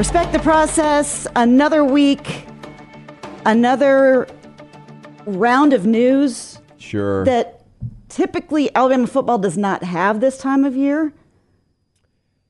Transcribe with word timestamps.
Respect 0.00 0.32
the 0.32 0.38
process. 0.38 1.26
Another 1.36 1.84
week, 1.84 2.46
another 3.44 4.26
round 5.26 5.74
of 5.74 5.84
news 5.84 6.58
Sure. 6.78 7.22
that 7.26 7.66
typically 8.08 8.74
Alabama 8.74 9.06
football 9.06 9.36
does 9.36 9.58
not 9.58 9.82
have 9.84 10.20
this 10.20 10.38
time 10.38 10.64
of 10.64 10.74
year. 10.74 11.12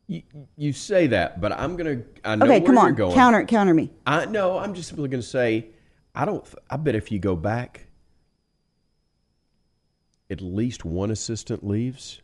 you, 0.07 0.23
you 0.57 0.73
say 0.73 1.09
that, 1.09 1.41
but 1.41 1.51
I'm 1.51 1.75
gonna. 1.75 2.03
I 2.25 2.37
know 2.37 2.47
Okay, 2.47 2.61
come 2.61 2.79
on, 2.79 2.95
going. 2.95 3.15
counter 3.17 3.45
counter 3.45 3.75
me. 3.75 3.91
I 4.07 4.27
no. 4.27 4.57
I'm 4.57 4.73
just 4.73 4.89
simply 4.89 5.09
gonna 5.09 5.21
say, 5.21 5.71
I 6.15 6.25
don't. 6.27 6.47
I 6.71 6.77
bet 6.77 6.95
if 6.95 7.11
you 7.11 7.19
go 7.19 7.35
back, 7.35 7.89
at 10.31 10.41
least 10.41 10.85
one 10.85 11.11
assistant 11.11 11.67
leaves 11.67 12.23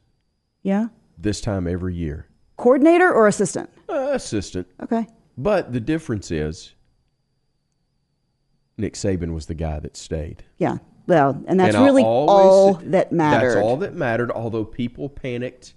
Yeah, 0.62 0.86
this 1.18 1.40
time 1.40 1.66
every 1.66 1.96
year. 1.96 2.28
coordinator 2.56 3.12
or 3.12 3.27
assistant? 3.27 3.70
Uh, 3.88 4.10
assistant, 4.12 4.66
Okay, 4.82 5.06
but 5.36 5.72
the 5.72 5.80
difference 5.80 6.30
is, 6.30 6.74
Nick 8.78 8.95
Saban 8.95 9.32
was 9.32 9.46
the 9.46 9.54
guy 9.54 9.78
that 9.80 9.96
stayed. 9.96 10.45
yeah. 10.59 10.78
Well, 11.09 11.40
and 11.46 11.60
that's 11.60 11.76
And 11.76 11.84
really 11.84 12.02
always- 12.02 12.30
all 12.34 12.74
that 12.90 13.12
mattered. 13.12 13.50
That's 13.54 13.64
all 13.64 13.76
that 13.76 13.95
mattered. 13.95 14.32
Although 14.32 14.64
people 14.64 15.09
panicked 15.09 15.74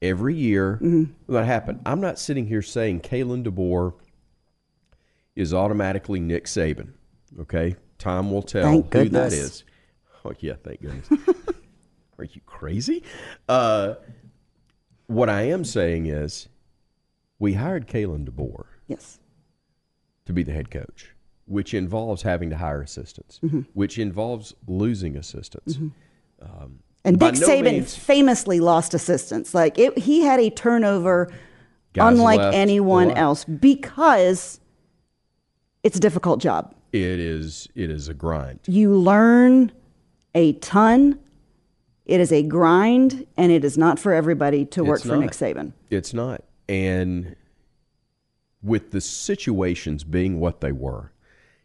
every 0.00 0.36
year 0.36 0.78
Mm-hmm. 0.80 1.32
that 1.32 1.44
happened. 1.44 1.80
I'm 1.84 2.00
not 2.00 2.20
sitting 2.20 2.46
here 2.46 2.62
saying 2.62 3.00
Kalen 3.00 3.42
DeBoer 3.44 3.94
is 5.34 5.52
automatically 5.52 6.20
Nick 6.20 6.44
Saban. 6.44 6.92
Okay, 7.40 7.74
time 7.98 8.30
will 8.30 8.42
tell 8.42 8.62
Thank 8.62 8.84
who 8.84 8.90
that 8.90 9.02
goodness. 9.10 9.32
is. 9.34 9.64
Oh 10.24 10.32
yeah, 10.38 10.54
thank 10.62 10.82
goodness. 10.82 11.08
Are 12.18 12.24
you 12.24 12.40
crazy? 12.46 13.02
Uh, 13.48 13.94
what 15.08 15.28
I 15.28 15.42
am 15.48 15.64
saying 15.64 16.06
is, 16.06 16.48
we 17.40 17.54
hired 17.54 17.88
Kalen 17.88 18.24
DeBoer 18.30 18.66
yes. 18.90 19.18
to 20.26 20.32
be 20.32 20.42
the 20.42 20.52
head 20.52 20.70
coach, 20.70 21.14
which 21.46 21.72
involves 21.74 22.22
having 22.22 22.50
to 22.50 22.56
hire 22.56 22.82
assistants, 22.82 23.40
Mm-hmm. 23.42 23.60
which 23.74 23.98
involves 23.98 24.54
losing 24.66 25.16
assistants. 25.16 25.78
And 27.04 27.18
By 27.18 27.30
Dick 27.30 27.40
no 27.40 27.48
Saban 27.48 27.64
means- 27.72 27.96
famously 27.96 28.60
lost 28.60 28.92
assistants. 28.92 29.54
Like 29.54 29.78
it, 29.78 29.96
he 29.98 30.20
had 30.20 30.38
a 30.38 30.50
turnover 30.50 31.32
unlike 31.96 32.38
left 32.38 32.56
anyone 32.56 33.08
lot. 33.08 33.18
else 33.18 33.44
because 33.44 34.60
it's 35.82 35.96
a 35.96 36.00
difficult 36.00 36.40
job. 36.40 36.74
It 36.92 37.00
is 37.20 37.68
it 37.74 37.88
is 37.90 38.08
a 38.08 38.14
grind. 38.14 38.60
You 38.66 38.94
learn 38.94 39.72
a 40.34 40.52
ton. 40.54 41.18
It 42.04 42.20
is 42.20 42.32
a 42.32 42.42
grind, 42.42 43.24
and 43.36 43.50
it 43.52 43.64
is 43.64 43.78
not 43.78 43.98
for 43.98 44.12
everybody 44.12 44.64
to 44.66 44.82
work 44.84 44.96
It's 44.98 45.06
for 45.06 45.14
not. 45.14 45.20
Nick 45.20 45.30
Saban. 45.30 45.72
It's 45.90 46.12
not. 46.12 46.42
And 46.68 47.36
with 48.62 48.90
the 48.90 49.00
situations 49.00 50.04
being 50.04 50.38
what 50.40 50.60
they 50.60 50.72
were, 50.72 51.12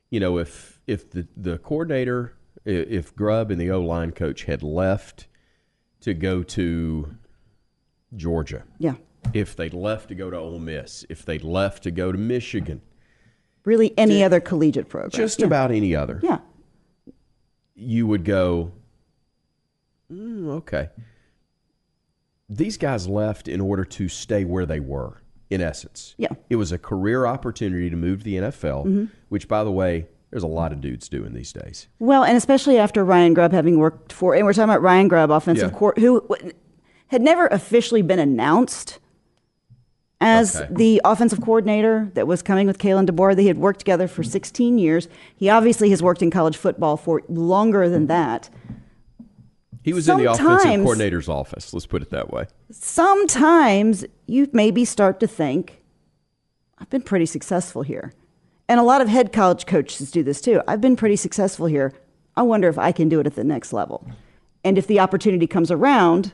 you 0.09 0.19
know, 0.19 0.37
if 0.37 0.79
if 0.87 1.09
the 1.11 1.27
the 1.35 1.57
coordinator, 1.57 2.33
if 2.63 3.15
Grubb 3.15 3.51
and 3.51 3.59
the 3.59 3.69
O 3.71 3.81
line 3.81 4.11
coach 4.11 4.43
had 4.43 4.63
left 4.63 5.27
to 6.01 6.13
go 6.13 6.43
to 6.43 7.15
Georgia, 8.15 8.63
Yeah, 8.79 8.95
if 9.33 9.55
they'd 9.55 9.73
left 9.73 10.09
to 10.09 10.15
go 10.15 10.29
to 10.29 10.37
Ole 10.37 10.59
Miss, 10.59 11.05
if 11.09 11.25
they'd 11.25 11.43
left 11.43 11.83
to 11.83 11.91
go 11.91 12.11
to 12.11 12.17
Michigan, 12.17 12.81
really, 13.65 13.93
any 13.97 14.23
other 14.23 14.39
collegiate 14.39 14.87
program. 14.89 15.09
just 15.11 15.39
yeah. 15.39 15.47
about 15.47 15.71
any 15.71 15.95
other, 15.95 16.19
Yeah, 16.23 16.39
you 17.75 18.07
would 18.07 18.23
go, 18.23 18.71
"Mm, 20.11 20.47
okay. 20.49 20.89
These 22.47 22.77
guys 22.77 23.07
left 23.07 23.47
in 23.47 23.59
order 23.59 23.83
to 23.83 24.07
stay 24.07 24.45
where 24.45 24.65
they 24.67 24.79
were, 24.79 25.21
in 25.49 25.61
essence. 25.61 26.15
Yeah. 26.17 26.29
Mm-hmm. 26.29 26.41
It 26.49 26.55
was 26.55 26.71
a 26.71 26.77
career 26.77 27.25
opportunity 27.25 27.89
to 27.89 27.95
move 27.95 28.19
to 28.19 28.25
the 28.25 28.35
NFL, 28.35 29.09
which, 29.29 29.47
by 29.47 29.63
the 29.63 29.71
way, 29.71 30.07
there's 30.31 30.43
a 30.43 30.47
lot 30.47 30.71
of 30.73 30.81
dudes 30.81 31.07
doing 31.07 31.33
these 31.33 31.53
days. 31.53 31.87
Well, 31.99 32.23
and 32.23 32.35
especially 32.35 32.77
after 32.77 33.05
Ryan 33.05 33.33
Grubb 33.33 33.51
having 33.53 33.77
worked 33.77 34.11
for, 34.11 34.35
and 34.35 34.45
we're 34.45 34.53
talking 34.53 34.69
about 34.69 34.81
Ryan 34.81 35.07
Grubb, 35.07 35.31
offensive 35.31 35.71
Yeah. 35.71 35.77
court, 35.77 35.99
who 35.99 36.27
had 37.07 37.21
never 37.21 37.47
officially 37.47 38.01
been 38.01 38.19
announced 38.19 38.99
as 40.19 40.55
Okay. 40.57 40.67
the 40.73 41.01
offensive 41.05 41.41
coordinator 41.41 42.09
that 42.15 42.25
was 42.25 42.41
coming 42.41 42.67
with 42.67 42.77
Kalen 42.79 43.05
DeBoer. 43.05 43.35
They 43.35 43.45
had 43.45 43.57
worked 43.57 43.79
together 43.79 44.07
for 44.07 44.23
16 44.23 44.77
years. 44.77 45.07
He 45.35 45.49
obviously 45.49 45.89
has 45.91 46.01
worked 46.01 46.21
in 46.21 46.31
college 46.31 46.57
football 46.57 46.97
for 46.97 47.21
longer 47.27 47.87
than 47.89 48.07
that. 48.07 48.49
He 49.85 49.93
was 49.93 50.09
in 50.09 50.17
the 50.17 50.31
offensive 50.31 50.81
coordinator's 50.81 51.29
office, 51.29 51.71
let's 51.71 51.85
put 51.85 52.01
it 52.01 52.09
that 52.09 52.31
way. 52.33 52.47
Sometimes 52.71 54.03
you 54.25 54.49
maybe 54.51 54.83
start 54.83 55.19
to 55.19 55.27
think, 55.27 55.79
I've 56.79 56.89
been 56.89 57.03
pretty 57.03 57.27
successful 57.27 57.83
here. 57.83 58.11
And 58.67 58.79
a 58.79 58.83
lot 58.83 58.99
of 59.01 59.07
head 59.07 59.31
college 59.31 59.67
coaches 59.67 60.09
do 60.09 60.23
this 60.23 60.41
too. 60.41 60.59
I've 60.67 60.81
been 60.81 60.95
pretty 60.95 61.15
successful 61.17 61.67
here. 61.67 61.93
I 62.35 62.41
wonder 62.41 62.67
if 62.67 62.79
I 62.79 62.91
can 62.91 63.09
do 63.09 63.19
it 63.19 63.27
at 63.27 63.35
the 63.35 63.43
next 63.43 63.73
level. 63.73 64.07
And 64.63 64.79
if 64.79 64.87
the 64.87 64.99
opportunity 64.99 65.45
comes 65.45 65.69
around, 65.69 66.33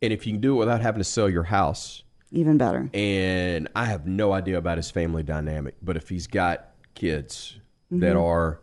And 0.00 0.10
if 0.10 0.26
you 0.26 0.32
can 0.32 0.40
do 0.40 0.54
it 0.56 0.58
without 0.60 0.80
having 0.80 1.00
to 1.00 1.04
sell 1.04 1.28
your 1.28 1.42
house, 1.44 2.02
even 2.32 2.56
better. 2.56 2.88
and 2.94 3.68
I 3.76 3.84
have 3.84 4.06
no 4.06 4.32
idea 4.32 4.56
about 4.56 4.78
his 4.78 4.90
family 4.90 5.22
dynamic, 5.22 5.74
but 5.82 5.98
if 5.98 6.08
he's 6.08 6.26
got 6.26 6.70
kids 6.94 7.58
that 7.90 8.14
Mm-hmm. 8.14 8.18
are 8.18 8.58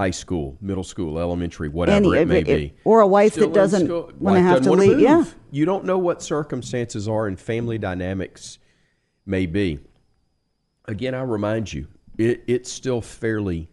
high 0.00 0.10
school, 0.10 0.56
middle 0.62 0.82
school, 0.82 1.18
elementary, 1.18 1.68
whatever 1.68 2.14
Any- 2.14 2.22
it 2.22 2.26
may 2.26 2.38
it- 2.38 2.46
be, 2.46 2.72
or 2.84 3.02
a 3.02 3.06
wife 3.06 3.32
still 3.32 3.48
that 3.48 3.54
doesn't 3.54 4.18
wanna 4.18 4.40
have 4.40 4.62
to 4.62 4.72
leave, 4.72 4.92
move. 4.92 5.00
yeah. 5.00 5.24
you 5.50 5.66
don't 5.66 5.84
know 5.84 5.98
what 5.98 6.22
circumstances 6.22 7.06
are 7.06 7.26
and 7.26 7.38
family 7.38 7.76
dynamics 7.76 8.58
may 9.26 9.44
be. 9.44 9.78
Again, 10.86 11.14
I 11.14 11.20
remind 11.20 11.74
you, 11.74 11.86
it, 12.16 12.42
it's 12.46 12.72
still 12.72 13.02
fairly 13.02 13.68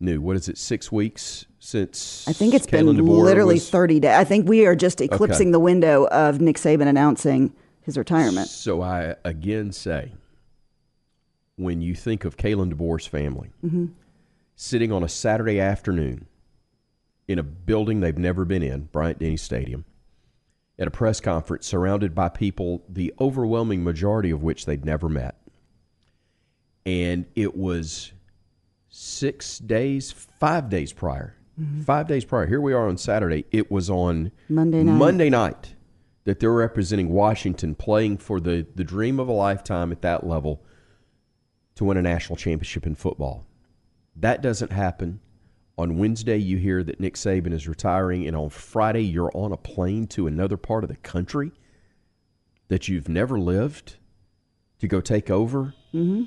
new. 0.00 0.22
What 0.22 0.36
is 0.36 0.48
it? 0.48 0.56
Six 0.56 0.90
weeks 0.90 1.44
since 1.58 2.26
I 2.26 2.32
think 2.32 2.54
it's 2.54 2.66
Kalen 2.66 2.96
been 2.96 3.04
DeBoer 3.04 3.22
literally 3.22 3.56
was- 3.56 3.68
30 3.68 4.00
days. 4.00 4.16
I 4.16 4.24
think 4.24 4.48
we 4.48 4.64
are 4.64 4.74
just 4.74 5.02
eclipsing 5.02 5.50
the 5.50 5.60
window 5.60 6.06
of 6.06 6.40
Nick 6.40 6.56
Saban 6.56 6.86
announcing 6.86 7.52
his 7.82 7.98
retirement. 7.98 8.48
So 8.48 8.80
I 8.80 9.16
again 9.26 9.70
say, 9.72 10.12
when 11.56 11.82
you 11.82 11.94
think 11.94 12.24
of 12.24 12.38
Kalen 12.38 12.72
DeBoer's 12.72 13.06
family 13.06 13.50
mm-hmm. 13.62 13.86
Sitting 14.60 14.92
on 14.92 15.02
a 15.02 15.08
Saturday 15.08 15.58
afternoon 15.58 16.26
in 17.26 17.38
a 17.38 17.42
building 17.42 18.00
they've 18.00 18.18
never 18.18 18.44
been 18.44 18.62
in, 18.62 18.82
Bryant 18.92 19.18
Denny 19.18 19.38
Stadium, 19.38 19.86
at 20.78 20.86
a 20.86 20.90
press 20.90 21.18
conference 21.18 21.66
surrounded 21.66 22.14
by 22.14 22.28
people, 22.28 22.84
the 22.86 23.14
overwhelming 23.18 23.82
majority 23.82 24.30
of 24.30 24.42
which 24.42 24.66
they'd 24.66 24.84
never 24.84 25.08
met. 25.08 25.40
And 26.84 27.24
it 27.34 27.56
was 27.56 28.12
six 28.90 29.58
days, 29.58 30.12
five 30.12 30.68
days 30.68 30.92
prior. 30.92 31.36
Mm-hmm. 31.58 31.80
Five 31.82 32.06
days 32.06 32.26
prior. 32.26 32.46
Here 32.46 32.60
we 32.60 32.74
are 32.74 32.86
on 32.86 32.98
Saturday. 32.98 33.46
It 33.50 33.70
was 33.70 33.88
on 33.88 34.30
Monday 34.46 34.82
night. 34.82 34.98
Monday 34.98 35.30
night 35.30 35.74
that 36.24 36.38
they're 36.38 36.52
representing 36.52 37.08
Washington, 37.08 37.74
playing 37.74 38.18
for 38.18 38.40
the, 38.40 38.66
the 38.74 38.84
dream 38.84 39.20
of 39.20 39.26
a 39.26 39.32
lifetime 39.32 39.90
at 39.90 40.02
that 40.02 40.26
level 40.26 40.62
to 41.76 41.84
win 41.84 41.96
a 41.96 42.02
national 42.02 42.36
championship 42.36 42.84
in 42.84 42.94
football. 42.94 43.46
That 44.16 44.42
doesn't 44.42 44.72
happen. 44.72 45.20
On 45.78 45.98
Wednesday, 45.98 46.36
you 46.36 46.58
hear 46.58 46.82
that 46.82 47.00
Nick 47.00 47.14
Saban 47.14 47.52
is 47.52 47.66
retiring, 47.66 48.26
and 48.26 48.36
on 48.36 48.50
Friday, 48.50 49.02
you're 49.02 49.30
on 49.34 49.52
a 49.52 49.56
plane 49.56 50.06
to 50.08 50.26
another 50.26 50.56
part 50.56 50.84
of 50.84 50.90
the 50.90 50.96
country 50.96 51.52
that 52.68 52.86
you've 52.86 53.08
never 53.08 53.38
lived 53.38 53.96
to 54.80 54.88
go 54.88 55.00
take 55.00 55.30
over. 55.30 55.74
Mm-hmm. 55.94 56.24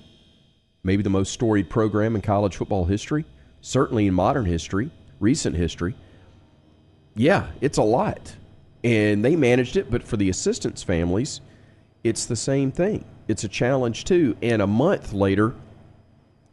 Maybe 0.84 1.04
the 1.04 1.10
most 1.10 1.32
storied 1.32 1.70
program 1.70 2.16
in 2.16 2.22
college 2.22 2.56
football 2.56 2.86
history, 2.86 3.26
certainly 3.62 4.08
in 4.08 4.14
modern 4.14 4.46
history, 4.46 4.92
recent 5.20 5.56
history. 5.56 5.96
Yeah, 7.16 7.48
it's 7.62 7.78
a 7.78 7.84
lot. 7.84 8.36
And 8.84 9.24
they 9.24 9.36
managed 9.36 9.78
it, 9.78 9.90
but 9.90 10.04
for 10.04 10.18
the 10.18 10.30
assistants' 10.30 10.84
families, 10.84 11.42
it's 12.04 12.26
the 12.26 12.36
same 12.36 12.72
thing. 12.72 13.06
It's 13.28 13.44
a 13.44 13.48
challenge 13.48 14.04
too. 14.04 14.36
And 14.42 14.62
a 14.62 14.68
month 14.68 15.14
later 15.14 15.56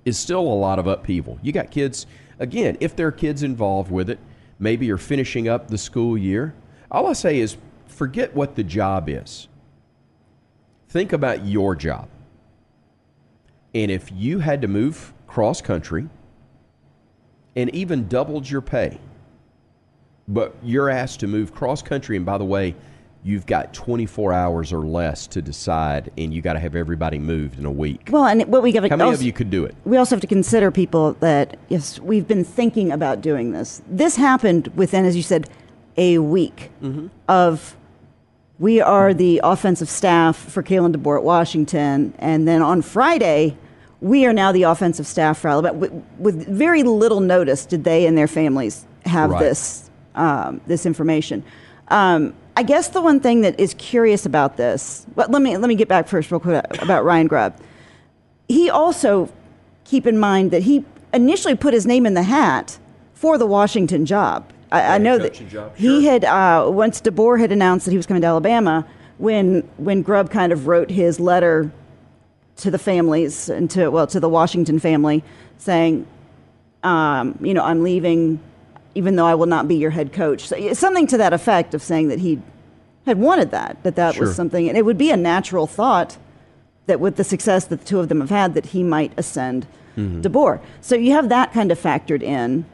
is 0.05 0.19
still 0.19 0.41
a 0.41 0.43
lot 0.43 0.79
of 0.79 0.87
upheaval. 0.87 1.38
You 1.43 1.52
got 1.52 1.70
kids, 1.70 2.06
again, 2.38 2.76
if 2.81 2.97
there 2.97 3.06
are 3.06 3.12
kids 3.12 3.43
involved 3.43 3.91
with 3.91 4.11
it, 4.11 4.19
maybe 4.58 4.87
you're 4.87 4.97
finishing 4.97 5.49
up 5.49 5.69
the 5.69 5.79
school 5.79 6.17
year. 6.17 6.55
All 6.91 7.06
I 7.06 7.12
say 7.12 7.38
is 7.38 7.56
forget 7.87 8.35
what 8.35 8.56
the 8.56 8.64
job 8.64 9.08
is. 9.08 9.49
Think 10.88 11.12
about 11.12 11.44
your 11.44 11.76
job. 11.76 12.08
And 13.75 13.91
if 13.91 14.11
you 14.12 14.41
had 14.41 14.62
to 14.62 14.69
move 14.69 15.12
cross 15.26 15.61
country 15.61 16.08
and 17.55 17.73
even 17.75 18.08
doubled 18.08 18.49
your 18.49 18.61
pay, 18.61 18.99
but 20.26 20.56
you're 20.62 20.91
asked 20.91 21.20
to 21.20 21.26
move 21.26 21.55
cross 21.55 21.82
country, 21.82 22.17
and 22.17 22.26
by 22.26 22.38
the 22.38 22.44
way, 22.44 22.75
you've 23.22 23.44
got 23.46 23.75
24 23.75 24.32
hours 24.32 24.72
or 24.72 24.81
less 24.81 25.26
to 25.28 25.43
decide, 25.43 26.11
and 26.17 26.32
you 26.32 26.40
got 26.40 26.55
to 26.55 26.58
have 26.58 26.75
everybody 26.75 27.19
moved 27.19 27.58
in 27.58 27.64
a 27.67 27.70
week. 27.70 28.08
Well, 28.11 28.25
and 28.26 28.43
what 28.46 28.62
we 28.62 28.72
got 28.72 28.88
How 28.88 28.96
many 28.96 29.12
of 29.12 29.22
you 29.22 29.32
could 29.32 29.50
do 29.50 29.64
it? 29.64 29.75
we 29.84 29.96
also 29.99 30.14
have 30.14 30.20
to 30.22 30.26
consider 30.26 30.70
people 30.70 31.12
that 31.20 31.58
yes, 31.69 31.99
we've 32.00 32.26
been 32.26 32.44
thinking 32.44 32.90
about 32.90 33.20
doing 33.20 33.52
this. 33.52 33.82
This 33.88 34.17
happened 34.17 34.69
within, 34.75 35.05
as 35.05 35.17
you 35.17 35.22
said, 35.22 35.49
a 35.96 36.19
week 36.19 36.70
Mm-hmm. 36.82 37.08
of 37.28 37.76
We 38.58 38.81
are 38.81 39.12
the 39.14 39.40
offensive 39.44 39.88
staff 39.88 40.37
for 40.37 40.62
Kalen 40.62 40.94
DeBoer 40.94 41.19
at 41.19 41.25
Washington. 41.25 42.14
And 42.19 42.46
then 42.49 42.62
on 42.62 42.81
Friday, 42.82 43.56
we 44.00 44.25
are 44.26 44.32
now 44.32 44.50
the 44.52 44.62
offensive 44.62 45.06
staff 45.06 45.38
for 45.38 45.49
Alabama. 45.49 45.78
With, 45.78 45.93
with 46.19 46.46
very 46.46 46.82
little 46.84 47.20
notice 47.20 47.66
did 47.66 47.84
they 47.84 48.06
and 48.06 48.16
their 48.16 48.28
families 48.28 48.87
have 49.05 49.31
Right. 49.31 49.40
this, 49.40 49.90
um, 50.14 50.61
this 50.66 50.87
information. 50.87 51.43
Um, 51.88 52.32
I 52.61 52.62
guess 52.62 52.89
the 52.89 53.01
one 53.01 53.21
thing 53.21 53.41
that 53.41 53.59
is 53.59 53.73
curious 53.79 54.27
about 54.27 54.59
this, 54.59 55.07
but 55.17 55.31
let 55.31 55.41
me, 55.41 55.57
let 55.57 55.67
me 55.67 55.75
get 55.75 55.89
back 55.89 56.07
first 56.07 56.31
real 56.31 56.41
quick 56.41 56.62
about 56.83 57.07
Ryan 57.07 57.27
Grubb. 57.27 57.57
He 58.51 58.69
also, 58.69 59.33
keep 59.85 60.07
in 60.07 60.19
mind 60.19 60.51
that 60.51 60.65
he 60.65 60.85
initially 61.15 61.55
put 61.55 61.73
his 61.73 61.87
name 61.87 62.05
in 62.05 62.12
the 62.12 62.23
hat 62.23 62.79
for 63.15 63.39
the 63.39 63.47
Washington 63.47 64.05
job. 64.05 64.53
I, 64.71 64.97
I 64.97 64.99
know 64.99 65.17
that 65.17 65.33
job, 65.49 65.75
he 65.75 66.03
sure. 66.03 66.11
had 66.11 66.27
uh, 66.27 66.69
once 66.69 67.01
DeBoer 67.01 67.41
had 67.41 67.51
announced 67.51 67.87
that 67.87 67.93
he 67.93 67.97
was 67.97 68.05
coming 68.05 68.21
to 68.21 68.27
Alabama. 68.27 68.87
When 69.17 69.62
when 69.79 70.03
Grubb 70.03 70.29
kind 70.31 70.53
of 70.53 70.67
wrote 70.67 70.91
his 70.91 71.19
letter 71.19 71.73
to 72.59 72.71
the 72.71 72.79
families 72.79 73.49
and 73.49 73.71
to 73.71 73.89
well 73.89 74.07
to 74.09 74.21
the 74.21 74.29
Washington 74.29 74.79
family, 74.79 75.25
saying, 75.57 76.07
um, 76.83 77.39
you 77.41 77.55
know, 77.55 77.65
I'm 77.65 77.83
leaving, 77.83 78.39
even 78.94 79.16
though 79.16 79.26
I 79.26 79.34
will 79.34 79.46
not 79.46 79.69
be 79.69 79.76
your 79.76 79.90
head 79.90 80.12
coach. 80.12 80.48
So, 80.48 80.72
something 80.75 81.06
to 81.08 81.16
that 81.19 81.32
effect 81.32 81.75
of 81.75 81.82
saying 81.82 82.08
that 82.08 82.19
he 82.20 82.40
had 83.06 83.19
wanted 83.19 83.50
that 83.52 83.82
that 83.82 83.96
that 83.96 84.14
Sure. 84.14 84.26
was 84.26 84.37
something, 84.37 84.69
and 84.69 84.76
it 84.76 84.84
would 84.84 84.98
be 84.98 85.10
a 85.10 85.16
natural 85.16 85.66
thought 85.66 86.16
that 86.87 87.00
with 87.00 87.16
the 87.16 87.25
success 87.25 87.64
that 87.66 87.81
the 87.81 87.84
two 87.87 88.00
of 88.00 88.08
them 88.08 88.20
have 88.20 88.31
had, 88.31 88.54
that 88.54 88.66
he 88.66 88.82
might 88.82 89.12
ascend 89.16 89.66
DeBoer. 89.96 90.60
So 90.81 90.94
you 90.96 91.12
have 91.12 91.28
that 91.28 91.52
kind 91.52 91.70
of 91.70 91.78
factored 91.78 92.22
in. 92.22 92.64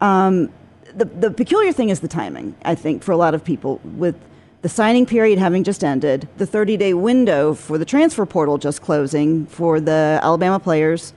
Um, 0.00 0.50
the, 0.94 1.04
the 1.04 1.30
peculiar 1.30 1.72
thing 1.72 1.90
is 1.90 2.00
the 2.00 2.08
timing, 2.08 2.54
I 2.64 2.74
think, 2.74 3.02
for 3.04 3.12
a 3.12 3.16
lot 3.16 3.34
of 3.34 3.44
people, 3.44 3.80
with 3.84 4.16
the 4.62 4.68
signing 4.68 5.06
period 5.06 5.38
having 5.38 5.62
just 5.64 5.84
ended, 5.84 6.28
the 6.38 6.46
30 6.46 6.76
day 6.76 6.92
window 6.92 7.54
for 7.54 7.78
the 7.78 7.84
transfer 7.84 8.26
portal 8.26 8.58
just 8.58 8.82
closing 8.82 9.46
for 9.46 9.80
the 9.80 10.18
Alabama 10.22 10.58
players, 10.58 11.12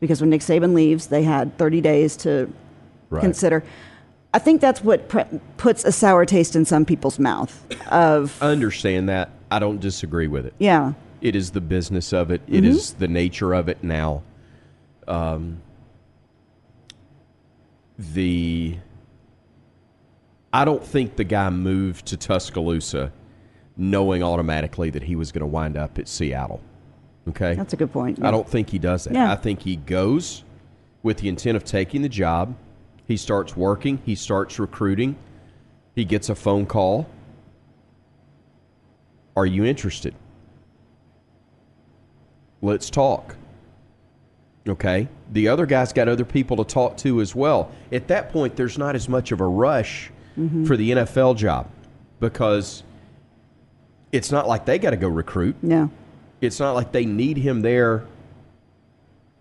because 0.00 0.20
when 0.20 0.30
Nick 0.30 0.40
Saban 0.40 0.74
leaves, 0.74 1.06
they 1.06 1.22
had 1.22 1.56
30 1.58 1.80
days 1.80 2.16
to 2.18 2.50
Right. 3.10 3.20
consider. 3.20 3.62
I 4.34 4.40
think 4.40 4.60
that's 4.60 4.82
what 4.82 5.08
pre- 5.08 5.24
puts 5.58 5.84
a 5.84 5.92
sour 5.92 6.26
taste 6.26 6.56
in 6.56 6.64
some 6.64 6.84
people's 6.84 7.20
mouth. 7.20 7.64
Of 7.90 8.36
I 8.42 8.48
understand 8.48 9.08
that. 9.08 9.30
I 9.50 9.60
don't 9.60 9.80
disagree 9.80 10.26
with 10.26 10.44
it. 10.44 10.54
yeah, 10.58 10.94
It 11.20 11.36
is 11.36 11.52
the 11.52 11.60
business 11.60 12.12
of 12.12 12.32
it. 12.32 12.42
It 12.48 12.64
is 12.64 12.94
the 12.94 13.06
nature 13.06 13.54
of 13.54 13.68
it 13.68 13.84
now. 13.84 14.24
Um, 15.06 15.62
the 17.96 18.76
I 20.52 20.64
don't 20.64 20.84
think 20.84 21.14
the 21.16 21.24
guy 21.24 21.50
moved 21.50 22.06
to 22.06 22.16
Tuscaloosa 22.16 23.12
knowing 23.76 24.22
automatically 24.22 24.90
that 24.90 25.04
he 25.04 25.14
was 25.14 25.30
going 25.30 25.40
to 25.40 25.46
wind 25.46 25.76
up 25.76 25.98
at 25.98 26.08
Seattle. 26.08 26.60
Okay, 27.28 27.54
that's 27.54 27.72
a 27.72 27.76
good 27.76 27.92
point. 27.92 28.22
I 28.24 28.30
don't 28.32 28.48
think 28.48 28.70
he 28.70 28.78
does 28.78 29.04
that. 29.04 29.14
Yeah. 29.14 29.30
I 29.30 29.36
think 29.36 29.62
he 29.62 29.76
goes 29.76 30.42
with 31.04 31.18
the 31.18 31.28
intent 31.28 31.56
of 31.56 31.64
taking 31.64 32.02
the 32.02 32.08
job. 32.08 32.56
He 33.06 33.16
starts 33.16 33.56
working. 33.56 34.00
He 34.04 34.14
starts 34.14 34.58
recruiting. 34.58 35.16
He 35.94 36.04
gets 36.04 36.28
a 36.28 36.34
phone 36.34 36.66
call. 36.66 37.08
Are 39.36 39.46
you 39.46 39.64
interested? 39.64 40.14
Let's 42.62 42.88
talk. 42.88 43.36
Okay. 44.66 45.08
The 45.32 45.48
other 45.48 45.66
guy's 45.66 45.92
got 45.92 46.08
other 46.08 46.24
people 46.24 46.56
to 46.56 46.64
talk 46.64 46.96
to 46.98 47.20
as 47.20 47.34
well. 47.34 47.70
At 47.92 48.08
that 48.08 48.30
point, 48.30 48.56
there's 48.56 48.78
not 48.78 48.94
as 48.94 49.08
much 49.08 49.32
of 49.32 49.40
a 49.40 49.46
rush 49.46 50.10
mm-hmm. 50.38 50.64
for 50.64 50.76
the 50.76 50.92
NFL 50.92 51.36
job 51.36 51.68
because 52.20 52.82
it's 54.12 54.32
not 54.32 54.48
like 54.48 54.64
they 54.64 54.78
got 54.78 54.90
to 54.90 54.96
go 54.96 55.08
recruit. 55.08 55.56
Yeah. 55.62 55.88
It's 56.40 56.60
not 56.60 56.74
like 56.74 56.92
they 56.92 57.04
need 57.04 57.36
him 57.36 57.60
there 57.60 58.04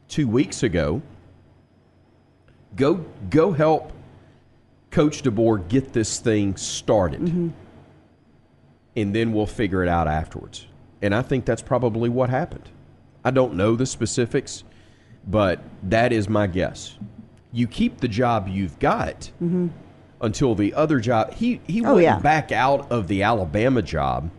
two 0.07 0.27
weeks 0.27 0.63
ago. 0.63 1.01
Go 2.75 3.05
go 3.29 3.51
help 3.51 3.91
Coach 4.91 5.23
DeBoer 5.23 5.67
get 5.67 5.93
this 5.93 6.19
thing 6.19 6.55
started. 6.55 7.53
And 8.95 9.15
then 9.15 9.33
we'll 9.33 9.47
figure 9.47 9.83
it 9.83 9.89
out 9.89 10.07
afterwards. 10.07 10.67
And 11.01 11.13
I 11.15 11.21
think 11.21 11.45
that's 11.45 11.61
probably 11.61 12.09
what 12.09 12.29
happened. 12.29 12.69
I 13.25 13.31
don't 13.31 13.55
know 13.55 13.75
the 13.75 13.85
specifics, 13.85 14.63
but 15.27 15.59
that 15.83 16.13
is 16.13 16.29
my 16.29 16.47
guess. 16.47 16.97
You 17.51 17.67
keep 17.67 17.99
the 17.99 18.07
job 18.07 18.47
you've 18.47 18.77
got 18.79 19.31
until 20.21 20.55
the 20.55 20.73
other 20.73 20.99
job. 20.99 21.33
He 21.33 21.59
he 21.67 21.81
Oh, 21.85 21.95
wouldn't 21.95 22.03
yeah. 22.03 22.19
back 22.19 22.51
out 22.51 22.91
of 22.91 23.07
the 23.07 23.23
Alabama 23.23 23.81
job 23.81 24.29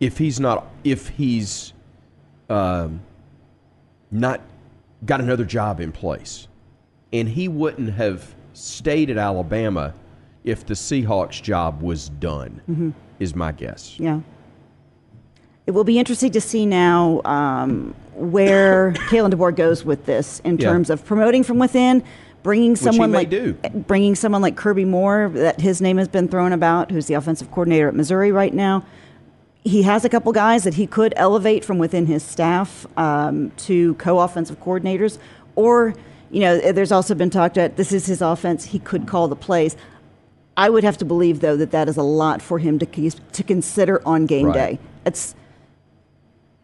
if 0.00 0.18
he's 0.18 0.38
not 0.38 0.66
if 0.84 1.08
he's 1.08 1.72
um, 2.48 3.00
not 4.10 4.40
got 5.04 5.20
another 5.20 5.44
job 5.44 5.80
in 5.80 5.90
place, 5.92 6.46
and 7.12 7.28
he 7.28 7.48
wouldn't 7.48 7.92
have 7.94 8.34
stayed 8.52 9.10
at 9.10 9.18
Alabama 9.18 9.94
if 10.44 10.64
the 10.66 10.74
Seahawks 10.74 11.42
job 11.42 11.82
was 11.82 12.08
done. 12.08 12.60
Mm-hmm. 12.70 12.90
Is 13.18 13.34
my 13.34 13.52
guess. 13.52 13.98
Yeah. 13.98 14.20
It 15.66 15.72
will 15.72 15.84
be 15.84 15.98
interesting 15.98 16.30
to 16.32 16.40
see 16.40 16.64
now 16.66 17.20
um, 17.24 17.94
where 18.14 18.92
Kalen 19.08 19.32
DeBoer 19.32 19.56
goes 19.56 19.84
with 19.84 20.06
this 20.06 20.40
in 20.40 20.58
Yeah. 20.58 20.68
terms 20.70 20.90
of 20.90 21.04
promoting 21.04 21.42
from 21.42 21.58
within, 21.58 22.04
bringing 22.42 22.76
someone 22.76 23.10
like 23.10 23.30
do. 23.30 23.54
bringing 23.74 24.14
someone 24.14 24.42
like 24.42 24.54
Kirby 24.56 24.84
Moore 24.84 25.30
that 25.34 25.60
his 25.60 25.80
name 25.80 25.96
has 25.96 26.08
been 26.08 26.28
thrown 26.28 26.52
about, 26.52 26.90
who's 26.90 27.06
the 27.06 27.14
offensive 27.14 27.50
coordinator 27.50 27.88
at 27.88 27.94
Missouri 27.94 28.30
right 28.30 28.54
now. 28.54 28.84
He 29.64 29.82
has 29.82 30.04
a 30.04 30.08
couple 30.08 30.30
guys 30.30 30.62
that 30.62 30.74
he 30.74 30.86
could 30.86 31.12
elevate 31.16 31.64
from 31.64 31.78
within 31.78 32.06
his 32.06 32.22
staff 32.22 32.86
um, 32.96 33.50
to 33.56 33.94
co-offensive 33.94 34.60
coordinators, 34.60 35.18
or 35.56 35.94
you 36.30 36.40
know, 36.40 36.58
there's 36.72 36.92
also 36.92 37.14
been 37.14 37.30
talked 37.30 37.54
that 37.56 37.76
this 37.76 37.92
is 37.92 38.06
his 38.06 38.20
offense. 38.22 38.64
He 38.66 38.78
could 38.78 39.06
call 39.06 39.28
the 39.28 39.36
plays. 39.36 39.76
I 40.56 40.70
would 40.70 40.84
have 40.84 40.96
to 40.98 41.04
believe, 41.04 41.40
though, 41.40 41.56
that 41.56 41.70
that 41.72 41.88
is 41.88 41.96
a 41.96 42.02
lot 42.02 42.40
for 42.42 42.58
him 42.58 42.78
to 42.78 42.86
to 43.10 43.42
consider 43.42 44.00
on 44.06 44.26
game 44.26 44.46
Right. 44.46 44.54
day. 44.54 44.78
It's 45.04 45.34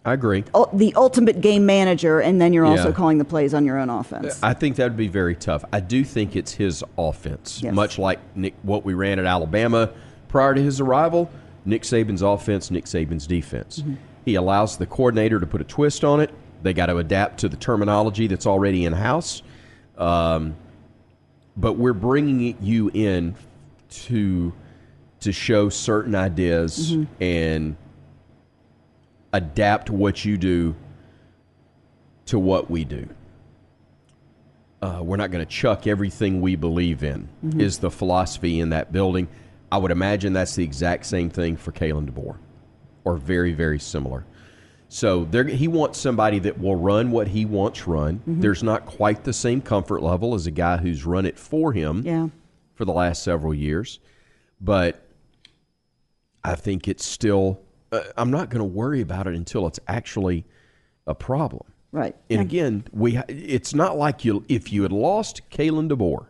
I 0.05 0.14
agree. 0.14 0.43
the 0.73 0.93
ultimate 0.97 1.41
game 1.41 1.64
manager, 1.64 2.19
and 2.19 2.41
then 2.41 2.53
you're 2.53 2.64
also 2.64 2.91
calling 2.91 3.19
the 3.19 3.25
plays 3.25 3.55
on 3.55 3.64
your 3.64 3.79
own 3.79 3.88
offense. 3.88 4.41
I 4.43 4.53
think 4.53 4.75
that 4.76 4.85
would 4.85 4.97
be 4.97 5.06
very 5.06 5.37
tough. 5.37 5.65
I 5.73 5.79
do 5.79 6.03
think 6.03 6.35
it's 6.35 6.53
his 6.53 6.82
offense, 6.98 7.60
Yes. 7.63 7.72
much 7.72 7.98
like 8.01 8.19
Nick, 8.34 8.55
what 8.63 8.84
we 8.84 8.94
ran 8.94 9.20
at 9.20 9.27
Alabama 9.27 9.91
prior 10.27 10.55
to 10.55 10.60
his 10.63 10.81
arrival. 10.81 11.31
Nick 11.65 11.82
Saban's 11.82 12.22
offense, 12.22 12.69
Nick 12.72 12.87
Saban's 12.87 13.29
defense. 13.29 13.79
Mm-hmm. 13.79 13.94
He 14.25 14.34
allows 14.34 14.77
the 14.77 14.87
coordinator 14.87 15.39
to 15.39 15.46
put 15.46 15.60
a 15.60 15.65
twist 15.65 16.03
on 16.03 16.19
it. 16.20 16.31
They 16.65 16.72
got 16.72 16.87
to 16.87 16.96
adapt 16.96 17.39
to 17.41 17.48
the 17.48 17.56
terminology 17.56 18.27
that's 18.27 18.46
already 18.46 18.84
in 18.84 18.94
house. 18.94 19.43
Um, 20.03 20.56
but 21.56 21.75
we're 21.75 21.93
bringing 21.93 22.56
you 22.61 22.91
in 22.93 23.37
to 23.91 24.53
to 25.21 25.32
show 25.32 25.69
certain 25.69 26.15
ideas 26.17 26.93
Mm-hmm. 26.93 27.23
and 27.23 27.77
adapt 29.32 29.89
what 29.91 30.25
you 30.25 30.37
do 30.37 30.75
to 32.27 32.39
what 32.39 32.71
we 32.71 32.85
do. 32.85 33.09
Uh, 34.82 35.01
we're 35.03 35.17
not 35.17 35.31
going 35.31 35.44
to 35.44 35.51
chuck 35.51 35.87
everything 35.87 36.41
we 36.41 36.56
believe 36.56 37.05
in, 37.05 37.29
is 37.56 37.79
the 37.79 37.91
philosophy 37.91 38.59
in 38.59 38.71
that 38.71 38.91
building. 38.91 39.29
I 39.71 39.79
would 39.79 39.93
imagine 39.93 40.32
that's 40.32 40.56
the 40.56 40.65
exact 40.65 41.06
same 41.06 41.31
thing 41.31 41.56
for 41.56 41.71
Kalen 41.71 42.11
DeBoer, 42.11 42.37
or 43.05 43.17
very, 43.17 43.53
very 43.53 43.79
similar. 43.79 44.25
So 44.93 45.25
he 45.25 45.69
wants 45.69 45.99
somebody 45.99 46.39
that 46.41 46.61
will 46.61 46.77
run 46.77 47.11
what 47.13 47.27
he 47.29 47.46
wants 47.46 47.87
run. 47.87 48.20
There's 48.27 48.63
not 48.63 48.84
quite 48.84 49.25
the 49.25 49.32
same 49.32 49.63
comfort 49.63 50.03
level 50.03 50.34
as 50.34 50.46
a 50.46 50.51
guy 50.51 50.77
who's 50.77 51.06
run 51.06 51.25
it 51.25 51.39
for 51.39 51.72
him 51.72 52.03
yeah, 52.05 52.29
for 52.75 52.84
the 52.84 52.93
last 52.93 53.22
several 53.22 53.55
years, 53.55 54.01
but 54.61 55.03
I 56.44 56.56
think 56.56 56.89
it's 56.89 57.06
still. 57.06 57.63
Uh, 57.91 58.03
I'm 58.19 58.31
not 58.31 58.51
going 58.51 58.58
to 58.58 58.67
worry 58.67 59.01
about 59.01 59.27
it 59.27 59.34
until 59.34 59.67
it's 59.67 59.81
actually 59.89 60.44
a 61.06 61.15
problem. 61.15 61.65
right. 61.91 62.15
And 62.29 62.43
again, 62.43 62.84
we 62.93 63.17
it's 63.29 63.75
not 63.75 63.96
like 63.96 64.27
you 64.27 64.44
if 64.51 64.75
you 64.75 64.82
had 64.82 64.93
lost 64.93 65.41
Kalen 65.49 65.89
DeBoer 65.89 66.27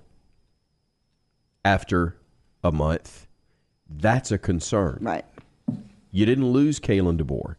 after 1.65 2.17
a 2.63 2.71
month, 2.71 3.27
that's 3.91 4.31
a 4.31 4.39
concern. 4.39 4.99
Right. 5.01 5.25
You 6.13 6.27
didn't 6.27 6.47
lose 6.47 6.79
Kalen 6.79 7.21
DeBoer. 7.21 7.57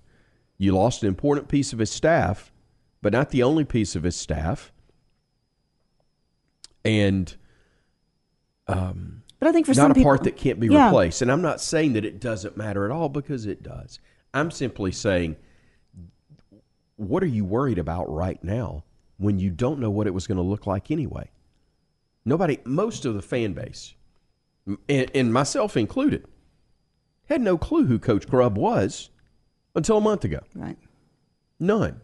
You 0.63 0.71
lost 0.73 1.03
an 1.03 1.09
important 1.09 1.49
piece 1.49 1.73
of 1.73 1.79
his 1.79 1.91
staff, 1.91 2.49
but 3.01 3.11
not 3.11 3.31
the 3.31 3.43
only 3.43 3.65
piece 3.65 3.97
of 3.97 4.03
his 4.03 4.15
staff. 4.15 4.71
And 6.85 7.35
um, 8.67 9.23
But 9.39 9.49
I 9.49 9.51
think 9.51 9.65
for 9.65 9.73
not 9.73 9.91
a 9.91 9.93
people, 9.93 10.09
part 10.09 10.23
that 10.23 10.37
can't 10.37 10.59
be 10.61 10.67
Yeah. 10.67 10.85
replaced. 10.87 11.21
And 11.21 11.29
I'm 11.29 11.41
not 11.41 11.59
saying 11.59 11.93
that 11.93 12.05
it 12.05 12.21
doesn't 12.21 12.55
matter 12.55 12.85
at 12.85 12.91
all 12.91 13.09
because 13.09 13.45
it 13.45 13.61
does. 13.61 13.99
I'm 14.33 14.51
simply 14.51 14.93
saying, 14.93 15.35
what 16.95 17.23
are 17.23 17.27
you 17.27 17.43
worried 17.43 17.77
about 17.77 18.09
right 18.09 18.41
now 18.41 18.85
when 19.17 19.39
you 19.39 19.49
don't 19.49 19.79
know 19.79 19.91
what 19.91 20.07
it 20.07 20.13
was 20.13 20.27
going 20.27 20.37
to 20.37 20.41
look 20.41 20.65
like 20.65 20.89
anyway? 20.91 21.29
Nobody, 22.23 22.59
most 22.63 23.03
of 23.03 23.15
the 23.15 23.21
fan 23.21 23.51
base, 23.51 23.95
and, 24.87 25.11
and 25.13 25.33
myself 25.33 25.75
included, 25.75 26.25
Had 27.25 27.41
no 27.41 27.57
clue 27.57 27.85
who 27.85 27.99
Coach 27.99 28.27
Grubb 28.29 28.57
was 28.57 29.09
until 29.75 29.97
a 29.97 30.01
month 30.01 30.23
ago. 30.23 30.39
Right. 30.55 30.77
None. 31.59 32.01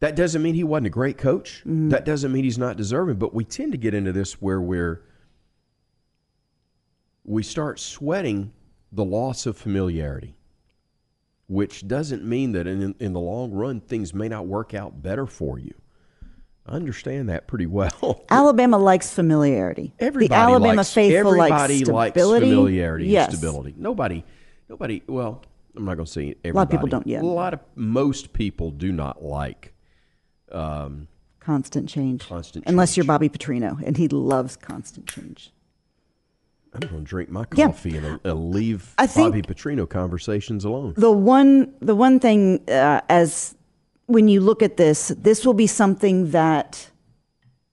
That 0.00 0.14
doesn't 0.14 0.42
mean 0.42 0.54
he 0.54 0.64
wasn't 0.64 0.86
a 0.88 0.90
great 0.90 1.18
coach. 1.18 1.60
Mm-hmm. 1.60 1.88
That 1.88 2.04
doesn't 2.04 2.32
mean 2.32 2.44
he's 2.44 2.58
not 2.58 2.76
deserving. 2.76 3.16
But 3.16 3.34
we 3.34 3.44
tend 3.44 3.72
to 3.72 3.78
get 3.78 3.94
into 3.94 4.12
this 4.12 4.40
where 4.40 4.60
we're 4.60 5.02
we 7.24 7.42
start 7.42 7.78
sweating 7.78 8.52
the 8.92 9.04
loss 9.04 9.44
of 9.44 9.56
familiarity, 9.56 10.36
which 11.46 11.86
doesn't 11.86 12.24
mean 12.24 12.52
that 12.52 12.66
in 12.66 12.94
in 13.00 13.12
the 13.12 13.20
long 13.20 13.50
run 13.50 13.80
things 13.80 14.14
may 14.14 14.28
not 14.28 14.46
work 14.46 14.72
out 14.72 15.02
better 15.02 15.26
for 15.26 15.58
you. 15.58 15.74
I 16.64 16.72
understand 16.72 17.28
that 17.30 17.46
pretty 17.48 17.66
well. 17.66 18.24
Alabama 18.30 18.78
likes 18.78 19.12
familiarity. 19.12 19.94
Everybody 19.98 20.28
the 20.28 20.34
Alabama 20.34 20.74
likes, 20.74 20.92
faithful 20.92 21.18
everybody 21.18 21.78
likes 21.78 21.88
likes 21.88 22.12
stability. 22.12 22.50
familiarity 22.50 23.06
yes. 23.06 23.28
and 23.28 23.38
stability. 23.38 23.74
Nobody, 23.76 24.24
nobody. 24.68 25.02
Well, 25.08 25.42
I'm 25.76 25.84
not 25.84 25.94
going 25.96 26.06
to 26.06 26.10
say 26.12 26.34
everybody. 26.44 26.52
lot 26.54 26.62
of 26.64 26.70
people 26.70 26.88
don't, 26.88 27.06
yeah. 27.06 27.20
A 27.20 27.22
lot 27.22 27.54
of 27.54 27.60
most 27.74 28.32
people 28.32 28.70
do 28.70 28.90
not 28.92 29.22
like 29.22 29.74
um, 30.50 31.08
Constant 31.40 31.88
change. 31.88 32.26
Constant 32.28 32.64
Unless 32.66 32.96
you're. 32.96 33.06
Bobby 33.06 33.28
Petrino, 33.28 33.80
and 33.84 33.96
he 33.96 34.08
loves 34.08 34.56
constant 34.56 35.06
change. 35.06 35.50
I'm 36.74 36.80
going 36.80 37.02
to 37.04 37.08
drink 37.08 37.30
my 37.30 37.46
Yeah. 37.54 37.66
coffee 37.68 37.96
and 37.96 38.20
uh, 38.24 38.34
leave 38.34 38.94
I 38.98 39.06
Bobby 39.06 39.40
Petrino 39.42 39.88
conversations 39.88 40.64
alone. 40.64 40.92
The 40.96 41.10
one, 41.10 41.72
the 41.80 41.94
one 41.94 42.20
thing, 42.20 42.60
uh, 42.68 43.00
as 43.08 43.54
when 44.06 44.28
you 44.28 44.40
look 44.40 44.62
at 44.62 44.76
this, 44.76 45.08
this 45.16 45.46
will 45.46 45.54
be 45.54 45.66
something 45.66 46.30
that 46.32 46.90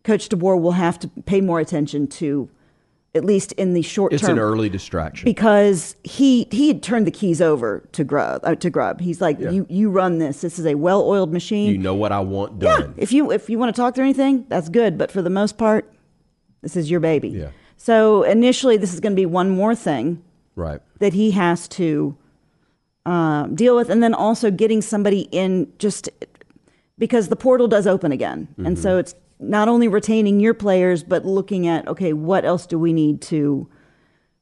Coach 0.06 0.30
DeBoer 0.30 0.62
will 0.62 0.72
have 0.74 0.98
to 1.00 1.10
pay 1.26 1.42
more 1.42 1.60
attention 1.60 2.08
to, 2.08 2.50
at 3.16 3.24
least 3.26 3.52
in 3.54 3.74
the 3.74 3.82
short 3.82 4.12
It's 4.14 4.22
term. 4.22 4.32
It's 4.32 4.34
an 4.34 4.40
early 4.40 4.70
distraction. 4.70 5.26
because 5.26 5.96
he 6.04 6.48
he 6.52 6.68
had 6.68 6.84
turned 6.84 7.08
the 7.08 7.12
keys 7.12 7.42
over 7.42 7.88
to 7.94 8.04
Grubb. 8.04 8.42
Uh, 8.44 8.56
to 8.56 8.70
Grubb, 8.70 9.00
he's 9.02 9.22
like, 9.22 9.40
Yeah. 9.40 9.52
you 9.52 9.66
you 9.70 9.90
run 9.90 10.18
this. 10.20 10.42
This 10.42 10.60
is 10.60 10.66
a 10.66 10.76
well-oiled 10.76 11.32
machine. 11.32 11.72
you 11.72 11.78
know 11.78 11.96
what 11.96 12.12
I 12.12 12.20
want 12.20 12.60
done. 12.60 12.94
yeah, 12.98 13.04
if 13.04 13.12
you 13.14 13.32
if 13.32 13.50
you 13.50 13.58
want 13.58 13.74
to 13.76 13.80
talk 13.82 13.96
through 13.96 14.04
anything, 14.06 14.46
that's 14.50 14.70
good. 14.70 14.98
But 14.98 15.12
for 15.12 15.22
the 15.22 15.30
most 15.30 15.58
part, 15.58 15.92
this 16.62 16.76
is 16.76 16.92
your 16.92 17.00
baby. 17.00 17.30
Yeah. 17.30 17.50
So 17.78 18.24
initially, 18.24 18.78
this 18.78 18.94
is 18.94 19.00
going 19.00 19.14
to 19.14 19.22
be 19.22 19.26
one 19.26 19.50
more 19.50 19.76
thing 19.76 20.22
Right. 20.56 20.82
that 21.00 21.14
he 21.14 21.32
has 21.32 21.68
to 21.70 22.16
um, 23.06 23.54
deal 23.56 23.76
with, 23.76 23.90
and 23.90 24.02
then 24.02 24.14
also 24.14 24.50
getting 24.50 24.82
somebody 24.82 25.28
in 25.32 25.72
just 25.78 26.10
because 26.98 27.28
the 27.28 27.36
portal 27.36 27.68
does 27.68 27.86
open 27.88 28.12
again, 28.12 28.48
and 28.58 28.68
Mm-hmm. 28.78 28.82
so 28.82 28.98
it's 28.98 29.14
not 29.40 29.68
only 29.68 29.88
retaining 29.88 30.40
your 30.40 30.54
players, 30.54 31.04
but 31.04 31.26
looking 31.26 31.68
at 31.68 31.88
okay, 31.88 32.14
what 32.14 32.46
else 32.46 32.66
do 32.66 32.80
we 32.80 32.94
need 32.94 33.22
to 33.24 33.70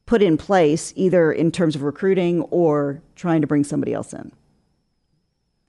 put 0.05 0.21
in 0.21 0.37
place, 0.37 0.91
either 0.95 1.31
in 1.31 1.51
terms 1.51 1.75
of 1.75 1.81
recruiting 1.81 2.41
or 2.43 3.01
trying 3.15 3.41
to 3.41 3.47
bring 3.47 3.63
somebody 3.63 3.93
else 3.93 4.11
in. 4.13 4.31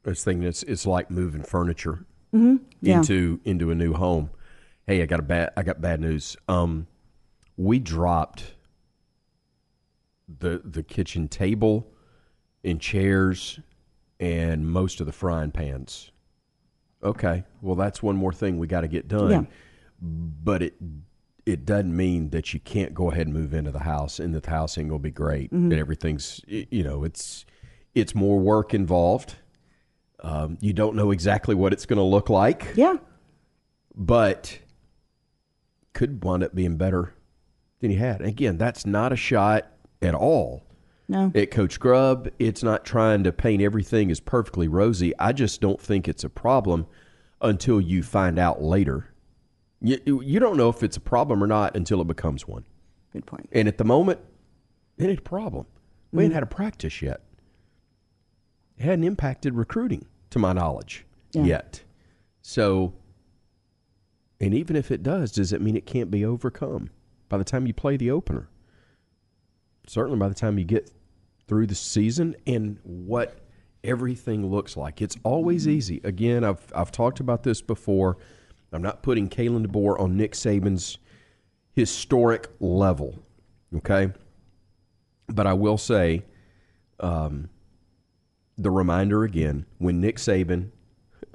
I 0.04 0.10
was 0.10 0.24
thinking 0.24 0.46
it's 0.46 0.62
it's 0.64 0.86
like 0.86 1.10
moving 1.10 1.42
furniture 1.42 2.04
Mm-hmm. 2.34 2.56
Yeah. 2.80 2.96
into 2.96 3.40
into 3.44 3.70
a 3.70 3.76
new 3.76 3.92
home. 3.92 4.28
Hey, 4.88 5.00
I 5.02 5.06
got 5.06 5.20
a 5.20 5.22
bad 5.22 5.50
I 5.56 5.62
got 5.62 5.80
bad 5.80 6.00
news. 6.00 6.36
Um, 6.48 6.88
we 7.56 7.78
dropped 7.78 8.54
the 10.40 10.60
the 10.64 10.82
kitchen 10.82 11.28
table 11.28 11.86
and 12.64 12.80
chairs 12.80 13.60
and 14.18 14.66
most 14.68 15.00
of 15.00 15.06
the 15.06 15.12
frying 15.12 15.52
pans. 15.52 16.10
Okay, 17.04 17.44
well 17.60 17.74
that's 17.74 18.02
one 18.02 18.16
more 18.16 18.32
thing 18.32 18.58
we 18.58 18.66
got 18.66 18.80
to 18.80 18.88
get 18.88 19.08
done. 19.08 19.30
Yeah. 19.30 19.42
But 20.00 20.62
it 20.62 20.74
it 21.46 21.66
doesn't 21.66 21.94
mean 21.94 22.30
that 22.30 22.54
you 22.54 22.60
can't 22.60 22.94
go 22.94 23.10
ahead 23.10 23.26
and 23.26 23.34
move 23.34 23.52
into 23.52 23.70
the 23.70 23.80
house 23.80 24.18
and 24.18 24.34
that 24.34 24.44
the 24.44 24.50
house 24.50 24.78
ain't 24.78 24.88
gonna 24.88 24.98
be 24.98 25.10
great. 25.10 25.52
Mm-hmm. 25.52 25.68
That 25.68 25.78
everything's 25.78 26.40
you 26.46 26.82
know 26.82 27.04
it's 27.04 27.44
it's 27.94 28.14
more 28.14 28.38
work 28.38 28.74
involved. 28.74 29.36
Um, 30.20 30.56
you 30.60 30.72
don't 30.72 30.96
know 30.96 31.10
exactly 31.10 31.54
what 31.54 31.74
it's 31.74 31.84
going 31.84 31.98
to 31.98 32.02
look 32.02 32.30
like, 32.30 32.72
Yeah. 32.76 32.96
but 33.94 34.58
could 35.92 36.24
wind 36.24 36.42
up 36.42 36.54
being 36.54 36.76
better 36.78 37.12
than 37.80 37.90
you 37.90 37.98
had. 37.98 38.22
Again, 38.22 38.56
that's 38.56 38.86
not 38.86 39.12
a 39.12 39.16
shot 39.16 39.70
at 40.00 40.14
all 40.14 40.66
No. 41.06 41.30
at 41.34 41.50
Coach 41.50 41.78
Grubb. 41.78 42.30
It's 42.38 42.62
not 42.62 42.84
trying 42.84 43.24
to 43.24 43.32
paint 43.32 43.62
everything 43.62 44.10
as 44.10 44.20
perfectly 44.20 44.68
rosy. 44.68 45.12
I 45.18 45.32
just 45.32 45.60
don't 45.60 45.80
think 45.80 46.08
it's 46.08 46.24
a 46.24 46.30
problem 46.30 46.86
until 47.40 47.80
you 47.80 48.02
find 48.02 48.38
out 48.38 48.62
later. 48.62 49.10
You, 49.80 50.22
you 50.22 50.40
don't 50.40 50.56
know 50.56 50.70
if 50.70 50.82
it's 50.82 50.96
a 50.96 51.00
problem 51.00 51.44
or 51.44 51.46
not 51.46 51.76
until 51.76 52.00
it 52.00 52.06
becomes 52.06 52.48
one. 52.48 52.64
Good 53.12 53.26
point. 53.26 53.50
And 53.52 53.68
at 53.68 53.76
the 53.76 53.84
moment, 53.84 54.18
it 54.96 55.04
ain't 55.04 55.18
a 55.18 55.22
problem. 55.22 55.66
We 56.10 56.24
ain't 56.24 56.32
mm. 56.32 56.34
had 56.34 56.42
a 56.42 56.46
practice 56.46 57.02
yet. 57.02 57.20
It 58.78 58.84
hadn't 58.84 59.04
impacted 59.04 59.54
recruiting, 59.54 60.06
to 60.30 60.38
my 60.38 60.52
knowledge, 60.52 61.04
Yeah. 61.32 61.44
yet. 61.44 61.82
So, 62.40 62.94
and 64.40 64.54
even 64.54 64.74
if 64.74 64.90
it 64.90 65.02
does, 65.02 65.32
does 65.32 65.52
it 65.52 65.60
mean 65.60 65.76
it 65.76 65.86
can't 65.86 66.10
be 66.10 66.24
overcome 66.24 66.90
by 67.28 67.38
the 67.38 67.44
time 67.44 67.66
you 67.66 67.74
play 67.74 67.96
the 67.96 68.10
opener? 68.10 68.48
Certainly 69.86 70.18
by 70.18 70.28
the 70.28 70.34
time 70.34 70.58
you 70.58 70.64
get 70.64 70.90
through 71.46 71.66
the 71.66 71.74
season 71.74 72.36
and 72.46 72.78
what 72.82 73.38
everything 73.82 74.50
looks 74.50 74.76
like. 74.76 75.02
It's 75.02 75.16
always 75.24 75.68
easy. 75.68 76.00
Again, 76.04 76.42
I've, 76.42 76.64
I've 76.74 76.90
talked 76.90 77.20
about 77.20 77.42
this 77.42 77.60
before. 77.60 78.16
I'm 78.72 78.82
not 78.82 79.02
putting 79.02 79.28
Kalen 79.28 79.66
DeBoer 79.66 80.00
on 80.00 80.16
Nick 80.16 80.32
Saban's 80.32 80.98
historic 81.72 82.48
level, 82.60 83.18
okay? 83.76 84.12
But 85.28 85.46
I 85.46 85.52
will 85.52 85.78
say, 85.78 86.24
um, 86.98 87.50
the 88.56 88.70
reminder 88.70 89.24
again 89.24 89.66
when 89.78 90.00
Nick 90.00 90.16
Saban 90.16 90.70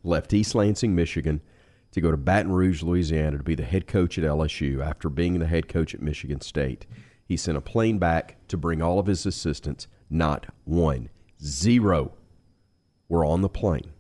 left 0.04 0.34
East 0.34 0.56
Lansing, 0.56 0.96
Michigan, 0.96 1.42
to 1.92 2.02
go 2.02 2.12
to 2.12 2.18
Baton 2.18 2.52
Rouge, 2.52 2.84
Louisiana, 2.84 3.38
to 3.38 3.44
be 3.44 3.56
the 3.56 3.64
head 3.64 3.88
coach 3.88 4.18
at 4.18 4.24
LSU 4.24 4.86
after 4.86 5.10
being 5.10 5.40
the 5.40 5.48
head 5.48 5.68
coach 5.68 5.94
at 5.94 6.02
Michigan 6.02 6.42
State. 6.42 6.86
He 7.30 7.38
sent 7.38 7.58
a 7.58 7.62
plane 7.62 8.00
back 8.00 8.38
to 8.48 8.58
bring 8.58 8.82
all 8.82 8.98
of 8.98 9.06
his 9.06 9.28
assistants. 9.28 9.88
Not 10.10 10.48
one, 10.66 11.10
zero 11.42 12.14
were 13.08 13.24
on 13.24 13.42
the 13.42 13.48
plane. 13.48 13.92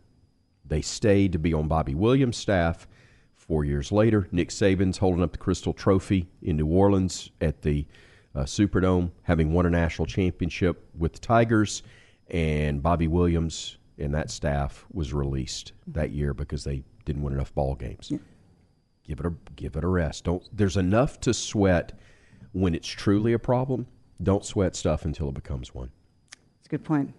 They 0.65 0.81
stayed 0.81 1.31
to 1.33 1.39
be 1.39 1.53
on 1.53 1.67
Bobby 1.67 1.93
Williams' 1.93 2.37
staff. 2.37 2.87
Four 3.35 3.65
years 3.65 3.91
later, 3.91 4.27
Nick 4.31 4.49
Saban's 4.49 4.97
holding 4.97 5.21
up 5.21 5.31
the 5.31 5.37
Crystal 5.37 5.73
Trophy 5.73 6.27
in 6.41 6.57
New 6.57 6.65
Orleans 6.65 7.29
at 7.39 7.61
the 7.61 7.85
uh, 8.33 8.45
Superdome, 8.45 9.11
having 9.21 9.53
won 9.53 9.67
a 9.67 9.69
national 9.69 10.07
championship 10.07 10.89
with 10.97 11.13
the 11.13 11.19
Tigers, 11.19 11.83
and 12.29 12.81
Bobby 12.81 13.07
Williams 13.07 13.77
and 13.99 14.13
that 14.15 14.31
staff 14.31 14.87
was 14.91 15.13
released 15.13 15.73
that 15.85 16.11
year 16.11 16.33
because 16.33 16.63
they 16.63 16.83
didn't 17.05 17.21
win 17.21 17.33
enough 17.33 17.53
ball 17.53 17.75
games. 17.75 18.11
Give 19.03 19.19
it 19.19 19.25
a 19.25 19.33
give 19.55 19.75
it 19.75 19.83
a 19.83 19.87
rest. 19.87 20.23
Don't. 20.23 20.47
There's 20.55 20.77
enough 20.77 21.19
to 21.21 21.33
sweat 21.33 21.97
when 22.53 22.73
it's 22.75 22.87
truly 22.87 23.33
a 23.33 23.39
problem. 23.39 23.87
Don't 24.21 24.43
sweat 24.45 24.75
stuff 24.75 25.05
until 25.05 25.29
it 25.29 25.35
becomes 25.35 25.73
one. 25.73 25.91
That's 26.31 26.67
a 26.67 26.69
good 26.69 26.83
point. 26.83 27.13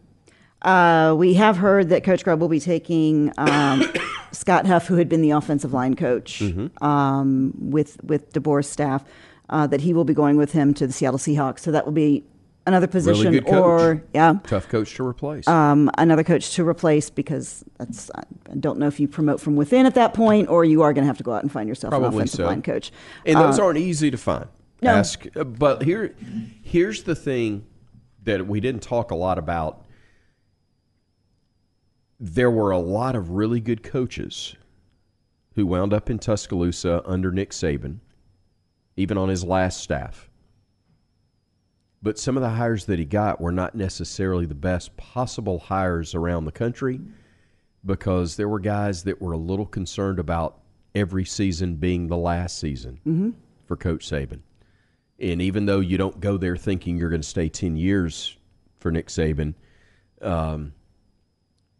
Uh, 0.63 1.15
we 1.17 1.35
have 1.35 1.57
heard 1.57 1.89
that 1.89 2.05
Coach 2.05 2.23
Grubb 2.23 2.41
will 2.41 2.49
be 2.49 2.61
taking 2.61 3.33
um, 3.39 3.83
Scott 4.33 4.67
Huff, 4.67 4.87
who 4.87 4.97
had 4.97 5.09
been 5.09 5.23
the 5.23 5.31
offensive 5.31 5.73
line 5.73 5.95
coach 5.97 6.41
Mm-hmm. 6.41 6.85
um, 6.85 7.55
with 7.59 8.03
with 8.05 8.33
DeBoer's 8.35 8.69
staff, 8.69 9.03
uh, 9.49 9.67
that 9.69 9.81
he 9.81 9.95
will 9.95 10.05
be 10.05 10.13
going 10.13 10.37
with 10.37 10.53
him 10.53 10.75
to 10.75 10.87
the 10.87 10.93
Seattle 10.93 11.19
Seahawks. 11.19 11.61
So 11.61 11.71
that 11.73 11.87
will 11.87 11.93
be 11.95 12.25
another 12.67 12.87
position, 12.87 13.33
coach. 13.43 13.53
or 13.55 14.03
yeah, 14.13 14.35
Tough 14.47 14.69
coach 14.69 14.95
to 14.97 15.07
replace. 15.07 15.49
um, 15.49 15.91
another 15.97 16.23
coach 16.23 16.55
to 16.57 16.69
replace 16.69 17.09
because 17.09 17.65
that's 17.79 18.11
I 18.15 18.23
don't 18.57 18.79
know 18.79 18.87
if 18.87 19.01
you 19.01 19.09
promote 19.09 19.41
from 19.41 19.57
within 19.57 19.87
at 19.87 19.95
that 19.95 20.13
point, 20.13 20.51
or 20.51 20.67
you 20.67 20.83
are 20.83 20.93
going 20.93 21.05
to 21.05 21.07
have 21.09 21.17
to 21.17 21.25
go 21.25 21.33
out 21.33 21.43
and 21.43 21.51
find 21.51 21.71
yourself 21.71 21.95
an 21.95 22.05
offensive 22.05 22.37
so. 22.37 22.45
line 22.45 22.61
coach. 22.61 22.93
And 23.25 23.37
those 23.39 23.59
Uh, 23.59 23.65
aren't 23.65 23.79
easy 23.79 24.11
to 24.11 24.19
find. 24.19 24.45
No. 24.83 24.91
Ask, 24.91 25.27
uh, 25.37 25.45
but 25.45 25.83
here, 25.83 26.15
here's 26.63 27.03
the 27.03 27.15
thing 27.15 27.67
that 28.25 28.47
we 28.47 28.61
didn't 28.61 28.83
talk 28.83 29.11
a 29.11 29.15
lot 29.15 29.39
about. 29.39 29.85
There 32.19 32.51
were 32.51 32.71
a 32.71 32.79
lot 32.79 33.17
of 33.17 33.31
really 33.31 33.61
good 33.61 33.83
coaches 33.83 34.55
who 35.55 35.67
wound 35.67 35.93
up 35.93 36.11
in 36.11 36.19
Tuscaloosa 36.19 37.03
under 37.07 37.31
Nick 37.33 37.51
Saban, 37.51 37.99
even 38.97 39.19
on 39.19 39.29
his 39.29 39.45
last 39.45 39.81
staff. 39.81 40.31
But 42.03 42.19
some 42.19 42.37
of 42.37 42.43
the 42.43 42.51
hires 42.51 42.87
that 42.87 42.99
he 42.99 43.05
got 43.05 43.41
were 43.41 43.53
not 43.53 43.75
necessarily 43.75 44.47
the 44.47 44.55
best 44.55 44.97
possible 44.97 45.59
hires 45.59 46.15
around 46.15 46.45
the 46.47 46.53
country 46.53 47.01
because 47.85 48.37
there 48.37 48.49
were 48.49 48.59
guys 48.61 49.03
that 49.05 49.21
were 49.21 49.33
a 49.33 49.39
little 49.39 49.67
concerned 49.67 50.19
about 50.19 50.59
every 50.95 51.25
season 51.25 51.77
being 51.77 52.07
the 52.07 52.17
last 52.17 52.59
season 52.59 53.01
for 53.67 53.77
Coach 53.77 54.09
Saban. 54.09 54.41
And 55.21 55.43
even 55.43 55.67
though 55.67 55.81
you 55.81 55.99
don't 55.99 56.19
go 56.21 56.37
there 56.37 56.57
thinking 56.57 56.97
you're 56.97 57.11
going 57.11 57.21
to 57.23 57.29
stay 57.29 57.49
10 57.49 57.77
years 57.77 58.37
for 58.79 58.91
Nick 58.91 59.09
Saban, 59.09 59.55
um, 60.23 60.73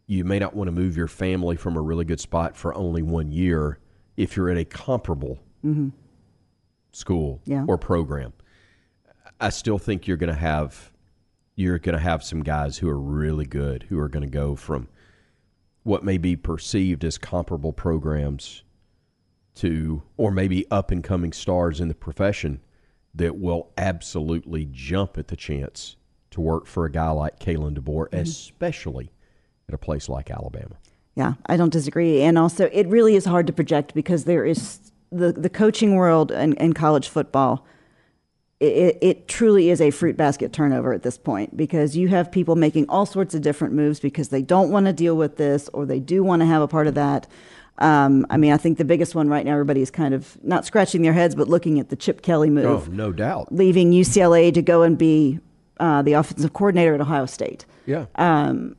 you 0.05 0.23
may 0.23 0.37
not 0.39 0.55
want 0.55 0.67
to 0.67 0.71
move 0.71 0.95
your 0.95 1.07
family 1.07 1.55
from 1.55 1.75
a 1.75 1.81
really 1.81 2.05
good 2.05 2.19
spot 2.19 2.55
for 2.55 2.73
only 2.75 3.01
one 3.01 3.31
year 3.31 3.79
if 4.17 4.35
you're 4.35 4.49
at 4.49 4.57
a 4.57 4.65
comparable 4.65 5.39
school 6.91 7.41
Yeah. 7.45 7.65
or 7.67 7.77
program. 7.77 8.33
I 9.39 9.49
still 9.49 9.79
think 9.79 10.07
you're 10.07 10.17
going 10.17 10.33
to 10.33 10.39
have 10.39 10.91
you're 11.55 11.79
going 11.79 11.93
to 11.93 11.99
have 12.01 12.23
some 12.23 12.43
guys 12.43 12.77
who 12.77 12.89
are 12.89 12.99
really 12.99 13.45
good 13.45 13.83
who 13.89 13.99
are 13.99 14.07
going 14.09 14.23
to 14.23 14.29
go 14.29 14.55
from 14.55 14.87
what 15.83 16.03
may 16.03 16.17
be 16.17 16.35
perceived 16.35 17.03
as 17.03 17.17
comparable 17.17 17.73
programs 17.73 18.63
to, 19.55 20.01
or 20.17 20.31
maybe 20.31 20.65
up 20.71 20.91
and 20.91 21.03
coming 21.03 21.31
stars 21.33 21.79
in 21.81 21.87
the 21.87 21.93
profession 21.93 22.59
that 23.13 23.37
will 23.37 23.71
absolutely 23.77 24.67
jump 24.71 25.17
at 25.17 25.27
the 25.27 25.35
chance 25.35 25.95
to 26.31 26.41
work 26.41 26.65
for 26.65 26.85
a 26.85 26.91
guy 26.91 27.09
like 27.09 27.39
Kalen 27.39 27.77
DeBoer, 27.77 28.07
mm-hmm. 28.09 28.17
especially 28.17 29.11
at 29.67 29.75
a 29.75 29.77
place 29.77 30.09
like 30.09 30.31
Alabama. 30.31 30.77
Yeah, 31.15 31.33
I 31.45 31.57
don't 31.57 31.73
disagree. 31.73 32.21
And 32.21 32.37
also, 32.37 32.69
it 32.71 32.87
really 32.87 33.15
is 33.15 33.25
hard 33.25 33.47
to 33.47 33.53
project 33.53 33.93
because 33.93 34.23
there 34.23 34.45
is 34.45 34.91
the, 35.11 35.33
the 35.33 35.49
coaching 35.49 35.95
world 35.95 36.31
and, 36.31 36.59
and 36.59 36.73
college 36.73 37.09
football. 37.09 37.65
It, 38.61 38.97
it 39.01 39.27
truly 39.27 39.71
is 39.71 39.81
a 39.81 39.89
fruit 39.89 40.15
basket 40.15 40.53
turnover 40.53 40.93
at 40.93 41.01
this 41.01 41.17
point 41.17 41.57
because 41.57 41.97
you 41.97 42.07
have 42.09 42.31
people 42.31 42.55
making 42.55 42.85
all 42.89 43.05
sorts 43.05 43.33
of 43.33 43.41
different 43.41 43.73
moves 43.73 43.99
because 43.99 44.29
they 44.29 44.43
don't 44.43 44.69
want 44.69 44.85
to 44.85 44.93
deal 44.93 45.17
with 45.17 45.37
this 45.37 45.67
or 45.69 45.85
they 45.85 45.99
do 45.99 46.23
want 46.23 46.43
to 46.43 46.45
have 46.45 46.61
a 46.61 46.67
part 46.67 46.87
of 46.87 46.93
that. 46.93 47.27
Um, 47.77 48.27
I 48.29 48.37
mean, 48.37 48.53
I 48.53 48.57
think 48.57 48.77
the 48.77 48.85
biggest 48.85 49.15
one 49.15 49.27
right 49.27 49.45
now, 49.45 49.53
everybody 49.53 49.81
is 49.81 49.89
kind 49.89 50.13
of 50.13 50.37
not 50.43 50.65
scratching 50.65 51.01
their 51.01 51.13
heads, 51.13 51.35
but 51.35 51.47
looking 51.47 51.79
at 51.79 51.89
the 51.89 51.95
Chip 51.95 52.21
Kelly 52.21 52.49
move. 52.49 52.87
Oh, 52.87 52.91
no 52.91 53.11
doubt. 53.11 53.51
Leaving 53.51 53.91
UCLA 53.91 54.53
to 54.53 54.61
go 54.61 54.83
and 54.83 54.97
be 54.97 55.39
uh, 55.79 56.01
the 56.03 56.13
offensive 56.13 56.53
coordinator 56.53 56.93
at 56.93 57.01
Ohio 57.01 57.25
State. 57.25 57.65
Yeah. 57.85 58.05
Um, 58.15 58.75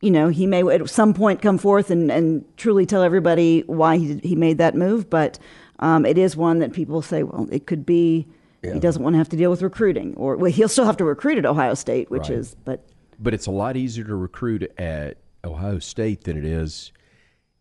you 0.00 0.10
know, 0.10 0.28
he 0.28 0.46
may 0.46 0.62
at 0.62 0.88
some 0.88 1.14
point 1.14 1.42
come 1.42 1.58
forth 1.58 1.90
and, 1.90 2.10
and 2.10 2.44
truly 2.56 2.86
tell 2.86 3.02
everybody 3.02 3.60
why 3.66 3.98
he, 3.98 4.18
he 4.22 4.34
made 4.34 4.58
that 4.58 4.74
move, 4.74 5.08
but 5.10 5.38
um, 5.78 6.04
it 6.04 6.18
is 6.18 6.36
one 6.36 6.58
that 6.60 6.72
people 6.72 7.02
say, 7.02 7.22
well, 7.22 7.46
it 7.52 7.66
could 7.66 7.84
be 7.84 8.26
yeah. 8.62 8.74
he 8.74 8.80
doesn't 8.80 9.02
want 9.02 9.14
to 9.14 9.18
have 9.18 9.28
to 9.28 9.36
deal 9.36 9.50
with 9.50 9.62
recruiting, 9.62 10.14
or 10.16 10.36
well, 10.36 10.50
he'll 10.50 10.68
still 10.68 10.86
have 10.86 10.96
to 10.96 11.04
recruit 11.04 11.38
at 11.38 11.46
Ohio 11.46 11.74
State, 11.74 12.10
which 12.10 12.28
right. 12.28 12.38
is, 12.38 12.56
but. 12.64 12.84
But 13.18 13.34
it's 13.34 13.46
a 13.46 13.50
lot 13.50 13.76
easier 13.76 14.04
to 14.04 14.14
recruit 14.14 14.70
at 14.78 15.18
Ohio 15.44 15.78
State 15.78 16.24
than 16.24 16.38
it 16.38 16.44
is 16.44 16.92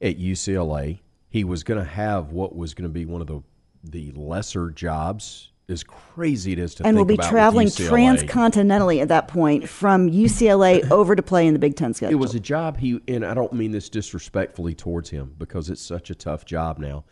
at 0.01 0.17
UCLA. 0.17 0.99
He 1.29 1.43
was 1.43 1.63
going 1.63 1.79
to 1.79 1.89
have 1.89 2.31
what 2.31 2.55
was 2.55 2.73
going 2.73 2.89
to 2.89 2.93
be 2.93 3.05
one 3.05 3.21
of 3.21 3.27
the 3.27 3.41
the 3.81 4.11
lesser 4.11 4.69
jobs 4.71 5.51
as 5.69 5.83
crazy 5.83 6.51
it 6.51 6.59
is 6.59 6.75
to 6.75 6.83
think 6.83 6.87
about 6.87 6.89
UCLA, 6.89 6.89
and 6.89 6.97
will 6.97 7.05
be 7.05 7.29
traveling 7.29 7.67
transcontinentally 7.67 9.01
at 9.01 9.09
that 9.09 9.27
point 9.27 9.69
from 9.69 10.09
UCLA 10.09 10.89
over 10.91 11.15
to 11.15 11.21
play 11.21 11.47
in 11.47 11.53
the 11.53 11.59
Big 11.59 11.75
Ten 11.75 11.93
schedule. 11.93 12.13
It 12.13 12.19
was 12.19 12.35
a 12.35 12.39
job 12.39 12.77
he, 12.77 12.99
and 13.07 13.25
I 13.25 13.33
don't 13.33 13.53
mean 13.53 13.71
this 13.71 13.89
disrespectfully 13.89 14.73
towards 14.73 15.09
him 15.09 15.35
because 15.37 15.69
it's 15.69 15.81
such 15.81 16.09
a 16.09 16.15
tough 16.15 16.45
job 16.45 16.79
now, 16.79 17.05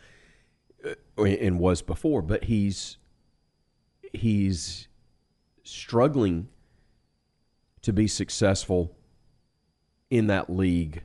uh, 0.84 1.22
and 1.22 1.58
was 1.58 1.82
before. 1.82 2.22
But 2.22 2.44
he's 2.44 2.98
he's 4.12 4.88
struggling 5.62 6.48
to 7.82 7.92
be 7.92 8.08
successful 8.08 8.96
in 10.10 10.26
that 10.28 10.50
league 10.50 11.04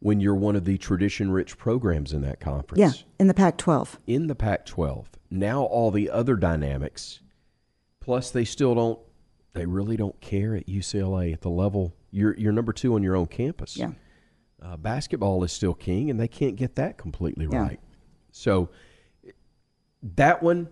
when 0.00 0.18
you're 0.18 0.34
one 0.34 0.56
of 0.56 0.64
the 0.64 0.78
tradition 0.78 1.30
rich 1.30 1.56
programs 1.56 2.12
in 2.12 2.22
that 2.22 2.40
conference. 2.40 2.80
Yeah, 2.80 2.92
in 3.18 3.28
the 3.28 3.34
Pac 3.34 3.58
12. 3.58 3.98
In 4.06 4.26
the 4.26 4.34
Pac 4.34 4.66
12. 4.66 5.08
Now, 5.30 5.62
all 5.62 5.90
the 5.90 6.10
other 6.10 6.36
dynamics, 6.36 7.20
plus 8.00 8.30
they 8.30 8.44
still 8.44 8.74
don't, 8.74 8.98
they 9.52 9.66
really 9.66 9.96
don't 9.96 10.18
care 10.20 10.56
at 10.56 10.66
UCLA 10.66 11.32
at 11.32 11.42
the 11.42 11.50
level. 11.50 11.94
You're, 12.10 12.34
you're 12.36 12.52
number 12.52 12.72
two 12.72 12.94
on 12.94 13.02
your 13.02 13.14
own 13.14 13.26
campus. 13.26 13.76
Yeah. 13.76 13.92
Uh, 14.62 14.76
basketball 14.76 15.44
is 15.44 15.52
still 15.52 15.74
king, 15.74 16.10
and 16.10 16.18
they 16.18 16.28
can't 16.28 16.56
get 16.56 16.76
that 16.76 16.98
completely 16.98 17.46
yeah. 17.50 17.60
right. 17.60 17.80
So, 18.32 18.70
that 20.02 20.42
one, 20.42 20.68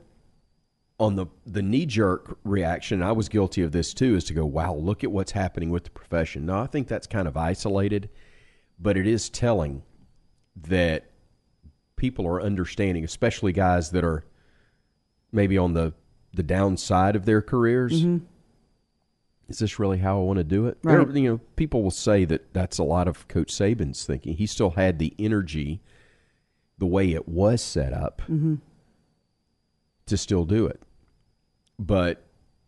on 1.01 1.17
the 1.17 1.27
the 1.47 1.63
knee 1.63 1.87
jerk 1.87 2.39
reaction, 2.45 3.03
I 3.03 3.13
was 3.13 3.29
guilty 3.29 3.63
of 3.63 3.73
this 3.73 3.95
too, 3.95 4.17
is 4.17 4.25
to 4.25 4.35
go, 4.35 4.45
wow, 4.45 4.75
look 4.75 5.05
at 5.05 5.13
what's 5.13 5.33
happening 5.33 5.71
with 5.71 5.85
the 5.85 5.91
profession. 5.91 6.47
Now, 6.47 6.63
I 6.63 6.67
think 6.67 6.89
that's 6.89 7.07
kind 7.07 7.29
of 7.29 7.37
isolated 7.37 8.11
but 8.79 8.97
it 8.97 9.07
is 9.07 9.29
telling 9.29 9.83
that 10.57 11.11
people 11.97 12.27
are 12.27 12.41
understanding, 12.41 13.05
especially 13.05 13.53
guys 13.53 13.91
that 13.91 14.05
are 14.05 14.25
maybe 15.33 15.59
on 15.59 15.75
the 15.75 15.93
the 16.35 16.43
downside 16.43 17.17
of 17.17 17.25
their 17.25 17.43
careers. 17.43 18.03
Mm-hmm. 18.03 18.25
Is 19.49 19.59
this 19.59 19.79
really 19.79 19.99
how 19.99 20.19
I 20.19 20.23
want 20.23 20.37
to 20.37 20.45
do 20.45 20.67
it? 20.67 20.77
Right. 20.83 21.07
There, 21.07 21.17
you 21.17 21.31
know, 21.31 21.41
people 21.57 21.83
will 21.83 21.91
say 21.91 22.27
that 22.27 22.53
that's 22.53 22.79
a 22.79 22.85
lot 22.85 23.09
of 23.09 23.27
Coach 23.29 23.51
Saban's 23.51 24.05
thinking. 24.05 24.35
He 24.35 24.47
still 24.47 24.71
had 24.71 24.99
the 24.99 25.15
energy, 25.19 25.81
the 26.77 26.87
way 26.87 27.13
it 27.13 27.27
was 27.27 27.63
set 27.63 27.95
up, 27.95 28.21
mm-hmm. 28.29 28.57
to 30.05 30.17
still 30.19 30.45
do 30.45 30.67
it. 30.67 30.83
But 31.79 32.27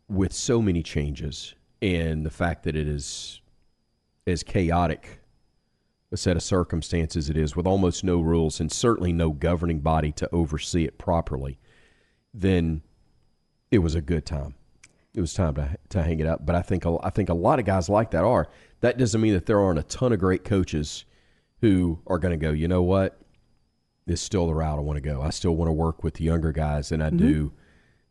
with 0.09 0.33
so 0.33 0.62
many 0.62 0.83
changes 0.83 1.55
and 1.83 2.25
the 2.25 2.31
fact 2.31 2.64
that 2.64 2.77
it 2.77 2.88
is 2.88 3.42
as 4.27 4.42
chaotic 4.42 5.19
a 6.12 6.16
set 6.16 6.37
of 6.37 6.42
circumstances 6.42 7.31
it 7.31 7.37
is 7.37 7.55
with 7.55 7.66
almost 7.66 8.03
no 8.03 8.20
rules 8.20 8.61
and 8.61 8.70
certainly 8.70 9.12
no 9.12 9.31
governing 9.31 9.81
body 9.81 10.11
to 10.12 10.29
oversee 10.33 10.85
it 10.85 10.99
properly, 10.99 11.59
then 12.35 12.83
it 13.70 13.79
was 13.79 13.94
a 13.94 14.01
good 14.01 14.27
time. 14.27 14.55
It 15.14 15.20
was 15.20 15.35
time 15.35 15.55
to 15.55 15.77
to 15.90 16.03
hang 16.03 16.20
it 16.20 16.27
up. 16.27 16.46
But 16.46 16.55
I 16.55 16.62
think 16.62 16.85
a, 16.85 16.96
I 17.03 17.11
think 17.11 17.29
a 17.29 17.35
lot 17.35 17.59
of 17.59 17.64
guys 17.64 17.88
like 17.88 18.11
that 18.12 18.25
are. 18.25 18.49
That 18.81 18.99
doesn't 18.99 19.20
mean 19.20 19.35
that 19.35 19.46
there 19.46 19.61
aren't 19.61 19.79
a 19.79 19.85
ton 19.85 20.12
of 20.12 20.18
great 20.18 20.44
coaches 20.44 21.05
who 21.61 22.01
are 22.07 22.18
going 22.18 22.38
to 22.38 22.44
go. 22.44 22.53
You 22.53 22.68
know 22.68 22.83
what? 22.83 23.20
This 24.07 24.20
is 24.20 24.27
still 24.27 24.46
the 24.46 24.55
route 24.55 24.79
I 24.79 24.83
want 24.83 24.96
to 24.96 25.01
go. 25.01 25.20
I 25.20 25.31
still 25.31 25.55
want 25.55 25.68
to 25.68 25.73
work 25.73 26.03
with 26.03 26.14
the 26.14 26.25
younger 26.25 26.53
guys 26.53 26.88
than 26.88 27.03
I 27.03 27.09
mm-hmm. 27.09 27.18
do 27.18 27.53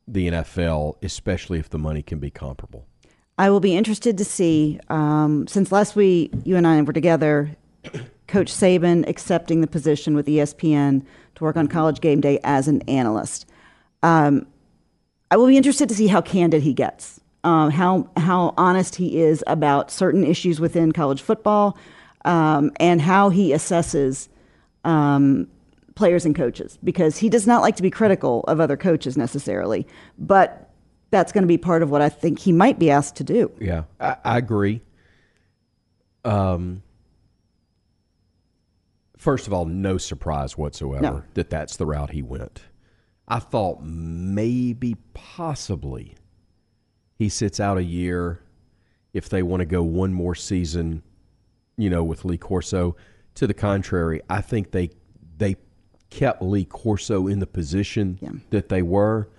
the 0.07 0.29
NFL, 0.29 0.95
especially 1.03 1.59
if 1.59 1.69
the 1.69 1.77
money 1.77 2.01
can 2.01 2.19
be 2.19 2.29
comparable. 2.29 2.85
I 3.37 3.49
will 3.49 3.59
be 3.59 3.75
interested 3.75 4.17
to 4.17 4.25
see. 4.25 4.79
Um, 4.89 5.47
since 5.47 5.71
last 5.71 5.95
week 5.95 6.31
you 6.43 6.57
and 6.57 6.67
I 6.67 6.81
were 6.81 6.93
together, 6.93 7.55
Coach 8.27 8.53
Saban 8.53 9.07
accepting 9.07 9.61
the 9.61 9.67
position 9.67 10.15
with 10.15 10.27
ESPN 10.27 11.03
to 11.35 11.43
work 11.43 11.57
on 11.57 11.67
College 11.67 11.99
Game 11.99 12.21
Day 12.21 12.39
as 12.43 12.67
an 12.67 12.81
analyst. 12.83 13.49
Um, 14.03 14.45
I 15.31 15.37
will 15.37 15.47
be 15.47 15.57
interested 15.57 15.89
to 15.89 15.95
see 15.95 16.07
how 16.07 16.21
candid 16.21 16.61
he 16.61 16.73
gets, 16.73 17.19
um, 17.43 17.71
how 17.71 18.09
how 18.17 18.53
honest 18.57 18.95
he 18.95 19.19
is 19.19 19.43
about 19.47 19.91
certain 19.91 20.23
issues 20.23 20.59
within 20.59 20.91
college 20.91 21.21
football, 21.21 21.77
um, 22.25 22.71
and 22.79 23.01
how 23.01 23.29
he 23.29 23.51
assesses 23.51 24.27
um, 24.83 25.47
players 25.95 26.25
and 26.25 26.35
coaches. 26.35 26.77
Because 26.83 27.17
he 27.17 27.29
does 27.29 27.47
not 27.47 27.61
like 27.61 27.75
to 27.77 27.83
be 27.83 27.89
critical 27.91 28.43
of 28.47 28.59
other 28.59 28.77
coaches 28.77 29.17
necessarily, 29.17 29.87
but 30.17 30.69
that's 31.11 31.31
going 31.31 31.43
to 31.43 31.47
be 31.47 31.57
part 31.57 31.81
of 31.81 31.89
what 31.89 32.01
I 32.01 32.09
think 32.09 32.39
he 32.39 32.51
might 32.51 32.77
be 32.77 32.91
asked 32.91 33.15
to 33.17 33.23
do. 33.23 33.51
Yeah, 33.59 33.83
I, 33.99 34.17
I 34.23 34.37
agree. 34.37 34.81
Um, 36.25 36.83
first 39.19 39.45
of 39.45 39.53
all, 39.53 39.65
no 39.65 39.99
surprise 39.99 40.57
whatsoever 40.57 41.01
no. 41.01 41.23
that 41.35 41.51
that's 41.51 41.77
the 41.77 41.85
route 41.85 42.09
he 42.09 42.23
went. 42.23 42.63
I 43.27 43.37
thought 43.37 43.83
maybe, 43.83 44.95
possibly, 45.13 46.15
he 47.19 47.29
sits 47.29 47.59
out 47.59 47.77
a 47.77 47.83
year 47.83 48.41
if 49.13 49.29
they 49.29 49.43
want 49.43 49.59
to 49.59 49.65
go 49.65 49.83
one 49.83 50.13
more 50.13 50.33
season, 50.33 51.03
you 51.77 51.91
know, 51.91 52.03
with 52.03 52.25
Lee 52.25 52.39
Corso. 52.39 52.95
To 53.35 53.45
the 53.45 53.53
contrary, 53.53 54.21
I 54.29 54.41
think 54.41 54.71
they 54.71 54.89
they 55.37 55.57
kept 56.09 56.41
Lee 56.41 56.65
Corso 56.65 57.27
in 57.27 57.39
the 57.39 57.47
position 57.47 58.17
yeah. 58.21 58.31
that 58.49 58.69
they 58.69 58.81
were 58.81 59.29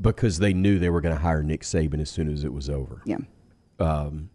because 0.00 0.38
they 0.38 0.52
knew 0.52 0.78
they 0.78 0.90
were 0.90 1.00
going 1.00 1.14
to 1.14 1.20
hire 1.20 1.42
Nick 1.42 1.62
Saban 1.62 2.00
as 2.00 2.10
soon 2.10 2.30
as 2.30 2.44
it 2.44 2.52
was 2.52 2.68
over. 2.68 3.00
Yeah. 3.06 3.18
Um, 3.78 4.30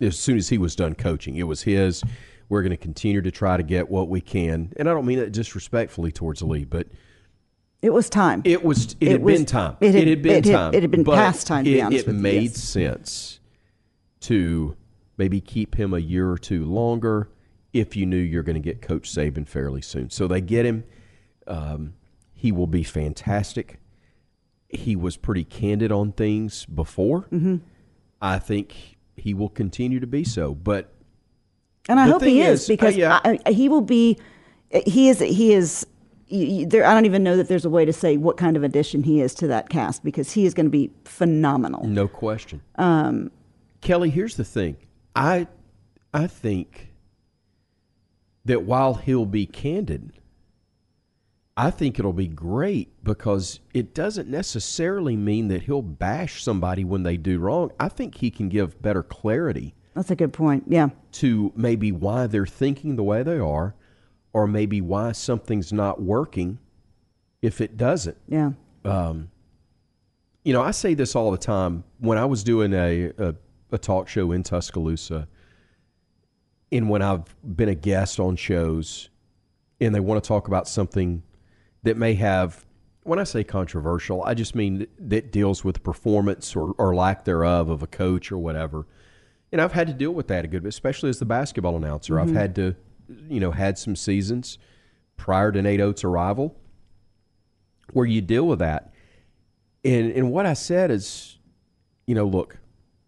as 0.00 0.18
soon 0.18 0.36
as 0.36 0.48
he 0.48 0.58
was 0.58 0.74
done 0.74 0.94
coaching, 0.94 1.36
it 1.36 1.44
was 1.44 1.62
his. 1.62 2.02
We're 2.48 2.62
going 2.62 2.70
to 2.70 2.76
continue 2.76 3.20
to 3.22 3.30
try 3.30 3.56
to 3.56 3.62
get 3.62 3.90
what 3.90 4.08
we 4.08 4.20
can, 4.20 4.72
and 4.76 4.88
I 4.88 4.94
don't 4.94 5.06
mean 5.06 5.18
that 5.18 5.32
disrespectfully 5.32 6.12
towards 6.12 6.42
Lee, 6.42 6.64
but 6.64 6.86
it 7.82 7.92
was 7.92 8.08
time. 8.08 8.42
It 8.44 8.64
was. 8.64 8.96
It, 9.00 9.08
it 9.08 9.12
had 9.12 9.22
was, 9.22 9.38
been 9.38 9.46
time. 9.46 9.76
It 9.80 9.94
had, 9.94 10.02
it 10.02 10.08
had 10.08 10.22
been 10.22 10.36
it 10.36 10.44
time. 10.44 10.74
it 10.74 10.82
had 10.82 10.90
been 10.90 11.04
past 11.04 11.46
time. 11.46 11.64
To 11.64 11.70
it, 11.70 11.74
be 11.74 11.82
honest 11.82 12.00
it 12.00 12.06
with 12.06 12.16
made 12.16 12.34
you, 12.34 12.48
yes. 12.48 12.62
sense 12.62 13.40
to 14.20 14.76
maybe 15.16 15.40
keep 15.40 15.78
him 15.78 15.94
a 15.94 15.98
year 15.98 16.30
or 16.30 16.38
two 16.38 16.64
longer 16.64 17.28
if 17.72 17.96
you 17.96 18.06
knew 18.06 18.16
you're 18.16 18.42
going 18.42 18.54
to 18.54 18.60
get 18.60 18.80
Coach 18.80 19.10
Saban 19.12 19.46
fairly 19.46 19.82
soon. 19.82 20.10
So 20.10 20.26
they 20.26 20.40
get 20.40 20.64
him. 20.64 20.84
Um, 21.46 21.94
he 22.32 22.52
will 22.52 22.66
be 22.66 22.82
fantastic. 22.82 23.78
He 24.68 24.96
was 24.96 25.16
pretty 25.16 25.44
candid 25.44 25.92
on 25.92 26.12
things 26.12 26.66
before. 26.66 27.22
Mm-hmm. 27.32 27.56
I 28.20 28.38
think 28.38 28.96
he 29.16 29.34
will 29.34 29.48
continue 29.48 30.00
to 30.00 30.06
be 30.06 30.24
so. 30.24 30.54
But 30.54 30.92
and 31.88 31.98
I 31.98 32.06
hope 32.06 32.22
he 32.22 32.42
is, 32.42 32.62
is 32.62 32.68
because 32.68 32.94
uh, 32.94 32.98
yeah. 32.98 33.20
I, 33.24 33.38
I, 33.46 33.52
he 33.52 33.68
will 33.68 33.80
be. 33.80 34.18
He 34.86 35.08
is. 35.08 35.20
He 35.20 35.54
is. 35.54 35.86
There, 36.30 36.84
I 36.84 36.92
don't 36.92 37.06
even 37.06 37.22
know 37.22 37.38
that 37.38 37.48
there's 37.48 37.64
a 37.64 37.70
way 37.70 37.86
to 37.86 37.92
say 37.92 38.18
what 38.18 38.36
kind 38.36 38.56
of 38.56 38.62
addition 38.62 39.02
he 39.02 39.22
is 39.22 39.34
to 39.36 39.46
that 39.46 39.70
cast 39.70 40.04
because 40.04 40.32
he 40.32 40.44
is 40.44 40.52
going 40.52 40.66
to 40.66 40.70
be 40.70 40.90
phenomenal. 41.04 41.86
No 41.86 42.06
question. 42.06 42.60
Um, 42.76 43.30
Kelly, 43.80 44.10
here's 44.10 44.36
the 44.36 44.44
thing. 44.44 44.76
I, 45.16 45.46
I 46.12 46.26
think 46.26 46.92
that 48.44 48.64
while 48.64 48.94
he'll 48.94 49.24
be 49.24 49.46
candid, 49.46 50.12
I 51.56 51.70
think 51.70 51.98
it'll 51.98 52.12
be 52.12 52.28
great 52.28 53.02
because 53.02 53.60
it 53.72 53.94
doesn't 53.94 54.28
necessarily 54.28 55.16
mean 55.16 55.48
that 55.48 55.62
he'll 55.62 55.82
bash 55.82 56.44
somebody 56.44 56.84
when 56.84 57.04
they 57.04 57.16
do 57.16 57.38
wrong. 57.38 57.72
I 57.80 57.88
think 57.88 58.16
he 58.16 58.30
can 58.30 58.48
give 58.48 58.80
better 58.82 59.02
clarity 59.02 59.74
That's 59.98 60.12
a 60.12 60.16
good 60.16 60.32
point. 60.32 60.62
Yeah. 60.68 60.90
to 61.14 61.52
maybe 61.56 61.90
why 61.90 62.28
they're 62.28 62.46
thinking 62.46 62.94
the 62.94 63.02
way 63.02 63.24
they 63.24 63.40
are, 63.40 63.74
or 64.32 64.46
maybe 64.46 64.80
why 64.80 65.10
something's 65.10 65.72
not 65.72 66.00
working 66.00 66.60
if 67.42 67.60
it 67.60 67.76
doesn't. 67.76 68.16
Yeah. 68.28 68.52
Um, 68.84 69.32
you 70.44 70.52
know, 70.52 70.62
I 70.62 70.70
say 70.70 70.94
this 70.94 71.16
all 71.16 71.32
the 71.32 71.36
time. 71.36 71.82
When 71.98 72.16
I 72.16 72.26
was 72.26 72.44
doing 72.44 72.72
a, 72.74 73.10
a, 73.18 73.34
a 73.72 73.78
talk 73.78 74.06
show 74.06 74.30
in 74.30 74.44
Tuscaloosa, 74.44 75.26
and 76.70 76.88
when 76.88 77.02
I've 77.02 77.34
been 77.56 77.68
a 77.68 77.74
guest 77.74 78.20
on 78.20 78.36
shows, 78.36 79.08
and 79.80 79.92
they 79.92 79.98
want 79.98 80.22
to 80.22 80.28
talk 80.28 80.46
about 80.46 80.68
something 80.68 81.24
that 81.82 81.96
may 81.96 82.14
have, 82.14 82.64
when 83.02 83.18
I 83.18 83.24
say 83.24 83.42
controversial, 83.42 84.22
I 84.22 84.34
just 84.34 84.54
mean 84.54 84.78
that, 84.78 84.90
that 85.10 85.32
deals 85.32 85.64
with 85.64 85.82
performance 85.82 86.54
or, 86.54 86.72
or 86.78 86.94
lack 86.94 87.24
thereof 87.24 87.68
of 87.68 87.82
a 87.82 87.88
coach 87.88 88.30
or 88.30 88.38
whatever. 88.38 88.86
And 89.50 89.60
I've 89.60 89.72
had 89.72 89.86
to 89.86 89.94
deal 89.94 90.12
with 90.12 90.28
that 90.28 90.44
a 90.44 90.48
good 90.48 90.62
bit, 90.62 90.68
especially 90.68 91.10
as 91.10 91.18
the 91.18 91.24
basketball 91.24 91.76
announcer. 91.76 92.20
I've 92.20 92.28
mm-hmm. 92.28 92.36
had 92.36 92.54
to, 92.56 92.76
you 93.28 93.40
know, 93.40 93.50
had 93.50 93.78
some 93.78 93.96
seasons 93.96 94.58
prior 95.16 95.50
to 95.52 95.62
Nate 95.62 95.80
Oates' 95.80 96.04
arrival 96.04 96.56
where 97.92 98.06
you 98.06 98.20
deal 98.20 98.46
with 98.46 98.58
that. 98.58 98.92
And 99.84 100.12
and 100.12 100.30
what 100.30 100.46
I 100.46 100.54
said 100.54 100.90
is, 100.90 101.38
you 102.06 102.14
know, 102.14 102.26
look, 102.26 102.58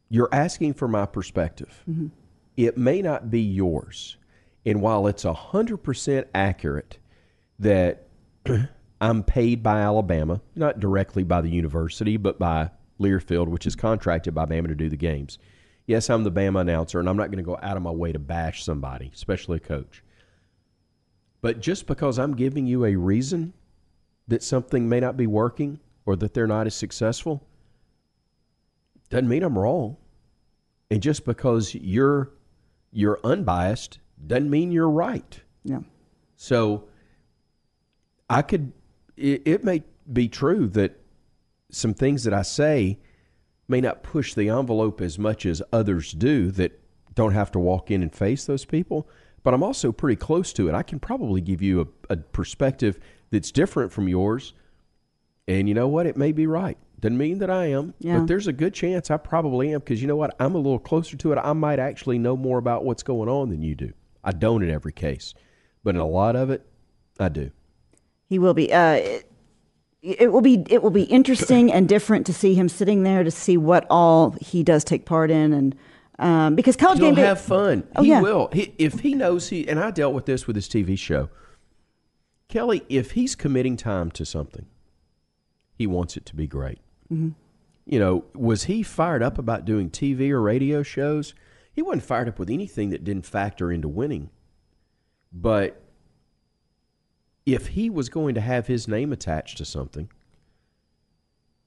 you're 0.09 0.29
asking 0.33 0.75
for 0.75 0.89
my 0.89 1.07
perspective. 1.07 1.83
Mm-hmm. 1.89 2.09
It 2.57 2.77
may 2.77 3.03
not 3.03 3.31
be 3.31 3.41
yours. 3.41 4.17
And 4.67 4.83
while 4.83 5.07
it's 5.07 5.25
hundred 5.25 5.79
percent 5.79 6.29
accurate 6.35 6.99
that 7.59 8.09
I'm 9.01 9.23
paid 9.23 9.63
by 9.63 9.81
Alabama, 9.81 10.41
not 10.55 10.81
directly 10.81 11.25
by 11.25 11.41
the 11.41 11.49
university, 11.49 12.17
but 12.17 12.39
by 12.39 12.71
Learfield, 13.01 13.49
which 13.49 13.67
is 13.67 13.75
contracted 13.75 14.35
by 14.35 14.45
Bama 14.45 14.69
to 14.69 14.75
do 14.75 14.91
the 14.91 14.97
games. 14.97 15.39
Yes, 15.91 16.09
I'm 16.09 16.23
the 16.23 16.31
Bama 16.31 16.61
announcer, 16.61 17.01
and 17.01 17.09
I'm 17.09 17.17
not 17.17 17.33
going 17.33 17.39
to 17.39 17.43
go 17.43 17.59
out 17.61 17.77
of 17.77 17.83
my 17.83 17.91
way 17.91 18.13
to 18.13 18.21
bash 18.21 18.63
somebody, 18.63 19.11
especially 19.13 19.57
a 19.57 19.61
coach. 19.61 20.05
But 21.41 21.59
just 21.59 21.89
because 21.89 22.17
I'm 22.17 22.37
giving 22.37 22.65
you 22.69 22.85
a 22.85 22.95
reason 22.95 23.55
that 24.29 24.45
something 24.45 24.89
may 24.89 25.01
not 25.01 25.17
be 25.17 25.27
working 25.27 25.81
or 26.07 26.15
that 26.15 26.33
they're 26.33 26.47
not 26.47 26.69
as 26.69 26.77
successful 26.77 27.45
doesn't 29.09 29.29
mean 29.29 29.43
I'm 29.43 29.59
wrong. 29.59 29.97
And 30.93 31.03
just 31.03 31.25
because 31.25 31.75
you're 31.75 32.31
you're 32.93 33.19
unbiased 33.25 33.99
doesn't 34.25 34.49
mean 34.49 34.71
you're 34.71 34.89
right. 34.89 35.41
Yeah. 35.65 35.81
So 36.37 36.85
I 38.29 38.43
could 38.43 38.73
it, 39.17 39.43
it 39.45 39.65
may 39.65 39.83
be 40.13 40.29
true 40.29 40.69
that 40.69 41.01
some 41.73 41.95
things 41.95 42.23
that 42.23 42.33
I 42.33 42.43
say 42.43 43.01
may 43.71 43.81
not 43.81 44.03
push 44.03 44.35
the 44.35 44.49
envelope 44.49 45.01
as 45.01 45.19
much 45.19 45.47
as 45.47 45.63
others 45.73 46.13
do 46.13 46.51
that 46.53 46.79
don't 47.15 47.33
have 47.33 47.51
to 47.53 47.59
walk 47.59 47.91
in 47.91 48.03
and 48.03 48.15
face 48.15 48.45
those 48.45 48.65
people, 48.65 49.09
but 49.43 49.55
I'm 49.55 49.63
also 49.63 49.93
pretty 49.93 50.17
close 50.17 50.53
to 50.55 50.69
it. 50.69 50.75
I 50.75 50.83
can 50.83 50.99
probably 51.01 51.41
give 51.41 51.63
you 51.63 51.81
a, 52.09 52.15
a 52.15 52.17
perspective 52.19 52.99
that's 53.31 53.51
different 53.51 53.93
from 53.93 54.09
yours. 54.09 54.53
And 55.49 55.69
you 55.69 55.75
know 55.75 55.89
what? 55.89 56.07
It 56.07 56.17
may 56.17 56.33
be 56.33 56.47
right. 56.47 56.77
Doesn't 57.01 57.17
mean 57.17 57.39
that 57.39 57.51
I 57.51 57.67
am, 57.67 57.95
Yeah. 57.99 58.19
but 58.19 58.27
there's 58.27 58.47
a 58.47 58.53
good 58.53 58.75
chance 58.75 59.11
I 59.11 59.17
probably 59.17 59.73
am 59.73 59.81
because 59.81 60.03
you 60.03 60.07
know 60.09 60.17
what? 60.17 60.37
I'm 60.39 60.55
a 60.55 60.59
little 60.59 60.79
closer 60.79 61.17
to 61.17 61.33
it. 61.33 61.37
I 61.37 61.53
might 61.55 61.79
actually 61.79 62.19
know 62.19 62.37
more 62.37 62.59
about 62.59 62.85
what's 62.85 63.03
going 63.03 63.29
on 63.29 63.49
than 63.49 63.63
you 63.63 63.75
do. 63.75 63.93
I 64.23 64.33
don't 64.33 64.63
in 64.63 64.71
every 64.71 64.93
case, 64.93 65.33
but 65.83 65.95
in 65.95 66.01
a 66.01 66.07
lot 66.07 66.37
of 66.37 66.51
it, 66.51 66.67
I 67.19 67.31
do. 67.31 67.51
He 68.27 68.39
will 68.39 68.53
be. 68.55 68.73
Uh, 68.73 69.21
it 70.03 70.33
will 70.33 70.41
be. 70.41 70.65
It 70.69 70.83
will 70.83 70.91
be 70.91 71.03
interesting 71.05 71.73
and 71.73 71.89
different 71.89 72.27
to 72.27 72.33
see 72.33 72.55
him 72.55 72.69
sitting 72.69 73.03
there 73.03 73.23
to 73.23 73.31
see 73.31 73.57
what 73.57 73.87
all 73.91 74.35
he 74.41 74.63
does 74.63 74.85
take 74.85 75.05
part 75.05 75.31
in, 75.31 75.53
and 75.53 75.77
um, 76.19 76.55
because 76.55 76.77
college 76.77 76.99
He'll 76.99 77.09
game 77.09 77.17
day. 77.17 77.23
have 77.23 77.41
fun. 77.41 77.87
Oh, 77.97 78.03
he 78.03 78.11
yeah. 78.11 78.21
will. 78.21 78.49
He, 78.53 78.75
if 78.79 79.01
he 79.01 79.15
knows 79.15 79.49
he, 79.49 79.69
and 79.69 79.79
I 79.79 79.91
dealt 79.91 80.15
with 80.15 80.27
this 80.27 80.47
with 80.47 80.57
his 80.57 80.69
TV 80.69 80.99
show. 80.99 81.29
Kelly, 82.49 82.83
if 82.89 83.13
he's 83.13 83.37
committing 83.37 83.77
time 83.77 84.11
to 84.13 84.25
something, 84.25 84.67
he 85.73 85.87
wants 85.87 86.17
it 86.17 86.27
to 86.27 86.37
be 86.37 86.47
great. 86.47 86.81
Mm-hmm. 87.11 87.31
You 87.87 87.99
know, 87.99 88.25
was 88.35 88.65
he 88.65 88.83
fired 88.83 89.23
up 89.23 89.39
about 89.39 89.65
doing 89.65 89.89
TV 89.89 90.31
or 90.31 90.43
radio 90.43 90.83
shows? 90.83 91.35
He 91.73 91.81
wasn't 91.81 92.03
fired 92.03 92.29
up 92.29 92.39
with 92.39 92.51
anything 92.51 92.91
that 92.91 93.05
didn't 93.05 93.25
factor 93.25 93.71
into 93.73 93.89
winning. 93.89 94.31
But 95.33 95.80
if 97.47 97.69
he 97.69 97.91
was 97.91 98.09
going 98.09 98.35
to 98.35 98.41
have 98.41 98.67
his 98.67 98.87
name 98.89 99.13
attached 99.13 99.59
to 99.59 99.65
something, 99.65 100.11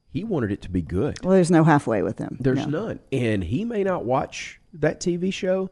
he 0.10 0.24
wanted 0.24 0.52
it 0.52 0.62
to 0.62 0.70
be 0.70 0.82
good. 0.82 1.18
well, 1.24 1.34
there's 1.34 1.50
no 1.52 1.64
halfway 1.64 2.04
with 2.04 2.20
him. 2.20 2.38
There's 2.40 2.68
No. 2.68 2.86
none. 2.88 3.00
And 3.12 3.44
he 3.44 3.66
may 3.66 3.84
not 3.84 4.06
watch 4.06 4.60
that 4.74 5.00
TV 5.00 5.32
show, 5.34 5.72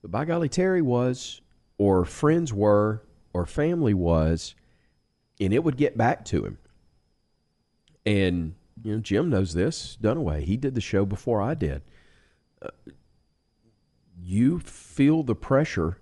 but 0.00 0.10
by 0.10 0.24
golly, 0.24 0.48
Terry 0.48 0.80
was, 0.82 1.40
or 1.78 2.04
friends 2.04 2.52
were, 2.52 3.02
or 3.34 3.44
family 3.46 3.94
was, 3.94 4.54
and 5.40 5.52
it 5.52 5.62
would 5.64 5.76
get 5.76 5.96
back 5.98 6.24
to 6.26 6.44
him. 6.44 6.58
And, 8.06 8.54
you 8.82 8.94
know, 8.94 9.00
Jim 9.00 9.28
knows 9.30 9.52
this, 9.54 9.96
Dunaway. 10.00 10.42
He 10.44 10.56
did 10.56 10.74
the 10.74 10.80
show 10.80 11.04
before 11.04 11.40
I 11.42 11.54
did. 11.54 11.82
Uh, 12.60 12.68
you 14.18 14.58
feel 14.60 15.22
the 15.22 15.34
pressure 15.34 15.98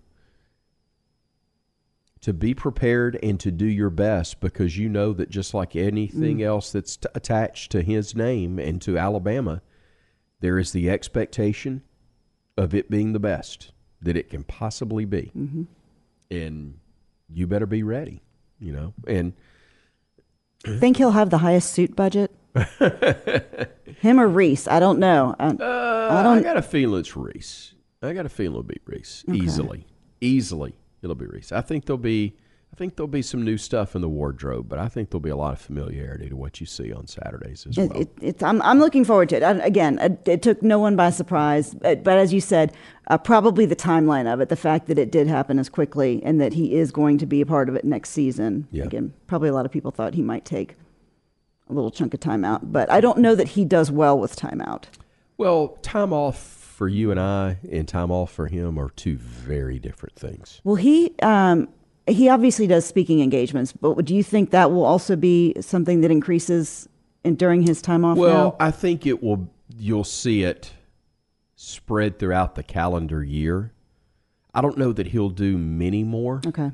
to 2.23 2.33
be 2.33 2.53
prepared 2.55 3.19
and 3.23 3.41
to 3.41 3.51
do 3.51 3.65
your 3.67 3.91
best 3.91 4.41
because 4.41 4.77
you 4.77 4.89
know 4.89 5.13
that 5.15 5.31
just 5.31 5.55
like 5.55 5.75
anything 5.75 6.43
else 6.43 6.71
that's 6.73 6.97
t- 6.99 7.09
attached 7.15 7.73
to 7.73 7.83
his 7.83 8.15
name 8.15 8.59
and 8.59 8.83
to 8.83 8.99
Alabama, 8.99 9.63
there 10.41 10.59
is 10.59 10.73
the 10.73 10.91
expectation 10.91 11.83
of 12.59 12.75
it 12.75 12.91
being 12.91 13.13
the 13.15 13.19
best 13.19 13.73
that 14.03 14.17
it 14.17 14.29
can 14.29 14.45
possibly 14.45 15.05
be. 15.07 15.33
Mm-hmm. 15.37 15.63
And 16.31 16.79
you 17.33 17.47
better 17.47 17.67
be 17.67 17.83
ready, 17.83 18.23
you 18.59 18.73
know. 18.73 18.95
And 19.07 19.33
Think 20.79 20.99
he'll 20.99 21.13
have 21.13 21.31
the 21.31 21.39
highest 21.39 21.73
suit 21.73 21.97
budget? 21.97 22.35
him 24.01 24.21
or 24.21 24.29
Reese? 24.29 24.69
I 24.69 24.79
don't 24.79 24.99
know. 24.99 25.35
Uh, 25.39 25.55
uh, 25.59 26.09
I 26.11 26.21
I, 26.21 26.23
don't- 26.23 26.43
got 26.43 26.57
a 26.59 26.63
feeling 26.63 27.01
it's 27.01 27.17
Reese. 27.17 27.75
I 28.03 28.13
got 28.13 28.27
a 28.27 28.31
feeling 28.31 28.53
it'll 28.57 28.63
be 28.65 28.81
Reese 28.87 29.25
easily, 29.33 29.87
easily. 30.21 30.75
It'll 31.03 31.17
be 31.17 31.27
Reese. 31.27 31.53
I 31.53 31.61
think 31.61 31.87
there'll 31.87 31.99
be, 31.99 32.37
I 32.73 32.77
think 32.77 32.97
there'll 32.97 33.09
be 33.09 33.23
some 33.23 33.43
new 33.43 33.57
stuff 33.57 33.95
in 33.95 34.03
the 34.03 34.09
wardrobe, 34.09 34.69
but 34.69 34.79
I 34.79 34.89
think 34.89 35.11
there'll 35.11 35.21
be 35.21 35.31
a 35.31 35.37
lot 35.37 35.53
of 35.53 35.61
familiarity 35.61 36.29
to 36.29 36.37
what 36.37 36.61
you 36.61 36.67
see 36.67 36.93
on 36.93 37.07
Saturdays 37.07 37.67
as 37.69 37.77
well. 37.77 37.93
it, 37.93 38.09
it's, 38.21 38.43
I'm, 38.43 38.63
I'm 38.63 38.79
looking 38.79 39.05
forward 39.05 39.31
to 39.31 39.37
it. 39.37 39.43
I, 39.43 39.53
again, 39.65 39.99
it, 39.99 40.29
it 40.29 40.43
took 40.43 40.63
no 40.63 40.79
one 40.79 40.95
by 40.95 41.11
surprise. 41.11 41.75
But, 41.75 42.05
but 42.05 42.19
as 42.19 42.33
you 42.33 42.41
said, 42.41 42.73
uh, 43.09 43.19
probably 43.19 43.67
the 43.67 43.77
timeline 43.77 44.33
of 44.33 44.41
it, 44.41 44.51
the 44.51 44.57
fact 44.57 44.87
that 44.87 44.99
it 44.99 45.11
did 45.11 45.27
happen 45.27 45.59
as 45.59 45.69
quickly 45.69 46.23
and 46.25 46.41
that 46.41 46.53
he 46.53 46.75
is 46.75 46.93
going 46.93 47.19
to 47.19 47.27
be 47.27 47.41
a 47.41 47.47
part 47.47 47.69
of 47.69 47.75
it 47.75 47.85
next 47.85 48.11
season. 48.11 48.69
Yeah. 48.71 48.85
Again, 48.85 49.15
probably 49.27 49.49
a 49.49 49.53
lot 49.53 49.67
of 49.67 49.73
people 49.73 49.91
thought 49.91 50.15
he 50.15 50.23
might 50.23 50.45
take 50.45 50.77
a 51.69 51.73
little 51.73 51.91
chunk 51.91 52.15
of 52.15 52.21
time 52.21 52.45
out. 52.45 52.73
But 52.73 52.91
I 52.91 53.01
don't 53.01 53.19
know 53.19 53.35
that 53.35 53.49
he 53.49 53.65
does 53.65 53.91
well 53.91 54.19
with 54.19 54.37
timeout. 54.37 54.85
Well, 55.39 55.79
time 55.83 56.13
off 56.13 56.60
for 56.81 56.89
you 56.89 57.11
and 57.11 57.21
I 57.21 57.59
and 57.71 57.87
time 57.87 58.11
off 58.11 58.33
for 58.33 58.47
him 58.47 58.79
are 58.79 58.89
two 58.89 59.19
very 59.19 59.79
different 59.79 60.17
things. 60.17 60.63
Well, 60.65 60.77
he 60.77 61.15
um, 61.21 61.69
he 62.07 62.31
obviously 62.31 62.67
does 62.67 62.87
speaking 62.87 63.21
engagements, 63.21 63.71
but 63.71 64.03
do 64.07 64.15
you 64.15 64.23
think 64.23 64.49
that 64.53 64.71
will 64.71 64.87
also 64.87 65.15
be 65.15 65.55
something 65.61 66.01
that 66.01 66.11
increases 66.11 66.89
in, 67.23 67.35
during 67.35 67.61
his 67.61 67.83
time 67.83 68.03
off? 68.03 68.17
Well, 68.17 68.57
I 68.59 68.71
think 68.71 69.05
it 69.05 69.23
will. 69.23 69.51
You'll 69.77 70.05
see 70.05 70.43
it 70.43 70.73
spread 71.55 72.19
throughout 72.19 72.55
the 72.55 72.63
calendar 72.63 73.23
year. 73.23 73.75
I 74.55 74.63
don't 74.63 74.79
know 74.79 74.95
that 74.95 75.09
he'll 75.09 75.29
do 75.29 75.59
many 75.59 76.03
more, 76.03 76.41
okay. 76.47 76.73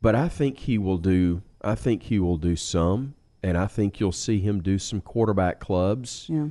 but 0.00 0.14
I 0.14 0.28
think 0.28 0.56
he 0.56 0.78
will 0.78 0.98
do. 0.98 1.42
I 1.62 1.74
think 1.74 2.04
he 2.04 2.20
will 2.20 2.36
do 2.36 2.54
some, 2.54 3.16
and 3.42 3.58
I 3.58 3.66
think 3.66 3.98
you'll 3.98 4.12
see 4.12 4.38
him 4.38 4.62
do 4.62 4.78
some 4.78 5.00
quarterback 5.00 5.58
clubs. 5.58 6.26
Yeah. 6.28 6.46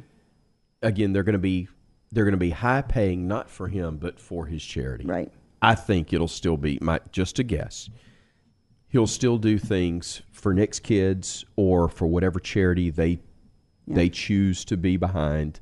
Again, 0.82 1.13
they're 1.13 1.24
going 1.24 1.32
to 1.32 1.40
be 1.40 1.70
they're 2.12 2.24
going 2.24 2.32
to 2.32 2.38
be 2.38 2.52
high 2.52 2.82
paying, 2.82 3.28
not 3.28 3.50
for 3.50 3.67
him, 3.67 3.98
but 3.98 4.20
for 4.20 4.46
his 4.46 4.63
charity. 4.63 5.06
Right. 5.06 5.32
I 5.62 5.76
think 5.76 6.13
it'll 6.13 6.28
still 6.28 6.58
be 6.58 6.78
my 6.82 7.00
just 7.12 7.39
a 7.39 7.43
guess. 7.43 7.89
He'll 8.89 9.08
still 9.08 9.38
do 9.38 9.58
things 9.58 10.22
for 10.32 10.54
Nick's 10.54 10.80
kids 10.80 11.43
or 11.56 11.89
for 11.89 12.08
whatever 12.08 12.39
charity 12.39 12.89
they 12.89 13.20
they 13.89 14.10
choose 14.10 14.65
to 14.65 14.76
be 14.78 14.98
behind. 14.98 15.62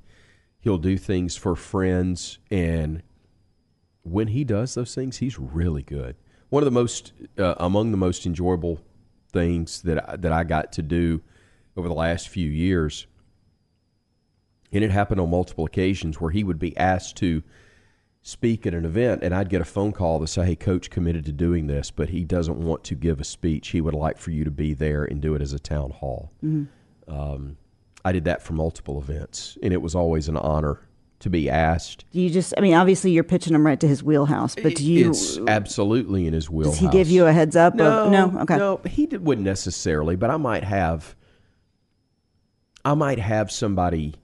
He'll 0.59 0.79
do 0.79 0.97
things 0.97 1.35
for 1.35 1.55
friends 1.55 2.39
and 2.49 3.03
when 4.01 4.27
he 4.27 4.43
does 4.43 4.75
those 4.75 4.93
things, 4.93 5.17
he's 5.17 5.39
really 5.39 5.81
good. 5.81 6.15
One 6.49 6.61
of 6.61 6.65
the 6.65 6.71
most 6.71 7.13
uh, 7.37 7.55
among 7.57 7.91
the 7.91 7.97
most 7.97 8.25
enjoyable 8.25 8.79
things 9.31 9.81
that 9.81 10.09
I, 10.09 10.15
that 10.17 10.31
I 10.31 10.43
got 10.43 10.71
to 10.73 10.81
do 10.81 11.21
over 11.75 11.87
the 11.87 11.93
last 11.93 12.29
few 12.29 12.49
years 12.49 13.07
and 14.71 14.83
it 14.83 14.91
happened 14.91 15.21
on 15.21 15.29
multiple 15.29 15.65
occasions 15.65 16.19
where 16.19 16.31
he 16.31 16.43
would 16.43 16.59
be 16.59 16.75
asked 16.77 17.15
to 17.17 17.43
speak 18.21 18.65
at 18.65 18.73
an 18.73 18.85
event, 18.85 19.21
and 19.23 19.35
I'd 19.35 19.49
get 19.49 19.61
a 19.61 19.65
phone 19.65 19.91
call 19.91 20.19
to 20.19 20.27
say, 20.27 20.45
"Hey, 20.45 20.55
coach 20.55 20.89
committed 20.89 21.25
to 21.25 21.31
doing 21.31 21.67
this, 21.67 21.91
but 21.91 22.09
he 22.09 22.23
doesn't 22.23 22.57
want 22.57 22.83
to 22.85 22.95
give 22.95 23.21
a 23.21 23.23
speech. 23.23 23.69
He 23.69 23.81
would 23.81 23.93
like 23.93 24.17
for 24.17 24.31
you 24.31 24.43
to 24.43 24.51
be 24.51 24.73
there 24.73 25.03
and 25.03 25.21
do 25.21 25.35
it 25.35 25.41
as 25.41 25.53
a 25.53 25.59
town 25.59 25.91
hall." 25.91 26.31
Um, 27.07 27.57
I 28.03 28.11
did 28.11 28.25
that 28.25 28.41
for 28.41 28.53
multiple 28.53 28.99
events, 28.99 29.57
and 29.61 29.71
it 29.73 29.81
was 29.81 29.93
always 29.95 30.27
an 30.27 30.37
honor 30.37 30.79
to 31.19 31.29
be 31.29 31.49
asked. 31.49 32.03
Do 32.11 32.19
you 32.19 32.29
just? 32.29 32.53
I 32.57 32.61
mean, 32.61 32.73
obviously 32.73 33.11
you're 33.11 33.23
pitching 33.23 33.53
him 33.53 33.65
right 33.65 33.79
to 33.79 33.87
his 33.87 34.03
wheelhouse, 34.03 34.55
but 34.55 34.75
do 34.75 34.85
you? 34.85 35.09
It's 35.11 35.37
absolutely 35.47 36.25
in 36.27 36.33
his 36.33 36.49
wheelhouse. 36.49 36.79
does 36.79 36.81
he 36.81 36.87
give 36.89 37.09
you 37.09 37.25
a 37.27 37.31
heads 37.31 37.55
up? 37.55 37.75
No, 37.75 38.05
Of, 38.05 38.11
no. 38.11 38.39
Okay. 38.41 38.57
no, 38.57 38.81
he 38.87 39.05
did, 39.05 39.23
wouldn't 39.23 39.45
necessarily, 39.45 40.15
but 40.15 40.29
I 40.29 40.37
might 40.37 40.63
have. 40.63 41.15
I 42.83 42.93
might 42.93 43.17
have 43.19 43.51
somebody 43.51 44.15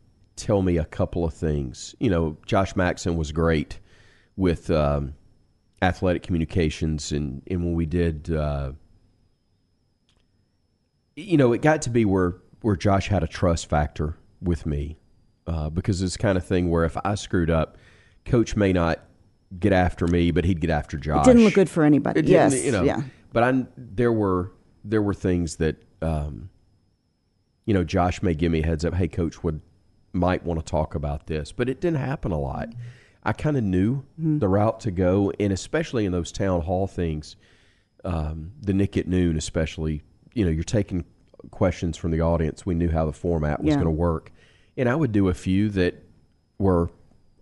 tell 0.42 0.62
me 0.62 0.78
a 0.78 0.86
couple 0.86 1.24
of 1.24 1.34
things. 1.34 1.96
You 2.00 2.10
know, 2.10 2.38
Josh 2.46 2.76
Maxon 2.76 3.16
was 3.16 3.32
great 3.32 3.80
with 4.36 4.72
um, 4.72 5.14
athletic 5.82 6.24
communications, 6.24 7.12
and 7.12 7.42
and 7.50 7.64
when 7.64 7.74
we 7.74 7.86
did, 7.86 8.32
uh, 8.34 8.72
you 11.16 11.38
know, 11.38 11.54
it 11.54 11.62
got 11.62 11.84
to 11.84 11.90
be 11.90 12.06
where 12.06 12.36
where 12.62 12.76
Josh 12.76 13.08
had 13.08 13.24
a 13.24 13.28
trust 13.28 13.70
factor 13.70 14.18
with 14.42 14.66
me 14.66 14.98
uh, 15.48 15.70
because 15.70 16.02
it's 16.02 16.18
kind 16.18 16.38
of 16.38 16.46
thing 16.46 16.70
where 16.70 16.86
if 16.86 16.98
I 17.04 17.16
screwed 17.16 17.50
up, 17.50 17.78
Coach 18.26 18.56
may 18.56 18.74
not 18.74 19.00
get 19.60 19.74
after 19.74 20.08
me, 20.08 20.32
but 20.32 20.46
he'd 20.46 20.60
get 20.60 20.70
after 20.70 20.98
Josh. 20.98 21.28
It 21.28 21.32
didn't 21.32 21.44
look 21.44 21.54
good 21.54 21.70
for 21.70 21.84
anybody. 21.84 22.22
Yes. 22.22 22.64
you 22.64 22.72
know. 22.72 22.84
Yeah. 22.84 23.02
But 23.34 23.44
I 23.44 23.66
there 23.78 24.12
were 24.12 24.52
there 24.84 25.02
were 25.02 25.14
things 25.14 25.58
that 25.58 25.84
um, 26.02 26.50
you 27.66 27.74
know 27.74 27.84
Josh 27.84 28.22
may 28.22 28.34
give 28.34 28.52
me 28.52 28.64
a 28.64 28.66
heads 28.66 28.84
up. 28.84 28.94
Hey, 28.96 29.08
coach 29.08 29.44
would 29.44 29.62
might 30.14 30.44
want 30.46 30.60
to 30.60 30.66
talk 30.66 30.96
about 30.96 31.28
this, 31.28 31.52
but 31.52 31.70
it 31.70 31.80
didn't 31.82 32.00
happen 32.00 32.32
a 32.32 32.40
lot. 32.40 32.70
I 33.24 33.34
kind 33.34 33.56
of 33.58 33.64
knew 33.64 34.04
Mm-hmm. 34.20 34.40
the 34.40 34.48
route 34.48 34.80
to 34.82 34.92
go, 34.92 35.32
and 35.40 35.54
especially 35.54 36.06
in 36.06 36.12
those 36.12 36.32
town 36.32 36.62
hall 36.62 36.88
things, 36.88 37.36
um, 38.04 38.52
the 38.62 38.74
Nick 38.74 38.98
at 38.98 39.08
noon, 39.08 39.38
especially. 39.38 40.02
You 40.34 40.46
know, 40.46 40.52
you're 40.52 40.64
taking 40.64 41.04
questions 41.52 41.98
from 41.98 42.12
the 42.12 42.22
audience. 42.22 42.66
We 42.66 42.74
knew 42.76 42.90
how 42.90 43.06
the 43.06 43.14
format 43.14 43.60
was 43.62 43.70
Yeah. 43.70 43.76
going 43.76 43.86
to 43.86 43.92
work, 43.92 44.32
and 44.78 44.88
I 44.90 44.96
would 44.96 45.12
do 45.12 45.28
a 45.28 45.34
few 45.34 45.70
that 45.70 45.96
were 46.58 46.90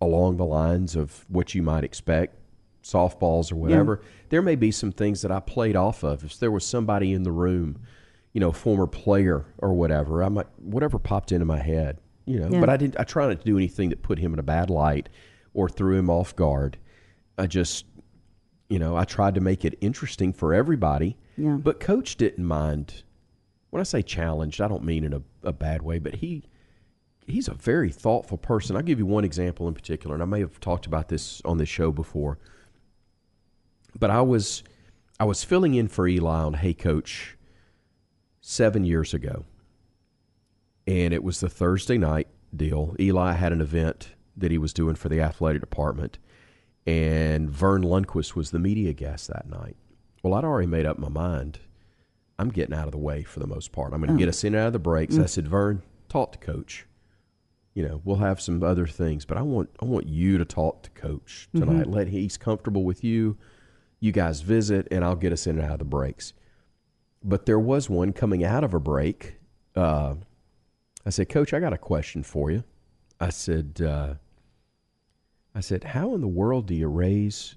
along 0.02 0.38
the 0.38 0.46
lines 0.46 0.96
of 0.96 1.26
what 1.28 1.54
you 1.54 1.62
might 1.62 1.84
expect 1.84 2.36
softballs 2.82 3.52
or 3.52 3.58
whatever 3.58 4.02
there 4.30 4.42
may 4.42 4.56
be 4.56 4.72
some 4.72 4.94
things 4.94 5.22
that 5.22 5.30
i 5.30 5.40
played 5.42 5.76
off 5.76 6.02
of 6.02 6.24
if 6.24 6.40
there 6.40 6.50
was 6.50 6.66
somebody 6.66 7.12
in 7.12 7.24
the 7.24 7.32
room 7.32 7.78
you 8.32 8.40
know 8.40 8.54
former 8.54 8.88
player 8.88 9.46
or 9.58 9.74
whatever 9.74 10.24
i 10.24 10.30
might 10.30 10.48
whatever 10.58 10.98
popped 10.98 11.34
into 11.34 11.44
my 11.46 11.60
head 11.60 11.98
you 12.30 12.40
know 12.40 12.50
Yeah. 12.52 12.60
but 12.60 12.70
i 12.70 12.78
didn't 12.78 13.00
i 13.00 13.04
try 13.04 13.28
not 13.28 13.40
to 13.40 13.46
do 13.46 13.58
anything 13.58 13.90
that 13.90 14.02
put 14.04 14.20
him 14.20 14.34
in 14.34 14.40
a 14.40 14.44
bad 14.44 14.70
light 14.70 15.10
or 15.54 15.68
threw 15.70 15.98
him 15.98 16.10
off 16.10 16.36
guard 16.36 16.78
i 17.38 17.48
just 17.48 17.86
you 18.70 18.78
know 18.80 18.96
i 18.96 19.04
tried 19.04 19.36
to 19.36 19.42
make 19.42 19.66
it 19.66 19.78
interesting 19.82 20.32
for 20.34 20.54
everybody 20.54 21.18
Yeah. 21.38 21.58
but 21.58 21.80
coach 21.80 22.16
didn't 22.18 22.46
mind 22.46 23.04
when 23.72 23.80
i 23.80 23.84
say 23.84 24.02
challenged 24.02 24.62
i 24.62 24.68
don't 24.68 24.84
mean 24.84 25.04
in 25.04 25.14
a, 25.14 25.22
a 25.44 25.54
bad 25.54 25.82
way 25.82 25.98
but 26.00 26.16
he 26.16 26.44
he's 27.28 27.48
a 27.48 27.54
very 27.54 27.92
thoughtful 27.92 28.40
person. 28.40 28.76
I'll 28.76 28.82
give 28.82 28.98
you 28.98 29.06
one 29.06 29.24
example 29.24 29.68
in 29.68 29.76
particular, 29.76 30.16
and 30.16 30.24
I 30.24 30.26
may 30.26 30.40
have 30.40 30.60
talked 30.60 30.88
about 30.88 31.10
this 31.10 31.44
on 31.46 31.60
this 31.60 31.70
show 31.70 31.92
before. 31.92 32.40
But 34.00 34.10
I 34.10 34.22
was 34.24 34.64
I 35.20 35.26
was 35.26 35.44
filling 35.44 35.76
in 35.76 35.88
for 35.90 36.08
Eli 36.08 36.40
on 36.42 36.56
Hey 36.56 36.74
Coach 36.74 37.38
seven 38.42 38.84
years 38.84 39.14
ago. 39.14 39.46
And 40.90 41.14
it 41.14 41.24
was 41.24 41.40
the 41.40 41.50
Thursday 41.50 41.98
night 41.98 42.28
deal. 42.56 42.96
Eli 43.00 43.34
had 43.34 43.52
an 43.52 43.62
event 43.62 44.16
that 44.38 44.52
he 44.52 44.58
was 44.58 44.74
doing 44.74 44.96
for 44.96 45.10
the 45.10 45.22
athletic 45.22 45.62
department. 45.62 46.18
And 46.88 47.50
Verne 47.50 47.84
Lundquist 47.84 48.36
was 48.36 48.52
the 48.52 48.60
media 48.60 48.94
guest 48.94 49.28
that 49.28 49.48
night. 49.50 49.76
Well, 50.24 50.34
I'd 50.34 50.44
already 50.44 50.68
made 50.68 50.86
up 50.86 50.98
my 50.98 51.10
mind. 51.10 51.60
I'm 52.40 52.50
getting 52.50 52.74
out 52.74 52.86
of 52.86 52.92
the 52.92 52.98
way 52.98 53.24
for 53.24 53.40
the 53.40 53.48
most 53.48 53.72
part. 53.72 53.94
I'm 53.94 54.02
going 54.02 54.14
to 54.14 54.20
get 54.20 54.30
us 54.30 54.44
in 54.44 54.56
and 54.56 54.64
out 54.64 54.68
of 54.68 54.74
the 54.74 54.80
breaks. 54.80 55.18
I 55.18 55.26
said, 55.26 55.48
Verne, 55.48 55.84
talk 56.08 56.32
to 56.32 56.38
coach 56.40 56.86
you 57.74 57.88
know 57.88 58.02
we'll 58.04 58.18
have 58.18 58.42
some 58.42 58.62
other 58.64 58.88
things 58.88 59.26
but 59.26 59.38
i 59.38 59.42
want 59.42 59.70
i 59.82 59.86
want 59.86 60.08
you 60.08 60.38
to 60.38 60.44
talk 60.44 60.84
to 60.84 60.90
coach 60.92 61.48
tonight 61.56 61.88
let 61.88 62.08
he's 62.08 62.36
comfortable 62.36 62.84
with 62.84 63.04
you 63.04 63.38
you 64.00 64.12
guys 64.12 64.42
visit 64.42 64.88
and 64.92 65.06
i'll 65.06 65.16
get 65.16 65.32
us 65.32 65.48
in 65.48 65.58
and 65.58 65.66
out 65.66 65.74
of 65.74 65.80
the 65.80 65.86
breaks 65.86 66.34
but 67.24 67.46
there 67.46 67.60
was 67.60 67.90
one 67.90 68.12
coming 68.12 68.44
out 68.44 68.64
of 68.64 68.74
a 68.74 68.80
break 68.80 69.36
uh, 69.76 70.16
i 71.06 71.10
said 71.10 71.30
coach 71.30 71.54
i 71.54 71.60
got 71.60 71.74
a 71.74 71.78
question 71.78 72.24
for 72.24 72.52
you 72.52 72.64
i 73.20 73.30
said 73.30 73.82
uh, 73.86 74.14
i 75.56 75.60
said 75.60 75.84
how 75.84 76.14
in 76.16 76.22
the 76.22 76.28
world 76.28 76.66
do 76.68 76.76
you 76.76 76.88
raise 76.88 77.56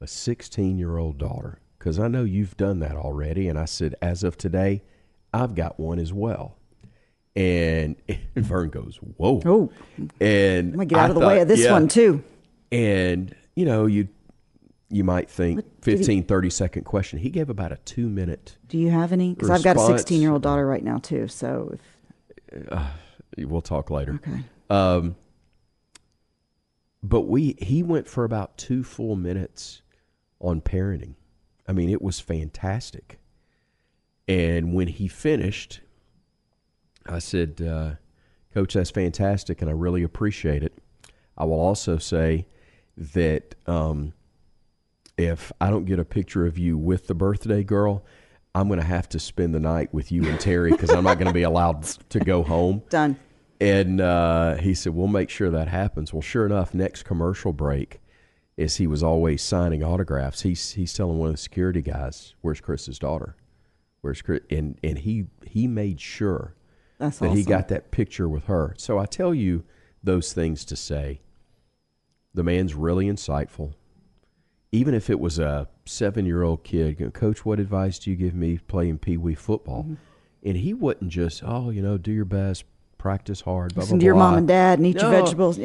a 0.00 0.06
16 0.06 0.78
year 0.78 0.96
old 0.98 1.18
daughter 1.18 1.60
because 1.78 1.98
i 1.98 2.08
know 2.08 2.24
you've 2.24 2.56
done 2.56 2.80
that 2.80 2.96
already 2.96 3.48
and 3.48 3.58
i 3.58 3.64
said 3.64 3.94
as 4.02 4.22
of 4.24 4.36
today 4.36 4.82
i've 5.32 5.54
got 5.54 5.78
one 5.80 5.98
as 5.98 6.12
well 6.12 6.56
and, 7.34 7.96
Verne 8.36 8.70
goes, 8.70 8.96
"Whoa!" 9.18 9.42
Oh, 9.44 9.70
And 10.22 10.68
I'm 10.68 10.72
gonna 10.72 10.86
get 10.86 10.98
out 10.98 11.04
I 11.04 11.08
of 11.10 11.14
the 11.16 11.20
thought, 11.20 11.26
way 11.26 11.40
of 11.42 11.48
this 11.48 11.60
yeah. 11.60 11.72
one 11.72 11.86
too. 11.86 12.24
And 12.72 13.34
you 13.54 13.66
know, 13.66 13.84
you 13.84 14.08
you 14.88 15.04
might 15.04 15.28
think 15.28 15.56
What 15.56 15.80
did 15.82 15.90
he- 15.92 15.96
15, 15.98 16.22
30 16.24 16.48
second 16.48 16.84
question. 16.84 17.18
He 17.18 17.28
gave 17.28 17.50
about 17.50 17.72
a 17.72 17.76
two 17.84 18.08
minute. 18.08 18.56
Do 18.68 18.78
you 18.78 18.88
have 18.88 19.12
any? 19.12 19.34
Because 19.34 19.50
I've 19.50 19.62
got 19.62 19.76
a 19.76 19.80
16 19.80 20.22
year 20.22 20.32
old 20.32 20.40
daughter 20.40 20.66
right 20.66 20.82
now 20.82 20.96
too. 20.96 21.28
So 21.28 21.72
if, 21.74 21.80
We'll 23.38 23.62
talk 23.62 23.90
later. 23.90 24.14
okay. 24.14 24.44
Um, 24.70 25.16
but 27.02 27.22
we 27.22 27.56
he 27.60 27.82
went 27.82 28.08
for 28.08 28.24
about 28.24 28.56
two 28.56 28.82
full 28.82 29.16
minutes 29.16 29.82
on 30.40 30.60
parenting. 30.60 31.14
I 31.68 31.72
mean, 31.72 31.90
it 31.90 32.02
was 32.02 32.20
fantastic. 32.20 33.18
And 34.28 34.74
when 34.74 34.88
he 34.88 35.06
finished, 35.08 35.80
I 37.06 37.18
said, 37.20 37.60
uh, 37.60 37.94
"Coach, 38.52 38.74
that's 38.74 38.90
fantastic, 38.90 39.60
and 39.60 39.70
I 39.70 39.74
really 39.74 40.02
appreciate 40.02 40.62
it." 40.62 40.78
I 41.38 41.44
will 41.44 41.60
also 41.60 41.98
say 41.98 42.46
that 42.96 43.54
um, 43.66 44.14
if 45.16 45.52
I 45.60 45.70
don't 45.70 45.84
get 45.84 45.98
a 45.98 46.04
picture 46.04 46.46
of 46.46 46.58
you 46.58 46.76
with 46.76 47.06
the 47.06 47.14
birthday 47.14 47.62
girl, 47.62 48.04
I'm 48.56 48.68
going 48.68 48.80
to 48.80 48.86
have 48.86 49.06
to 49.10 49.18
spend 49.18 49.54
the 49.54 49.60
night 49.60 49.92
with 49.92 50.10
you 50.10 50.26
and 50.26 50.40
Terry 50.40 50.70
because 50.70 50.88
I'm 50.88 51.04
not 51.04 51.18
going 51.18 51.26
to 51.26 51.34
be 51.34 51.42
allowed 51.42 51.82
to 51.82 52.18
go 52.18 52.42
home. 52.42 52.82
Done. 52.88 53.18
And 53.60 54.00
uh, 54.00 54.54
he 54.56 54.72
said, 54.72 54.94
"We'll 54.94 55.08
make 55.08 55.28
sure 55.28 55.50
that 55.50 55.68
happens." 55.68 56.12
Well, 56.12 56.22
sure 56.22 56.46
enough, 56.46 56.72
next 56.72 57.02
commercial 57.02 57.52
break, 57.52 58.00
as 58.56 58.76
he 58.76 58.86
was 58.86 59.02
always 59.02 59.42
signing 59.42 59.84
autographs, 59.84 60.40
he's 60.40 60.72
he's 60.72 60.94
telling 60.94 61.18
one 61.18 61.28
of 61.28 61.34
the 61.34 61.38
security 61.38 61.82
guys, 61.82 62.34
"Where's 62.40 62.62
Chris's 62.62 62.98
daughter? 62.98 63.36
Where's 64.00 64.22
Chris?" 64.22 64.40
And 64.48 64.78
and 64.82 64.98
he 64.98 65.26
he 65.46 65.66
made 65.66 66.00
sure 66.00 66.54
That's 66.98 67.18
that 67.18 67.26
awesome. 67.26 67.36
he 67.36 67.44
got 67.44 67.68
that 67.68 67.90
picture 67.90 68.28
with 68.28 68.46
her. 68.46 68.74
So 68.78 68.98
I 68.98 69.04
tell 69.04 69.34
you 69.34 69.64
those 70.02 70.32
things 70.32 70.64
to 70.66 70.76
say, 70.76 71.20
the 72.32 72.42
man's 72.42 72.74
really 72.74 73.06
insightful. 73.06 73.74
Even 74.76 74.94
if 74.94 75.08
it 75.10 75.18
was 75.18 75.38
a 75.38 75.68
seven-year-old 75.86 76.62
kid, 76.64 77.12
Coach, 77.14 77.44
what 77.44 77.58
advice 77.58 77.98
do 77.98 78.10
you 78.10 78.16
give 78.16 78.34
me 78.34 78.58
playing 78.68 78.98
pee 78.98 79.16
wee 79.16 79.34
football? 79.34 79.84
Mm-hmm. 79.84 79.94
And 80.44 80.56
he 80.58 80.74
wouldn't 80.74 81.10
just, 81.10 81.42
oh, 81.44 81.70
you 81.70 81.82
know, 81.82 81.96
do 81.98 82.12
your 82.12 82.24
best, 82.24 82.64
practice 82.98 83.40
hard, 83.40 83.74
blah, 83.74 83.82
Listen 83.82 83.96
blah, 83.96 84.00
to 84.00 84.04
your 84.04 84.14
blah. 84.14 84.30
mom 84.30 84.38
and 84.38 84.48
dad 84.48 84.78
and 84.78 84.86
eat 84.86 85.00
your 85.00 85.10
vegetables. 85.10 85.58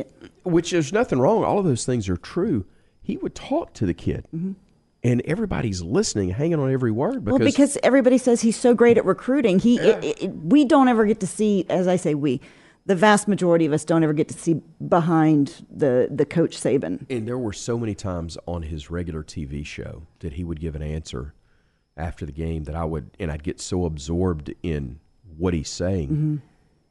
Which 0.43 0.71
there's 0.71 0.91
nothing 0.93 1.19
wrong. 1.19 1.43
All 1.43 1.60
of 1.60 1.65
those 1.65 1.86
things 1.86 2.08
are 2.10 2.17
true. 2.17 2.65
He 3.02 3.17
would 3.17 3.36
talk 3.36 3.74
to 3.74 3.86
the 3.86 3.93
kid, 3.93 4.26
Mm-hmm. 4.34 4.54
and 5.04 5.21
everybody's 5.26 5.82
listening, 5.82 6.30
hanging 6.30 6.60
on 6.60 6.71
every 6.71 6.91
word. 6.91 7.26
Because, 7.26 7.39
Well, 7.39 7.45
because 7.47 7.78
everybody 7.84 8.17
says 8.17 8.41
he's 8.41 8.58
so 8.58 8.74
great 8.74 8.97
at 8.97 9.06
recruiting. 9.06 9.60
He, 9.60 9.78
it, 9.78 10.04
it, 10.04 10.24
it- 10.24 10.36
we 10.36 10.63
don't 10.65 10.88
ever 10.88 11.06
get 11.06 11.19
to 11.19 11.28
see, 11.28 11.65
as 11.69 11.88
I 11.88 11.95
say, 11.97 12.15
we, 12.15 12.39
the 12.86 12.96
vast 12.96 13.28
majority 13.28 13.65
of 13.65 13.74
us 13.74 13.86
don't 13.86 14.04
ever 14.04 14.13
get 14.13 14.28
to 14.30 14.34
see 14.34 14.62
behind 14.88 15.65
the 15.70 16.08
the 16.12 16.26
coach 16.26 16.58
Saban. 16.58 17.06
And 17.10 17.28
there 17.28 17.38
were 17.38 17.54
so 17.54 17.78
many 17.78 17.94
times 17.96 18.38
on 18.48 18.63
his 18.63 18.89
regular 18.89 19.24
TV 19.24 19.65
show 19.65 20.04
that 20.20 20.34
he 20.34 20.44
would 20.44 20.60
give 20.60 20.76
an 20.76 20.82
answer 20.82 21.34
after 21.98 22.26
the 22.26 22.32
game 22.32 22.63
that 22.63 22.76
I 22.76 22.86
would, 22.86 23.12
and 23.20 23.32
I'd 23.32 23.44
get 23.44 23.60
so 23.60 23.86
absorbed 23.86 24.54
in 24.63 25.00
what 25.38 25.54
he's 25.54 25.70
saying 25.70 26.41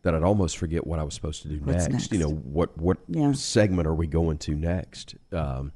that 0.03 0.15
I'd 0.15 0.23
almost 0.23 0.57
forget 0.57 0.87
what 0.87 0.99
I 0.99 1.03
was 1.03 1.15
supposed 1.15 1.43
to 1.43 1.49
do 1.49 1.59
Mm-hmm. 1.59 1.71
Next. 1.93 2.13
You 2.13 2.19
know, 2.21 2.31
what 2.31 2.77
what 2.79 2.99
Yeah. 3.09 3.33
segment 3.33 3.87
are 3.89 3.95
we 3.95 4.07
going 4.07 4.39
to 4.39 4.55
next? 4.55 5.15
Um, 5.33 5.73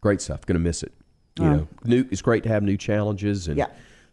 great 0.00 0.20
stuff. 0.20 0.46
Going 0.46 0.54
to 0.56 0.60
miss 0.62 0.82
it. 0.82 0.92
You 1.38 1.44
Oh. 1.46 1.52
know, 1.56 1.68
new. 1.84 2.06
It's 2.10 2.22
great 2.22 2.42
to 2.44 2.48
have 2.48 2.62
new 2.62 2.76
challenges 2.76 3.48
and 3.48 3.58
Yeah. 3.58 3.66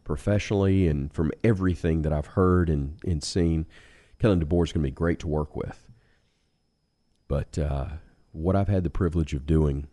professionally 0.04 0.88
and 0.88 1.14
from 1.14 1.32
everything 1.44 2.02
that 2.02 2.12
I've 2.12 2.26
heard 2.28 2.70
and, 2.70 2.96
and 3.06 3.24
seen. 3.24 3.66
Kalen 4.24 4.42
DeBoer 4.42 4.64
is 4.64 4.72
going 4.72 4.82
to 4.84 4.88
be 4.88 4.92
great 4.92 5.20
to 5.20 5.28
work 5.28 5.56
with. 5.56 5.86
But 7.28 7.58
uh, 7.58 7.88
what 8.32 8.56
I've 8.56 8.68
had 8.70 8.84
the 8.84 8.90
privilege 8.90 9.34
of 9.34 9.46
doing 9.46 9.88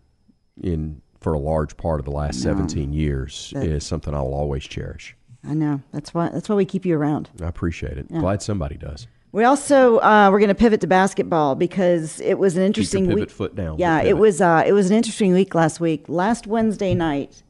in 0.62 1.02
for 1.18 1.32
a 1.32 1.38
large 1.38 1.76
part 1.76 2.00
of 2.00 2.04
the 2.06 2.12
last 2.12 2.36
No. 2.44 2.52
17 2.52 2.92
years 2.92 3.52
That- 3.54 3.64
is 3.66 3.84
something 3.84 4.14
I'll 4.14 4.32
always 4.34 4.64
cherish. 4.64 5.16
I 5.42 5.54
know 5.54 5.80
that's 5.90 6.12
why 6.12 6.28
that's 6.28 6.50
why 6.50 6.54
we 6.54 6.66
keep 6.66 6.84
you 6.84 6.94
around. 6.98 7.30
I 7.42 7.46
appreciate 7.46 7.96
it. 7.96 8.06
Yeah. 8.10 8.20
Glad 8.20 8.42
somebody 8.42 8.76
does. 8.76 9.06
We 9.32 9.44
also 9.44 9.96
uh, 10.00 10.28
we're 10.30 10.38
going 10.38 10.48
to 10.48 10.54
pivot 10.54 10.82
to 10.82 10.86
basketball 10.86 11.54
because 11.54 12.20
it 12.20 12.34
was 12.38 12.58
an 12.58 12.62
interesting 12.62 13.04
pivot 13.06 13.16
week. 13.20 13.30
foot 13.30 13.54
down, 13.56 13.78
Yeah, 13.78 14.02
it 14.02 14.18
was 14.18 14.42
uh, 14.42 14.62
it 14.66 14.72
was 14.72 14.90
an 14.90 14.96
interesting 14.96 15.32
week 15.32 15.54
last 15.54 15.80
week. 15.80 16.04
Last 16.08 16.46
Wednesday 16.46 16.94
night, 16.94 17.42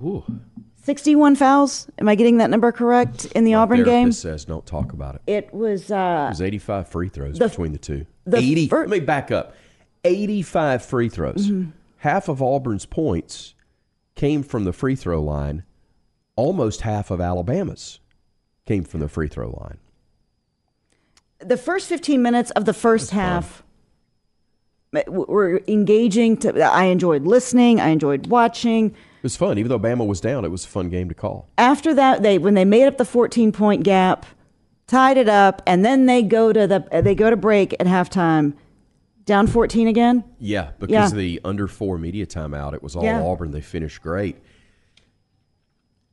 Ooh, 0.00 0.22
sixty-one 0.92 1.36
fouls. 1.36 1.86
Am 1.98 2.08
I 2.08 2.14
getting 2.14 2.38
that 2.38 2.48
number 2.48 2.72
correct 2.72 3.26
in 3.34 3.44
the 3.44 3.52
my 3.52 3.58
Auburn 3.58 3.78
game? 3.84 3.86
therapist 4.10 4.22
says 4.22 4.44
don't 4.46 4.64
talk 4.64 4.94
about 4.94 5.16
it. 5.16 5.22
It 5.26 5.52
was 5.52 5.90
It 5.90 5.94
uh, 5.96 6.28
was 6.30 6.40
85 6.40 6.88
free 6.88 7.08
throws 7.10 7.38
The- 7.38 7.48
between 7.48 7.72
the 7.72 7.78
two. 7.78 8.06
the 8.24 8.38
80. 8.38 8.68
fir- 8.68 8.80
let 8.86 8.88
me 8.88 9.00
back 9.00 9.30
up. 9.30 9.54
85 10.04 10.82
free 10.84 11.08
throws. 11.10 11.48
Mm-hmm. 11.50 11.70
Half 11.98 12.28
of 12.28 12.40
Auburn's 12.40 12.86
points 12.86 13.54
came 14.14 14.42
from 14.42 14.64
the 14.64 14.72
free 14.72 14.94
throw 14.96 15.20
line. 15.22 15.62
Almost 16.36 16.80
half 16.82 17.10
of 17.10 17.20
Alabama's 17.20 18.00
came 18.64 18.84
from 18.84 19.00
the 19.00 19.08
free 19.08 19.28
throw 19.28 19.50
line. 19.50 19.76
the 21.40 21.56
first 21.58 21.86
fifteen 21.88 22.22
minutes 22.22 22.50
of 22.52 22.64
the 22.64 22.72
first 22.72 23.10
half. 23.10 23.62
w- 24.94 25.26
Were 25.28 25.60
engaging. 25.68 26.36
To 26.38 26.62
I 26.64 26.84
enjoyed 26.84 27.24
listening. 27.24 27.78
I 27.80 27.88
enjoyed 27.88 28.28
watching. 28.28 28.94
It 29.18 29.22
was 29.22 29.36
fun. 29.36 29.58
Even 29.58 29.68
though 29.68 29.78
Bama 29.78 30.06
was 30.06 30.20
down, 30.20 30.44
it 30.44 30.50
was 30.50 30.64
a 30.64 30.68
fun 30.68 30.88
game 30.88 31.08
to 31.08 31.14
call. 31.14 31.48
after 31.58 31.92
that 31.94 32.22
they 32.22 32.38
when 32.38 32.54
they 32.54 32.64
made 32.64 32.86
up 32.86 32.96
the 32.98 33.04
14 33.04 33.52
point 33.52 33.82
gap 33.82 34.24
tied 34.86 35.16
it 35.18 35.28
up 35.28 35.60
and 35.66 35.84
then 35.84 36.06
they 36.06 36.22
go 36.22 36.52
to 36.52 36.66
the 36.66 36.86
they 37.02 37.14
go 37.14 37.28
to 37.28 37.36
break 37.36 37.74
at 37.78 37.86
halftime 37.86 38.54
down 39.26 39.46
14 39.46 39.86
again 39.88 40.24
Yeah, 40.38 40.70
because 40.78 40.92
Yeah. 40.94 41.06
of 41.06 41.14
the 41.14 41.40
under 41.44 41.68
four 41.68 41.98
media 41.98 42.24
timeout, 42.26 42.72
it 42.74 42.82
was 42.82 42.96
all 42.96 43.04
Yeah. 43.04 43.22
Auburn. 43.22 43.50
They 43.50 43.60
finished 43.60 44.00
great. 44.02 44.36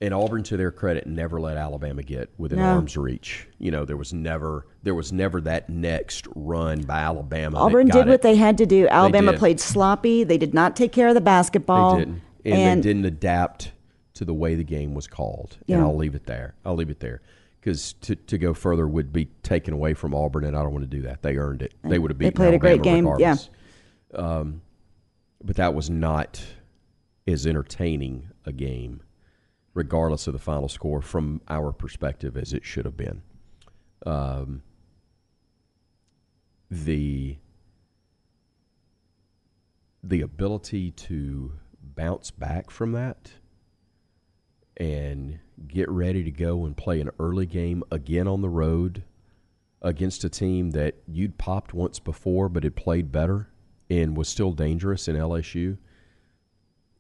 And 0.02 0.14
Auburn, 0.14 0.44
to 0.44 0.58
their 0.58 0.72
credit, 0.72 1.08
never 1.08 1.40
let 1.40 1.56
Alabama 1.56 2.04
get 2.04 2.30
within 2.38 2.60
No. 2.60 2.66
arm's 2.66 2.98
reach. 2.98 3.48
You 3.60 3.72
know, 3.72 3.86
there 3.86 3.96
was 3.96 4.14
never 4.14 4.68
there 4.84 4.94
was 4.94 5.14
never 5.14 5.40
that 5.42 5.70
next 5.70 6.28
run 6.36 6.82
by 6.82 7.00
Alabama. 7.00 7.58
auburn 7.58 7.88
did 7.88 8.06
what 8.06 8.16
it. 8.16 8.22
they 8.22 8.36
had 8.36 8.56
to 8.60 8.66
do 8.68 8.88
alabama 8.90 9.34
played 9.34 9.60
sloppy 9.60 10.24
they 10.24 10.38
did 10.38 10.54
not 10.54 10.76
take 10.76 10.92
care 10.92 11.08
of 11.08 11.16
the 11.16 11.22
basketball 11.22 11.94
They 11.96 12.00
didn't, 12.06 12.22
and, 12.46 12.56
and 12.56 12.84
they 12.84 12.90
didn't 12.90 13.06
adapt 13.06 13.72
to 14.16 14.26
the 14.26 14.34
way 14.34 14.56
the 14.56 14.64
game 14.64 14.94
was 14.94 15.08
called. 15.08 15.58
Yeah. 15.66 15.78
And 15.78 15.86
I'll 15.86 15.96
leave 15.96 16.16
it 16.16 16.26
there. 16.26 16.56
I'll 16.66 16.76
leave 16.76 16.90
it 16.90 17.00
there 17.00 17.22
because 17.60 17.94
to, 17.94 18.16
to 18.16 18.38
go 18.38 18.54
further 18.54 18.88
would 18.88 19.12
be 19.12 19.26
taken 19.42 19.74
away 19.74 19.96
from 19.96 20.14
Auburn, 20.14 20.44
and 20.44 20.56
I 20.56 20.62
don't 20.62 20.72
want 20.72 20.84
to 20.84 20.98
do 20.98 21.02
that. 21.04 21.24
They 21.24 21.38
earned 21.38 21.64
it. 21.64 21.74
They 21.84 21.98
would 21.98 22.12
have 22.12 22.18
been 22.18 22.28
They 22.28 22.30
beaten 22.30 22.46
played 22.46 22.54
a 22.54 22.60
great 22.60 22.86
Alabama 22.86 23.18
game, 23.18 23.20
yeah. 23.20 23.38
Um, 24.14 24.62
but 25.44 25.56
that 25.56 25.74
was 25.74 25.90
not 25.90 26.44
as 27.28 27.48
entertaining 27.48 28.30
a 28.46 28.52
game, 28.52 29.02
regardless 29.74 30.28
of 30.28 30.34
the 30.34 30.40
final 30.40 30.70
score, 30.70 31.02
from 31.02 31.42
our 31.50 31.72
perspective, 31.72 32.38
as 32.38 32.54
it 32.54 32.64
should 32.64 32.86
have 32.86 32.96
been. 32.96 33.24
Um, 34.06 34.62
the 36.70 37.38
the 40.04 40.22
ability 40.22 40.92
to 40.92 41.54
bounce 41.96 42.32
back 42.32 42.70
from 42.70 42.92
that 42.94 43.32
and 44.78 45.40
get 45.68 45.90
ready 45.90 46.24
to 46.24 46.32
go 46.32 46.66
and 46.66 46.76
play 46.76 47.00
an 47.00 47.10
early 47.20 47.46
game 47.46 47.84
again 47.92 48.28
on 48.28 48.42
the 48.42 48.50
road 48.50 49.04
against 49.82 50.24
a 50.24 50.30
team 50.30 50.72
that 50.72 50.96
you'd 51.08 51.38
popped 51.38 51.74
once 51.74 52.00
before 52.00 52.50
but 52.50 52.64
had 52.64 52.76
played 52.76 53.12
better 53.12 53.50
and 53.90 54.18
was 54.18 54.28
still 54.28 54.52
dangerous 54.52 55.08
in 55.08 55.16
LSU 55.16 55.78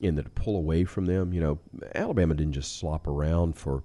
and 0.01 0.17
to 0.17 0.23
pull 0.23 0.55
away 0.55 0.84
from 0.84 1.05
them, 1.05 1.34
you 1.34 1.41
know, 1.41 1.60
Alabama 1.93 2.34
didn't 2.34 2.53
just 2.53 2.77
slop 2.77 3.08
around 3.08 3.58
for 3.58 3.84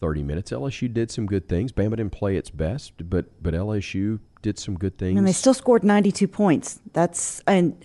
30 0.00 0.22
minutes. 0.22 0.50
LSU 0.50 0.92
did 0.92 1.10
some 1.10 1.26
good 1.26 1.48
things. 1.48 1.72
Bama 1.72 1.90
didn't 1.90 2.10
play 2.10 2.36
its 2.36 2.50
best, 2.50 2.92
but 3.10 3.26
but 3.42 3.54
LSU 3.54 4.20
did 4.42 4.58
some 4.58 4.76
good 4.76 4.96
things. 4.98 5.18
and 5.18 5.26
they 5.26 5.32
still 5.32 5.54
scored 5.54 5.82
92 5.82 6.28
points 6.28 6.78
that's 6.92 7.42
and 7.48 7.84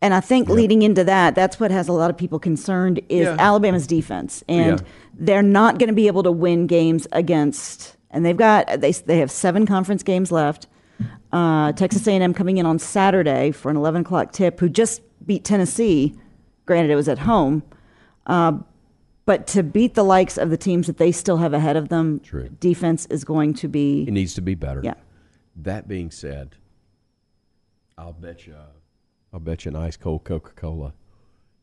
and 0.00 0.14
I 0.14 0.20
think 0.20 0.48
leading 0.48 0.82
into 0.82 1.04
that, 1.04 1.34
that's 1.34 1.58
what 1.58 1.70
has 1.70 1.88
a 1.88 1.92
lot 1.92 2.10
of 2.10 2.16
people 2.16 2.38
concerned 2.38 3.00
is 3.08 3.24
Yeah. 3.26 3.36
Alabama's 3.38 3.86
defense, 3.86 4.44
and 4.48 4.78
Yeah. 4.80 4.86
they're 5.18 5.42
not 5.42 5.78
going 5.78 5.88
to 5.88 5.94
be 5.94 6.06
able 6.06 6.22
to 6.22 6.32
win 6.32 6.66
games 6.66 7.06
against. 7.12 7.96
And 8.10 8.24
they've 8.24 8.36
got 8.36 8.80
they 8.80 8.92
they 8.92 9.18
have 9.18 9.30
seven 9.30 9.66
conference 9.66 10.02
games 10.02 10.30
left. 10.32 10.66
Uh, 11.32 11.72
Texas 11.72 12.06
A&M 12.08 12.32
coming 12.32 12.56
in 12.56 12.64
on 12.66 12.78
Saturday 12.78 13.50
for 13.50 13.70
an 13.70 13.76
11 13.76 14.00
o'clock 14.00 14.32
tip, 14.32 14.58
who 14.60 14.68
just 14.68 15.02
beat 15.26 15.44
Tennessee. 15.44 16.14
Granted, 16.64 16.90
it 16.90 16.96
was 16.96 17.08
at 17.08 17.18
home, 17.20 17.62
uh, 18.26 18.52
but 19.26 19.46
to 19.48 19.62
beat 19.62 19.94
the 19.94 20.02
likes 20.04 20.38
of 20.38 20.48
the 20.50 20.56
teams 20.56 20.86
that 20.86 20.96
they 20.96 21.12
still 21.12 21.36
have 21.36 21.52
ahead 21.52 21.76
of 21.76 21.88
them, 21.90 22.20
True. 22.20 22.48
defense 22.60 23.04
is 23.06 23.24
going 23.24 23.52
to 23.54 23.68
be 23.68 24.04
It 24.08 24.12
needs 24.12 24.32
to 24.34 24.40
be 24.40 24.54
better. 24.54 24.80
Yeah. 24.82 24.94
That 25.54 25.86
being 25.86 26.10
said, 26.10 26.56
I'll 27.98 28.12
bet 28.14 28.46
you, 28.46 28.54
I'll 29.32 29.40
bet 29.40 29.64
you 29.64 29.70
an 29.70 29.76
ice 29.76 29.96
cold 29.96 30.24
Coca 30.24 30.52
Cola 30.52 30.94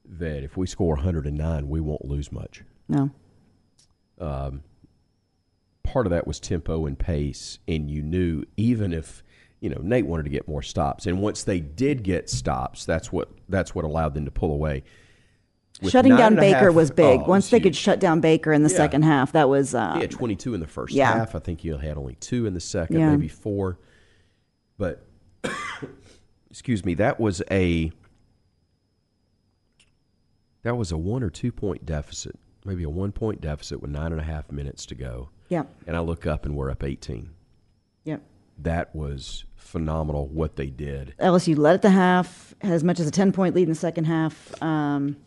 that 0.06 0.44
if 0.44 0.56
we 0.56 0.68
score 0.68 0.96
109, 0.96 1.68
we 1.70 1.80
won't 1.80 2.06
lose 2.06 2.32
much. 2.32 2.64
no. 2.88 3.10
Part 5.84 6.08
of 6.08 6.12
that 6.12 6.26
was 6.26 6.40
tempo 6.40 6.88
and 6.88 6.98
pace, 6.98 7.60
and 7.68 7.90
you 7.92 8.02
knew 8.02 8.44
even 8.58 8.92
if 8.92 9.24
you 9.62 9.70
know 9.70 9.80
Nate 9.82 10.06
wanted 10.08 10.24
to 10.24 10.30
get 10.30 10.48
more 10.48 10.62
stops, 10.64 11.06
and 11.06 11.22
once 11.22 11.44
they 11.44 11.60
did 11.60 12.02
get 12.04 12.28
stops, 12.30 12.86
that's 12.86 13.12
what 13.12 13.30
that's 13.50 13.76
what 13.76 13.86
allowed 13.86 14.14
them 14.16 14.26
to 14.26 14.32
pull 14.32 14.52
away. 14.52 14.84
With 15.82 15.92
Shutting 15.92 16.16
down 16.16 16.36
Baker 16.36 16.66
half- 16.66 16.74
was 16.74 16.90
big. 16.90 17.20
oh, 17.22 17.26
Once 17.26 17.50
they 17.50 17.60
could 17.60 17.76
shut 17.76 18.00
down 18.00 18.20
Baker 18.20 18.52
in 18.52 18.64
the 18.64 18.70
Yeah. 18.70 18.78
second 18.78 19.04
half, 19.04 19.34
that 19.34 19.48
was 19.48 19.76
uh, 19.76 19.94
He 19.96 20.02
had 20.02 20.12
22 20.12 20.54
in 20.56 20.60
the 20.60 20.68
first 20.68 20.94
Yeah. 20.94 21.14
half. 21.14 21.36
I 21.36 21.40
think 21.40 21.62
he 21.62 21.70
had 21.70 21.98
only 21.98 22.16
two 22.16 22.46
in 22.48 22.54
the 22.56 22.60
second, 22.62 22.98
Yeah. 23.00 23.12
maybe 23.12 23.28
four. 23.28 23.78
But 24.78 25.06
excuse 26.56 26.86
me, 26.86 26.94
that 26.94 27.20
was 27.20 27.44
a 27.52 27.92
that 30.64 30.78
was 30.78 30.90
a 30.94 30.98
one 30.98 31.22
or 31.22 31.30
two 31.30 31.52
point 31.52 31.86
deficit, 31.86 32.40
maybe 32.64 32.84
a 32.84 32.90
one 32.90 33.12
point 33.12 33.42
deficit 33.42 33.82
with 33.82 33.92
nine 33.92 34.14
and 34.14 34.22
a 34.22 34.24
half 34.24 34.50
minutes 34.50 34.86
to 34.86 34.96
go. 34.96 35.28
Yep. 35.50 35.70
And 35.86 35.98
I 35.98 36.00
look 36.00 36.26
up 36.26 36.46
and 36.46 36.56
we're 36.56 36.72
up 36.72 36.82
18. 36.82 37.30
Yep. 38.06 38.22
That 38.60 38.96
was 38.96 39.44
phenomenal 39.58 40.30
what 40.30 40.56
they 40.56 40.68
did. 40.68 41.14
LSU 41.20 41.58
led 41.58 41.74
at 41.74 41.82
the 41.82 41.90
half, 41.90 42.56
had 42.62 42.72
as 42.72 42.86
much 42.86 43.02
as 43.02 43.08
a 43.08 43.12
10 43.12 43.34
point 43.34 43.54
lead 43.54 43.64
in 43.64 43.70
the 43.70 43.76
second 43.76 44.06
half, 44.06 44.54
um, 44.64 45.18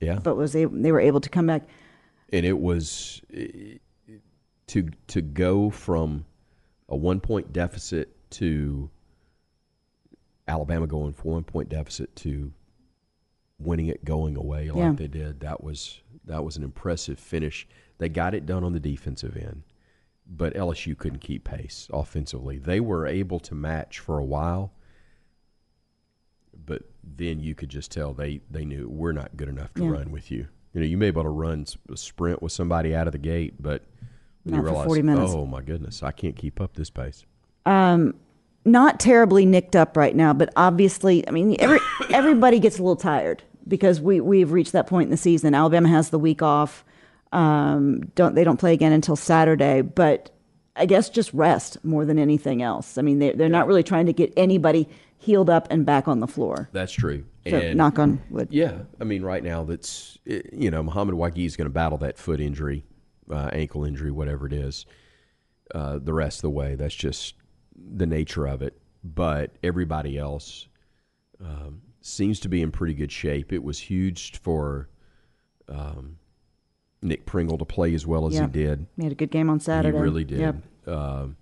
Yeah. 0.00 0.18
but 0.18 0.34
was 0.34 0.54
they, 0.54 0.64
they 0.64 0.92
were 0.92 1.00
able 1.00 1.20
to 1.20 1.28
come 1.28 1.46
back. 1.46 1.64
and 2.32 2.46
it 2.46 2.58
was 2.58 3.20
to 4.68 4.88
to 5.08 5.20
go 5.20 5.68
from 5.68 6.24
a 6.88 6.96
one 6.96 7.20
point 7.20 7.52
deficit 7.52 8.16
to 8.30 8.88
Alabama 10.48 10.86
going 10.86 11.12
for 11.12 11.32
one 11.34 11.44
point 11.44 11.68
deficit 11.68 12.14
to 12.16 12.52
winning 13.58 13.86
it 13.88 14.04
going 14.04 14.36
away 14.36 14.68
like 14.70 14.76
Yeah. 14.78 14.92
they 14.92 15.08
did. 15.08 15.40
That 15.40 15.62
was 15.62 16.00
that 16.24 16.44
was 16.44 16.56
an 16.56 16.62
impressive 16.62 17.18
finish. 17.18 17.66
They 17.98 18.08
got 18.08 18.34
it 18.34 18.46
done 18.46 18.64
on 18.64 18.72
the 18.72 18.80
defensive 18.80 19.36
end, 19.36 19.62
but 20.26 20.54
LSU 20.54 20.96
couldn't 20.96 21.18
keep 21.20 21.44
pace 21.44 21.88
offensively. 21.92 22.58
They 22.58 22.80
were 22.80 23.06
able 23.06 23.40
to 23.40 23.54
match 23.54 23.98
for 23.98 24.18
a 24.18 24.24
while, 24.24 24.72
but 26.66 26.82
then 27.02 27.40
you 27.40 27.54
could 27.54 27.68
just 27.68 27.90
tell 27.90 28.12
they 28.14 28.40
they 28.50 28.64
knew 28.64 28.88
we're 28.88 29.12
not 29.12 29.36
good 29.36 29.48
enough 29.48 29.72
to 29.74 29.84
Yeah. 29.84 29.90
run 29.90 30.10
with 30.10 30.30
you. 30.30 30.48
You 30.72 30.80
know, 30.80 30.86
you 30.86 30.96
may 30.96 31.06
be 31.10 31.14
able 31.14 31.24
to 31.24 31.28
run 31.30 31.66
a 31.90 31.96
sprint 31.96 32.42
with 32.42 32.52
somebody 32.52 32.94
out 32.94 33.06
of 33.08 33.12
the 33.12 33.18
gate, 33.18 33.54
but 33.60 33.84
when 34.44 34.54
you 34.54 34.60
Not 34.62 34.66
for 34.68 34.70
realize, 34.70 34.86
40 34.86 35.02
minutes. 35.02 35.32
oh 35.34 35.46
my 35.46 35.62
goodness, 35.62 36.02
I 36.02 36.12
can't 36.12 36.36
keep 36.36 36.60
up 36.60 36.74
this 36.74 36.90
pace. 36.90 37.24
Um, 37.66 38.14
Not 38.64 39.00
terribly 39.00 39.46
nicked 39.46 39.74
up 39.74 39.96
right 39.96 40.14
now, 40.14 40.32
but 40.32 40.52
obviously, 40.56 41.26
I 41.26 41.30
mean, 41.30 41.56
every, 41.58 41.78
everybody 42.10 42.58
gets 42.58 42.78
a 42.78 42.82
little 42.82 42.96
tired 42.96 43.42
because 43.66 44.00
we, 44.00 44.20
we've 44.20 44.52
reached 44.52 44.72
that 44.72 44.86
point 44.86 45.06
in 45.06 45.10
the 45.10 45.16
season. 45.16 45.54
Alabama 45.54 45.88
has 45.88 46.10
the 46.10 46.18
week 46.18 46.42
off. 46.42 46.84
Um, 47.32 48.00
don't 48.14 48.34
They 48.34 48.44
don't 48.44 48.58
play 48.58 48.72
again 48.72 48.92
until 48.92 49.16
Saturday, 49.16 49.82
but 49.82 50.30
I 50.76 50.86
guess 50.86 51.08
just 51.08 51.32
rest 51.32 51.82
more 51.84 52.04
than 52.04 52.18
anything 52.18 52.62
else. 52.62 52.98
I 52.98 53.02
mean, 53.02 53.18
they, 53.18 53.32
they're 53.32 53.48
not 53.48 53.66
really 53.66 53.82
trying 53.82 54.06
to 54.06 54.12
get 54.12 54.32
anybody 54.36 54.88
healed 55.18 55.50
up 55.50 55.68
and 55.70 55.84
back 55.86 56.08
on 56.08 56.20
the 56.20 56.26
floor. 56.26 56.68
That's 56.72 56.92
true. 56.92 57.24
So, 57.48 57.56
and 57.56 57.76
knock 57.76 57.98
on 57.98 58.20
wood. 58.30 58.48
Yeah, 58.50 58.80
I 59.00 59.04
mean, 59.04 59.22
right 59.22 59.42
now 59.42 59.64
that's 59.64 60.18
you 60.24 60.70
know 60.70 60.82
Mohamed 60.82 61.14
Wague 61.14 61.38
is 61.38 61.56
going 61.56 61.66
to 61.66 61.72
battle 61.72 61.98
that 61.98 62.18
foot 62.18 62.40
injury, 62.40 62.84
uh, 63.30 63.50
ankle 63.52 63.84
injury, 63.84 64.10
whatever 64.10 64.46
it 64.46 64.52
is. 64.52 64.86
Uh, 65.74 65.98
the 65.98 66.12
rest 66.12 66.38
of 66.38 66.42
the 66.42 66.50
way, 66.50 66.74
that's 66.74 66.94
just 66.94 67.34
the 67.94 68.06
nature 68.06 68.46
of 68.46 68.62
it. 68.62 68.76
But 69.02 69.52
everybody 69.62 70.18
else 70.18 70.68
um, 71.42 71.82
seems 72.00 72.38
to 72.40 72.48
be 72.48 72.60
in 72.62 72.70
pretty 72.70 72.94
good 72.94 73.10
shape. 73.12 73.52
It 73.52 73.62
was 73.62 73.78
huge 73.78 74.38
for 74.40 74.88
um, 75.68 76.18
Nick 77.02 77.24
Pringle 77.26 77.56
to 77.58 77.64
play 77.64 77.94
as 77.94 78.06
well 78.06 78.26
as 78.26 78.34
Yeah. 78.34 78.42
he 78.46 78.52
did. 78.52 78.86
He 78.96 79.04
had 79.04 79.12
a 79.12 79.16
good 79.16 79.30
game 79.30 79.48
on 79.48 79.58
Saturday. 79.60 79.96
He 79.96 80.02
really 80.02 80.24
did. 80.24 80.40
Yep. 80.40 80.56
Um, 80.86 81.36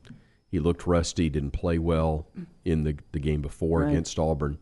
he 0.51 0.61
looked 0.61 0.87
rusty, 0.87 1.29
didn't 1.29 1.51
play 1.51 1.79
well 1.79 2.27
in 2.65 2.85
the 2.85 2.97
the 3.13 3.19
game 3.19 3.43
before 3.43 3.81
Right. 3.81 3.91
against 3.91 4.19
Auburn, 4.19 4.59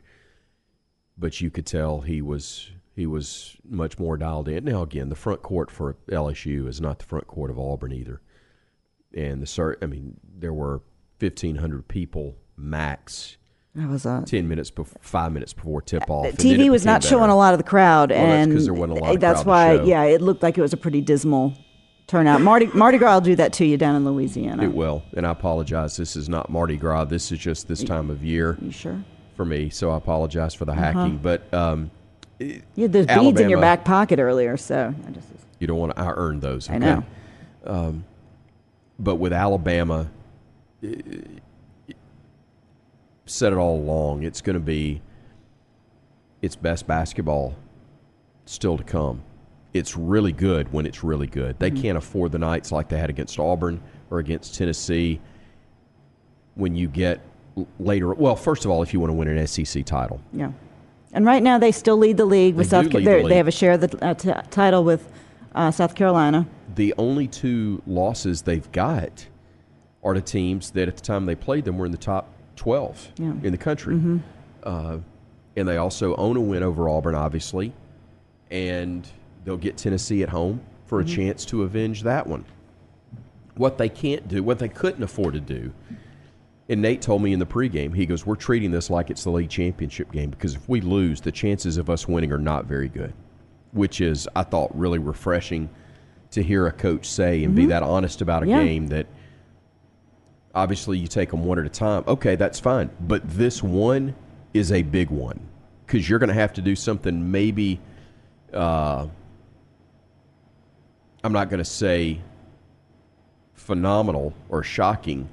but 1.18 1.40
you 1.40 1.50
could 1.50 1.66
tell 1.66 2.00
he 2.00 2.20
was 2.22 2.70
he 2.94 3.06
was 3.06 3.56
much 3.64 3.98
more 3.98 4.16
dialed 4.16 4.48
in. 4.48 4.64
Now 4.64 4.82
again, 4.82 5.08
the 5.10 5.14
front 5.14 5.42
court 5.42 5.70
for 5.70 5.96
LSU 6.08 6.66
is 6.66 6.80
not 6.80 6.98
the 6.98 7.04
front 7.04 7.26
court 7.26 7.50
of 7.50 7.58
Auburn 7.58 7.92
either, 7.92 8.20
and 9.14 9.42
the. 9.42 9.76
I 9.82 9.86
mean, 9.86 10.18
there 10.38 10.54
were 10.54 10.80
fifteen 11.18 11.56
hundred 11.56 11.88
people 11.88 12.36
max. 12.56 13.36
That 13.74 13.88
was 13.90 14.06
a 14.06 14.22
Ten 14.26 14.48
minutes 14.48 14.70
before, 14.70 14.98
five 15.02 15.32
minutes 15.32 15.52
before 15.52 15.82
tip 15.82 16.08
off. 16.08 16.26
TV 16.36 16.70
was 16.70 16.86
not 16.86 17.04
showing 17.04 17.28
a 17.30 17.36
lot 17.36 17.52
of 17.52 17.58
the 17.58 17.64
crowd, 17.64 18.10
Well, 18.10 18.46
that's 18.48 18.64
there 18.64 18.72
wasn't 18.72 18.98
a 18.98 19.02
lot 19.02 19.14
of 19.16 19.20
that's 19.20 19.44
why. 19.44 19.82
Yeah, 19.82 20.04
it 20.04 20.22
looked 20.22 20.42
like 20.42 20.56
it 20.56 20.62
was 20.62 20.72
a 20.72 20.78
pretty 20.78 21.02
dismal 21.02 21.52
turnout. 22.06 22.40
Marty 22.40 22.66
Mardi 22.68 22.96
Gras 22.96 23.14
will 23.14 23.20
do 23.20 23.36
that 23.36 23.52
to 23.54 23.66
you 23.66 23.76
down 23.76 23.94
in 23.96 24.04
Louisiana. 24.06 24.62
It 24.64 24.72
will, 24.72 25.02
and 25.14 25.26
I 25.26 25.30
apologize. 25.30 25.94
This 25.96 26.16
is 26.16 26.26
not 26.28 26.48
Mardi 26.48 26.78
Gras. 26.78 27.04
This 27.04 27.30
is 27.30 27.38
just 27.38 27.68
this 27.68 27.84
time 27.84 28.08
of 28.08 28.24
year 28.24 28.56
You 28.62 28.70
sure? 28.70 29.04
for 29.36 29.44
me. 29.44 29.68
So 29.68 29.90
I 29.90 29.98
apologize 29.98 30.54
for 30.54 30.64
the 30.64 30.72
Uh-huh. 30.72 30.80
hacking, 30.80 31.18
but 31.18 31.52
um, 31.52 31.90
You 32.38 32.62
had 32.78 32.94
those 32.94 33.06
beads 33.06 33.40
in 33.40 33.50
your 33.50 33.60
back 33.60 33.84
pocket 33.84 34.18
earlier, 34.18 34.56
so 34.56 34.94
I 35.06 35.10
just 35.10 35.28
you 35.58 35.66
don't 35.66 35.78
want 35.78 35.94
to. 35.94 36.00
I 36.00 36.12
earned 36.12 36.40
those. 36.40 36.70
I 36.70 36.76
okay? 36.76 37.02
know. 37.66 38.02
but 38.98 39.16
with 39.16 39.34
Alabama, 39.34 40.08
said 43.26 43.52
it 43.52 43.56
all 43.56 43.76
along. 43.76 44.22
It's 44.22 44.40
going 44.40 44.54
to 44.54 44.60
be 44.60 45.02
its 46.42 46.56
best 46.56 46.86
basketball 46.86 47.56
still 48.44 48.76
to 48.78 48.84
come. 48.84 49.22
It's 49.74 49.96
really 49.96 50.32
good 50.32 50.72
when 50.72 50.86
it's 50.86 51.04
really 51.04 51.26
good. 51.26 51.58
They 51.58 51.70
can't 51.70 51.98
afford 51.98 52.32
the 52.32 52.38
nights 52.38 52.72
like 52.72 52.88
they 52.88 52.96
had 52.98 53.10
against 53.10 53.38
Auburn 53.38 53.80
or 54.10 54.20
against 54.20 54.54
Tennessee. 54.54 55.20
When 56.54 56.74
you 56.74 56.88
get 56.88 57.20
later, 57.78 58.14
well, 58.14 58.36
first 58.36 58.64
of 58.64 58.70
all, 58.70 58.82
if 58.82 58.94
you 58.94 59.00
want 59.00 59.10
to 59.10 59.14
win 59.14 59.28
an 59.28 59.46
SEC 59.46 59.84
title, 59.84 60.20
Yeah. 60.32 60.52
And 61.12 61.24
right 61.24 61.42
now 61.42 61.56
they 61.58 61.72
still 61.72 61.96
lead 61.96 62.16
the 62.18 62.24
league 62.26 62.54
with 62.56 62.66
They 62.70 62.82
South. 62.82 62.90
Ca- 62.90 63.00
the 63.00 63.16
league. 63.18 63.28
They 63.28 63.36
have 63.36 63.48
a 63.48 63.52
share 63.52 63.72
of 63.72 63.80
the 63.82 64.04
uh, 64.04 64.14
t- 64.14 64.32
title 64.50 64.84
with 64.84 65.10
uh, 65.54 65.70
South 65.70 65.94
Carolina. 65.94 66.46
the 66.74 66.92
only 66.98 67.26
two 67.26 67.80
losses 67.86 68.42
they've 68.42 68.70
got 68.72 69.26
are 70.02 70.14
to 70.14 70.20
teams 70.20 70.70
that 70.72 70.88
at 70.88 70.96
the 70.96 71.02
time 71.02 71.26
they 71.26 71.34
played 71.34 71.64
them 71.64 71.78
were 71.78 71.86
in 71.86 71.92
the 71.92 71.98
top 71.98 72.32
12 72.56 73.12
Yeah. 73.18 73.32
in 73.42 73.52
the 73.52 73.58
country. 73.58 73.96
Mm-hmm. 73.96 74.18
Uh, 74.62 74.98
and 75.56 75.66
they 75.68 75.76
also 75.76 76.14
own 76.16 76.36
a 76.36 76.40
win 76.40 76.62
over 76.62 76.88
Auburn, 76.88 77.14
obviously. 77.14 77.72
And 78.50 79.08
they'll 79.44 79.56
get 79.56 79.76
Tennessee 79.76 80.22
at 80.22 80.28
home 80.28 80.60
for 80.86 81.00
a 81.00 81.04
mm-hmm. 81.04 81.14
chance 81.14 81.44
to 81.46 81.62
avenge 81.62 82.02
that 82.02 82.26
one. 82.26 82.44
What 83.56 83.78
they 83.78 83.88
can't 83.88 84.28
do, 84.28 84.42
what 84.42 84.58
they 84.58 84.68
couldn't 84.68 85.02
afford 85.02 85.34
to 85.34 85.40
do, 85.40 85.72
and 86.68 86.82
Nate 86.82 87.00
told 87.00 87.22
me 87.22 87.32
in 87.32 87.38
the 87.38 87.46
pregame, 87.46 87.94
he 87.94 88.06
goes, 88.06 88.26
We're 88.26 88.34
treating 88.34 88.70
this 88.70 88.90
like 88.90 89.10
it's 89.10 89.24
the 89.24 89.30
league 89.30 89.50
championship 89.50 90.10
game 90.10 90.30
because 90.30 90.54
if 90.54 90.68
we 90.68 90.80
lose, 90.80 91.20
the 91.20 91.32
chances 91.32 91.76
of 91.76 91.88
us 91.88 92.08
winning 92.08 92.32
are 92.32 92.38
not 92.38 92.66
very 92.66 92.88
good. 92.88 93.12
Which 93.72 94.00
is, 94.00 94.28
I 94.34 94.42
thought, 94.42 94.76
really 94.76 94.98
refreshing 94.98 95.68
to 96.32 96.42
hear 96.42 96.66
a 96.66 96.72
coach 96.72 97.06
say 97.06 97.44
and 97.44 97.54
be 97.54 97.62
mm-hmm. 97.62 97.70
that 97.70 97.82
honest 97.82 98.20
about 98.20 98.42
a 98.42 98.48
Yeah. 98.48 98.64
game 98.64 98.88
that 98.88 99.06
obviously 100.56 100.98
you 100.98 101.06
take 101.06 101.30
them 101.30 101.44
one 101.44 101.58
at 101.58 101.66
a 101.66 101.68
time. 101.68 102.02
Okay, 102.08 102.34
that's 102.34 102.58
fine. 102.58 102.90
But 103.00 103.28
this 103.28 103.62
one 103.62 104.16
is 104.54 104.72
a 104.72 104.82
big 104.82 105.10
one 105.10 105.38
because 105.84 106.08
you're 106.08 106.18
going 106.18 106.28
to 106.28 106.34
have 106.34 106.54
to 106.54 106.62
do 106.62 106.74
something 106.74 107.30
maybe, 107.30 107.78
uh, 108.52 109.06
I'm 111.22 111.32
not 111.32 111.50
going 111.50 111.58
to 111.58 111.64
say 111.64 112.20
phenomenal 113.54 114.32
or 114.48 114.62
shocking 114.62 115.28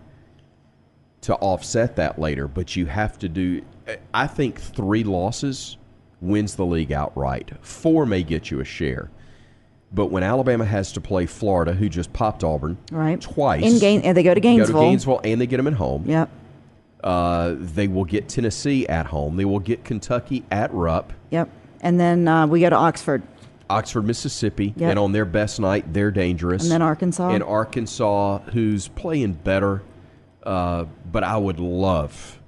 to 1.21 1.35
offset 1.35 1.95
that 1.95 2.19
later, 2.19 2.47
but 2.47 2.75
you 2.75 2.85
have 2.85 3.17
to 3.19 3.29
do. 3.29 3.61
I 4.13 4.27
think 4.27 4.59
three 4.59 5.05
losses 5.05 5.77
wins 6.19 6.55
the 6.55 6.65
league 6.65 6.91
outright. 6.91 7.51
Four 7.61 8.05
may 8.05 8.23
get 8.23 8.51
you 8.51 8.59
a 8.59 8.65
share. 8.65 9.09
But 9.93 10.07
when 10.07 10.23
Alabama 10.23 10.65
has 10.65 10.91
to 10.93 11.01
play 11.01 11.25
Florida, 11.27 11.73
who 11.73 11.87
just 11.87 12.11
popped 12.13 12.43
Auburn 12.43 12.77
Right. 12.91 13.21
twice, 13.21 13.63
In 13.63 13.79
Gain- 13.79 14.01
and 14.01 14.17
they 14.17 14.23
go 14.23 14.33
to 14.33 14.39
go 14.39 14.49
Gainesville. 14.49 14.79
to 14.81 14.85
Gainesville, 14.87 15.21
and 15.23 15.39
they 15.39 15.45
get 15.47 15.57
them 15.57 15.67
at 15.67 15.73
home. 15.73 16.03
Yep. 16.07 16.29
Uh, 17.03 17.53
they 17.57 17.87
will 17.87 18.05
get 18.05 18.29
Tennessee 18.29 18.87
at 18.87 19.07
home. 19.07 19.35
They 19.35 19.45
will 19.45 19.59
get 19.59 19.83
Kentucky 19.83 20.43
at 20.51 20.73
Rupp, 20.73 21.11
Yep. 21.31 21.49
And 21.81 21.99
then 21.99 22.27
uh, 22.29 22.47
we 22.47 22.61
go 22.61 22.69
to 22.69 22.75
Oxford, 22.77 23.21
Oxford, 23.69 24.03
Mississippi, 24.03 24.73
Yep. 24.77 24.89
and 24.91 24.99
on 24.99 25.11
their 25.11 25.25
best 25.25 25.59
night, 25.59 25.91
they're 25.93 26.11
dangerous. 26.11 26.63
and 26.63 26.71
then 26.71 26.81
Arkansas. 26.81 27.29
and 27.29 27.43
Arkansas, 27.43 28.39
who's 28.53 28.87
playing 28.89 29.33
better. 29.43 29.81
Uh, 30.43 30.85
but 31.11 31.23
I 31.23 31.37
would 31.37 31.59
love, 31.59 32.39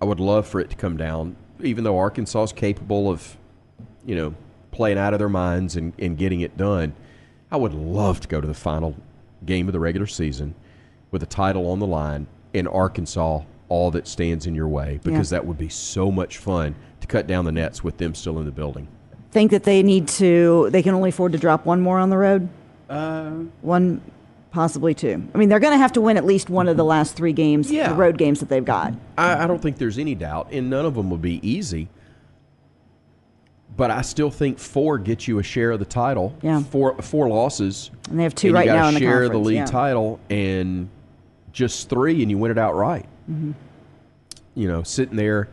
I 0.00 0.06
would 0.06 0.20
love 0.20 0.46
for 0.46 0.60
it 0.60 0.70
to 0.70 0.76
come 0.76 0.96
down. 0.96 1.36
Even 1.62 1.84
though 1.84 1.98
Arkansas 1.98 2.42
is 2.44 2.52
capable 2.52 3.10
of, 3.10 3.36
you 4.06 4.14
know, 4.16 4.34
playing 4.80 4.96
out 4.96 5.12
of 5.12 5.18
their 5.18 5.28
minds 5.28 5.76
and, 5.76 5.92
and 5.98 6.16
getting 6.16 6.40
it 6.40 6.56
done, 6.56 6.94
I 7.50 7.58
would 7.58 7.74
love 7.74 8.18
to 8.20 8.28
go 8.28 8.40
to 8.40 8.46
the 8.46 8.54
final 8.54 8.96
game 9.44 9.68
of 9.68 9.74
the 9.74 9.78
regular 9.78 10.06
season 10.06 10.54
with 11.10 11.22
a 11.22 11.26
title 11.26 11.70
on 11.70 11.80
the 11.80 11.86
line 11.86 12.26
in 12.54 12.66
Arkansas. 12.66 13.42
All 13.68 13.90
that 13.90 14.08
stands 14.08 14.46
in 14.46 14.54
your 14.54 14.68
way 14.68 14.98
because 15.04 15.30
Yeah. 15.30 15.36
that 15.38 15.46
would 15.46 15.58
be 15.58 15.68
so 15.68 16.10
much 16.10 16.38
fun 16.38 16.74
to 17.02 17.06
cut 17.06 17.26
down 17.26 17.44
the 17.44 17.52
nets 17.52 17.84
with 17.84 17.98
them 17.98 18.14
still 18.14 18.38
in 18.38 18.46
the 18.46 18.50
building. 18.50 18.88
Think 19.32 19.50
that 19.50 19.64
they 19.64 19.82
need 19.82 20.08
to. 20.08 20.70
They 20.70 20.82
can 20.82 20.94
only 20.94 21.10
afford 21.10 21.32
to 21.32 21.38
drop 21.38 21.66
one 21.66 21.82
more 21.82 21.98
on 21.98 22.08
the 22.08 22.16
road. 22.16 22.48
Uh, 22.88 23.32
one, 23.60 24.00
possibly 24.50 24.94
two. 24.94 25.22
I 25.34 25.36
mean, 25.38 25.50
they're 25.50 25.60
going 25.60 25.74
to 25.74 25.78
have 25.78 25.92
to 25.92 26.00
win 26.00 26.16
at 26.16 26.24
least 26.24 26.48
one 26.48 26.68
of 26.68 26.78
the 26.78 26.84
last 26.86 27.16
three 27.16 27.34
games, 27.34 27.70
Yeah. 27.70 27.90
the 27.90 27.96
road 27.96 28.16
games 28.16 28.40
that 28.40 28.48
they've 28.48 28.64
got. 28.64 28.94
I, 29.18 29.44
I 29.44 29.46
don't 29.46 29.60
think 29.60 29.76
there's 29.76 29.98
any 29.98 30.14
doubt, 30.14 30.48
and 30.50 30.70
none 30.70 30.86
of 30.86 30.94
them 30.94 31.10
will 31.10 31.18
be 31.18 31.38
easy. 31.48 31.90
But 33.76 33.90
I 33.90 34.02
still 34.02 34.30
think 34.30 34.58
four 34.58 34.98
gets 34.98 35.26
you 35.26 35.38
a 35.38 35.42
share 35.42 35.70
of 35.70 35.78
the 35.78 35.84
title. 35.86 36.36
Yeah. 36.42 36.62
Four 36.62 37.00
four 37.00 37.28
losses. 37.28 37.90
And 38.10 38.18
they 38.18 38.24
have 38.24 38.34
two 38.34 38.52
right 38.52 38.66
now 38.66 38.88
in 38.88 38.94
the 38.94 39.00
share 39.00 39.28
the 39.28 39.38
league 39.38 39.56
yeah. 39.56 39.64
title, 39.64 40.20
and 40.28 40.88
just 41.52 41.88
three, 41.88 42.20
and 42.22 42.30
you 42.30 42.36
win 42.38 42.50
it 42.50 42.58
outright. 42.58 43.06
Mm-hmm. 43.30 43.52
You 44.54 44.68
know, 44.68 44.82
sitting 44.82 45.16
there. 45.16 45.48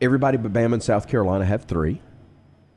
Everybody 0.00 0.36
but 0.36 0.52
Bama 0.52 0.74
and 0.74 0.82
South 0.82 1.06
Carolina 1.08 1.44
have 1.44 1.64
three, 1.64 2.00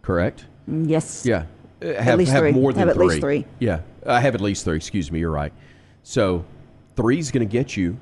correct? 0.02 0.46
Mm, 0.70 0.88
Yes. 0.88 1.26
Yeah, 1.26 1.46
Uh, 1.82 1.94
have 2.02 2.20
least 2.20 2.32
have 2.32 2.42
three. 2.42 2.52
more 2.52 2.72
than 2.72 2.80
Have 2.82 2.90
at 2.90 2.96
three. 2.96 3.08
least 3.08 3.22
three. 3.22 3.46
Yeah, 3.60 3.80
I 4.06 4.20
have 4.22 4.36
at 4.36 4.42
least 4.42 4.64
three. 4.64 4.78
Excuse 4.78 5.12
me, 5.12 5.20
you're 5.20 5.32
right. 5.32 5.52
So 6.04 6.46
three's 6.96 7.32
going 7.32 7.46
to 7.48 7.52
get 7.52 7.76
you 7.76 7.98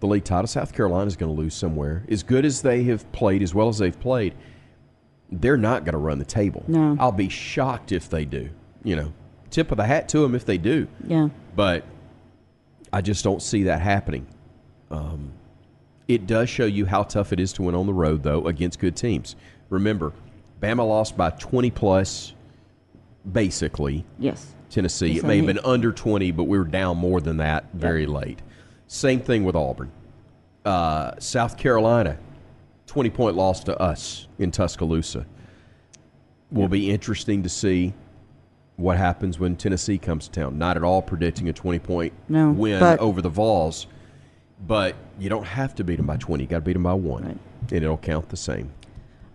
the 0.00 0.06
league 0.06 0.24
title. 0.24 0.46
South 0.46 0.72
Carolina 0.72 1.06
is 1.06 1.16
going 1.16 1.34
to 1.34 1.40
lose 1.40 1.54
somewhere. 1.54 2.04
As 2.08 2.22
good 2.22 2.44
as 2.44 2.62
they 2.62 2.82
have 2.84 3.10
played, 3.12 3.42
as 3.42 3.54
well 3.54 3.68
as 3.68 3.78
they've 3.78 3.98
played, 3.98 4.34
they're 5.30 5.56
not 5.56 5.84
going 5.84 5.92
to 5.92 5.98
run 5.98 6.18
the 6.18 6.24
table. 6.24 6.64
No. 6.66 6.96
I'll 6.98 7.12
be 7.12 7.28
shocked 7.28 7.92
if 7.92 8.08
they 8.08 8.24
do. 8.24 8.50
You 8.82 8.96
know, 8.96 9.12
tip 9.50 9.70
of 9.70 9.76
the 9.76 9.84
hat 9.84 10.08
to 10.10 10.20
them 10.20 10.34
if 10.34 10.44
they 10.44 10.58
do. 10.58 10.88
Yeah. 11.06 11.28
But 11.54 11.84
I 12.92 13.00
just 13.00 13.22
don't 13.22 13.42
see 13.42 13.64
that 13.64 13.80
happening. 13.80 14.26
Um, 14.90 15.32
it 16.08 16.26
does 16.26 16.48
show 16.48 16.64
you 16.64 16.86
how 16.86 17.04
tough 17.04 17.32
it 17.32 17.38
is 17.38 17.52
to 17.54 17.62
win 17.62 17.74
on 17.74 17.86
the 17.86 17.94
road, 17.94 18.22
though, 18.22 18.46
against 18.46 18.80
good 18.80 18.96
teams. 18.96 19.36
Remember, 19.68 20.12
Bama 20.60 20.86
lost 20.86 21.16
by 21.16 21.30
20 21.30 21.70
plus, 21.70 22.34
basically. 23.30 24.04
Yes. 24.18 24.54
Tennessee. 24.70 25.08
Yes, 25.08 25.22
it 25.22 25.26
may 25.26 25.36
have 25.36 25.46
been 25.46 25.60
under 25.64 25.92
20, 25.92 26.30
but 26.32 26.44
we 26.44 26.58
were 26.58 26.64
down 26.64 26.96
more 26.96 27.20
than 27.20 27.36
that 27.38 27.66
very 27.74 28.06
late. 28.06 28.40
Same 28.92 29.20
thing 29.20 29.44
with 29.44 29.54
Auburn. 29.54 29.88
Uh, 30.64 31.12
South 31.20 31.56
Carolina, 31.56 32.18
20 32.88 33.08
point 33.10 33.36
loss 33.36 33.62
to 33.62 33.78
us 33.80 34.26
in 34.40 34.50
Tuscaloosa. 34.50 35.26
Will 36.50 36.66
be 36.66 36.90
interesting 36.90 37.44
to 37.44 37.48
see 37.48 37.94
what 38.74 38.96
happens 38.96 39.38
when 39.38 39.54
Tennessee 39.54 39.96
comes 39.96 40.26
to 40.26 40.40
town. 40.40 40.58
Not 40.58 40.76
at 40.76 40.82
all 40.82 41.02
predicting 41.02 41.48
a 41.48 41.52
20 41.52 41.78
point 41.78 42.12
No, 42.28 42.50
win 42.50 42.82
over 42.82 43.22
the 43.22 43.28
Vols, 43.28 43.86
but 44.66 44.96
you 45.20 45.28
don't 45.28 45.46
have 45.46 45.72
to 45.76 45.84
beat 45.84 45.96
them 45.96 46.06
by 46.06 46.16
20. 46.16 46.42
You 46.42 46.48
got 46.48 46.56
to 46.56 46.62
beat 46.62 46.72
them 46.72 46.82
by 46.82 46.94
one, 46.94 47.22
Right. 47.24 47.38
and 47.70 47.72
it'll 47.84 47.96
count 47.96 48.28
the 48.30 48.36
same. 48.36 48.72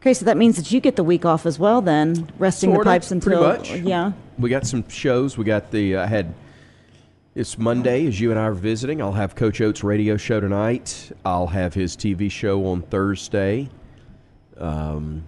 Okay, 0.02 0.14
so 0.14 0.26
that 0.26 0.36
means 0.36 0.58
that 0.58 0.70
you 0.70 0.82
get 0.82 0.98
the 0.98 1.04
week 1.06 1.24
off 1.24 1.46
as 1.46 1.58
well, 1.58 1.82
then 1.82 2.30
resting 2.38 2.72
Sorta, 2.72 2.84
the 2.84 2.90
pipes 2.94 3.08
pretty 3.08 3.42
until 3.42 3.78
yeah. 3.88 4.12
We 4.38 4.50
got 4.50 4.68
some 4.68 4.86
shows. 4.90 5.38
We 5.38 5.46
got 5.46 5.72
the 5.72 5.96
I 5.96 6.08
had. 6.08 6.34
It's 7.36 7.58
Monday 7.58 8.08
as 8.08 8.20
you 8.22 8.32
and 8.32 8.40
I 8.40 8.44
are 8.44 8.54
visiting. 8.54 9.02
I'll 9.02 9.12
have 9.12 9.36
Coach 9.36 9.60
Oats' 9.60 9.84
radio 9.84 10.16
show 10.16 10.40
tonight. 10.40 11.12
I'll 11.26 11.48
have 11.48 11.74
his 11.74 11.98
TV 11.98 12.32
show 12.32 12.66
on 12.68 12.82
Thursday. 12.84 13.70
Um, 14.58 15.26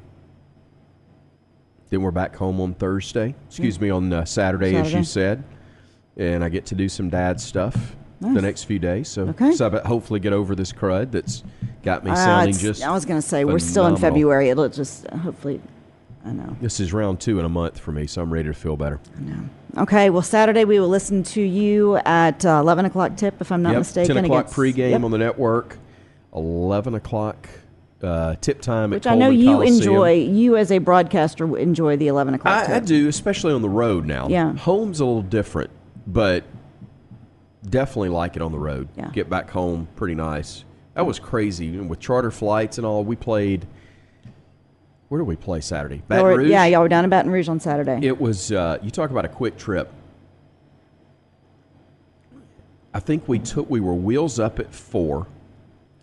then 1.89 2.01
we're 2.01 2.11
back 2.11 2.33
home 2.35 2.61
on 2.61 2.73
Thursday. 2.75 3.35
Excuse 3.47 3.79
me, 3.81 3.89
on 3.89 4.11
uh, 4.13 4.23
Saturday, 4.23 4.75
as 4.77 4.93
you 4.93 5.03
said. 5.03 5.43
And 6.15 6.43
I 6.45 6.49
get 6.49 6.65
to 6.67 6.75
do 6.75 6.87
some 6.87 7.09
dad 7.09 7.41
stuff 7.41 7.95
the 8.21 8.41
next 8.41 8.63
few 8.63 8.79
days. 8.79 9.09
So, 9.09 9.23
Okay. 9.27 9.51
so 9.51 9.69
I 9.83 9.85
hopefully 9.87 10.21
get 10.21 10.31
over 10.31 10.55
this 10.55 10.71
crud 10.71 11.11
that's 11.11 11.43
got 11.83 12.05
me 12.05 12.11
Uh, 12.11 12.15
sounding 12.15 12.55
just. 12.55 12.83
I 12.83 12.91
was 12.91 13.03
going 13.05 13.21
to 13.21 13.27
say 13.27 13.43
we're 13.43 13.59
still 13.59 13.85
in. 13.85 13.97
February. 13.97 14.49
It'll 14.49 14.69
just 14.69 15.07
uh, 15.11 15.17
hopefully. 15.17 15.61
I 16.25 16.31
know. 16.31 16.55
This 16.61 16.79
is 16.79 16.93
round 16.93 17.19
two 17.19 17.37
in 17.39 17.45
a 17.45 17.49
month 17.49 17.79
for 17.79 17.91
me, 17.91 18.07
so 18.07 18.21
I'm 18.21 18.31
ready 18.31 18.47
to 18.47 18.53
feel 18.53 18.75
better. 18.77 18.99
Okay, 19.77 20.09
well, 20.09 20.21
Saturday 20.23 20.65
we 20.65 20.79
will 20.79 20.87
listen 20.87 21.21
to 21.23 21.41
you 21.41 21.97
at 21.97 22.43
uh, 22.45 22.59
11 22.61 22.85
o'clock 22.85 23.15
tip, 23.15 23.35
if 23.41 23.51
I'm 23.51 23.61
not 23.61 23.71
Yep, 23.71 23.79
mistaken. 23.79 24.15
10 24.15 24.25
o'clock 24.25 24.45
against- 24.45 24.57
pregame 24.57 24.89
yep. 24.91 25.03
on 25.03 25.11
the 25.11 25.17
network, 25.19 25.77
11 26.35 26.95
o'clock 26.95 27.47
uh, 28.01 28.35
tip 28.41 28.61
time 28.61 28.91
Which 28.91 29.07
I 29.07 29.15
know 29.15 29.29
you 29.29 29.53
Coliseum. 29.53 29.77
enjoy. 29.77 30.13
You 30.13 30.57
as 30.57 30.71
a 30.71 30.77
broadcaster 30.79 31.57
enjoy 31.57 31.97
the 31.97 32.07
11 32.07 32.35
o'clock 32.35 32.69
I, 32.69 32.75
I 32.75 32.79
do, 32.79 33.07
especially 33.07 33.53
on 33.53 33.61
the 33.61 33.69
road 33.69 34.05
now. 34.05 34.27
Yeah. 34.29 34.55
Home's 34.55 34.99
a 34.99 35.05
little 35.05 35.21
different, 35.23 35.69
but 36.05 36.43
definitely 37.67 38.09
like 38.09 38.35
it 38.35 38.41
on 38.41 38.51
the 38.51 38.59
road. 38.59 38.87
Yeah. 38.95 39.09
Get 39.09 39.29
back 39.29 39.49
home, 39.49 39.87
pretty 39.95 40.15
nice. 40.15 40.63
That 40.93 41.05
was 41.05 41.19
crazy 41.19 41.77
with 41.77 41.99
charter 41.99 42.31
flights 42.31 42.77
and 42.77 42.85
all. 42.85 43.03
We 43.03 43.15
played. 43.15 43.67
Where 45.09 45.19
do 45.19 45.25
we 45.25 45.35
play 45.37 45.61
Saturday? 45.61 46.01
Baton 46.07 46.25
were- 46.25 46.37
Rouge. 46.37 46.49
yeah, 46.49 46.65
y'all 46.65 46.81
were 46.81 46.89
down 46.89 47.03
in 47.03 47.09
Baton 47.09 47.31
Rouge 47.31 47.47
on 47.47 47.59
Saturday. 47.59 47.99
It 48.05 48.19
was. 48.19 48.51
Uh, 48.51 48.77
you 48.81 48.91
talk 48.91 49.09
about 49.09 49.25
a 49.25 49.29
quick 49.29 49.57
trip. 49.57 49.91
I 52.93 52.99
think 52.99 53.27
we 53.27 53.39
took. 53.39 53.69
We 53.69 53.79
were 53.79 53.93
wheels 53.93 54.39
up 54.39 54.59
at 54.59 54.73
four. 54.73 55.27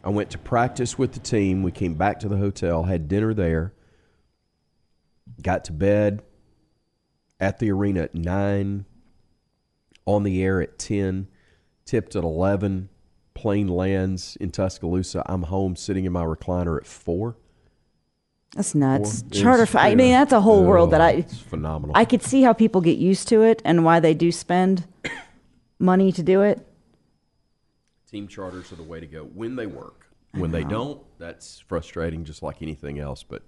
I 0.02 0.10
went 0.10 0.30
to 0.30 0.38
practice 0.38 0.98
with 0.98 1.12
the 1.12 1.20
team. 1.20 1.62
We 1.62 1.70
came 1.72 1.94
back 1.94 2.20
to 2.20 2.28
the 2.28 2.36
hotel, 2.36 2.84
had 2.84 3.08
dinner 3.08 3.34
there. 3.34 3.72
Got 5.42 5.64
to 5.66 5.72
bed 5.72 6.22
at 7.40 7.58
the 7.58 7.70
arena 7.72 8.02
at 8.02 8.14
nine. 8.14 8.84
On 10.06 10.22
the 10.22 10.42
air 10.42 10.60
at 10.60 10.78
ten. 10.78 11.28
Tipped 11.84 12.16
at 12.16 12.24
eleven. 12.24 12.88
Plane 13.34 13.68
lands 13.68 14.36
in 14.36 14.50
Tuscaloosa. 14.50 15.22
I'm 15.26 15.42
home, 15.42 15.76
sitting 15.76 16.04
in 16.04 16.12
my 16.12 16.22
recliner 16.24 16.76
at 16.78 16.86
four. 16.86 17.36
That's 18.54 18.74
nuts. 18.74 19.22
Four. 19.22 19.30
Charter. 19.30 19.60
was- 19.62 19.70
flight. 19.70 19.92
I 19.92 19.94
mean, 19.94 20.12
that's 20.12 20.32
a 20.32 20.40
whole 20.40 20.64
world 20.64 20.90
that 20.92 21.00
I. 21.00 21.10
It's 21.12 21.38
phenomenal. 21.38 21.96
I 21.96 22.04
could 22.04 22.22
see 22.22 22.42
how 22.42 22.52
people 22.52 22.80
get 22.80 22.98
used 22.98 23.28
to 23.28 23.42
it 23.42 23.60
and 23.64 23.84
why 23.84 24.00
they 24.00 24.14
do 24.14 24.30
spend 24.32 24.86
money 25.78 26.12
to 26.12 26.22
do 26.22 26.42
it. 26.42 26.66
Team 28.10 28.28
charters 28.28 28.70
are 28.72 28.76
the 28.76 28.82
way 28.82 29.00
to 29.00 29.06
go 29.06 29.24
when 29.24 29.56
they 29.56 29.66
work. 29.66 30.06
When 30.32 30.50
they 30.50 30.64
don't, 30.64 31.00
that's 31.18 31.60
frustrating, 31.60 32.24
just 32.24 32.42
like 32.42 32.60
anything 32.60 32.98
else. 32.98 33.22
But 33.22 33.42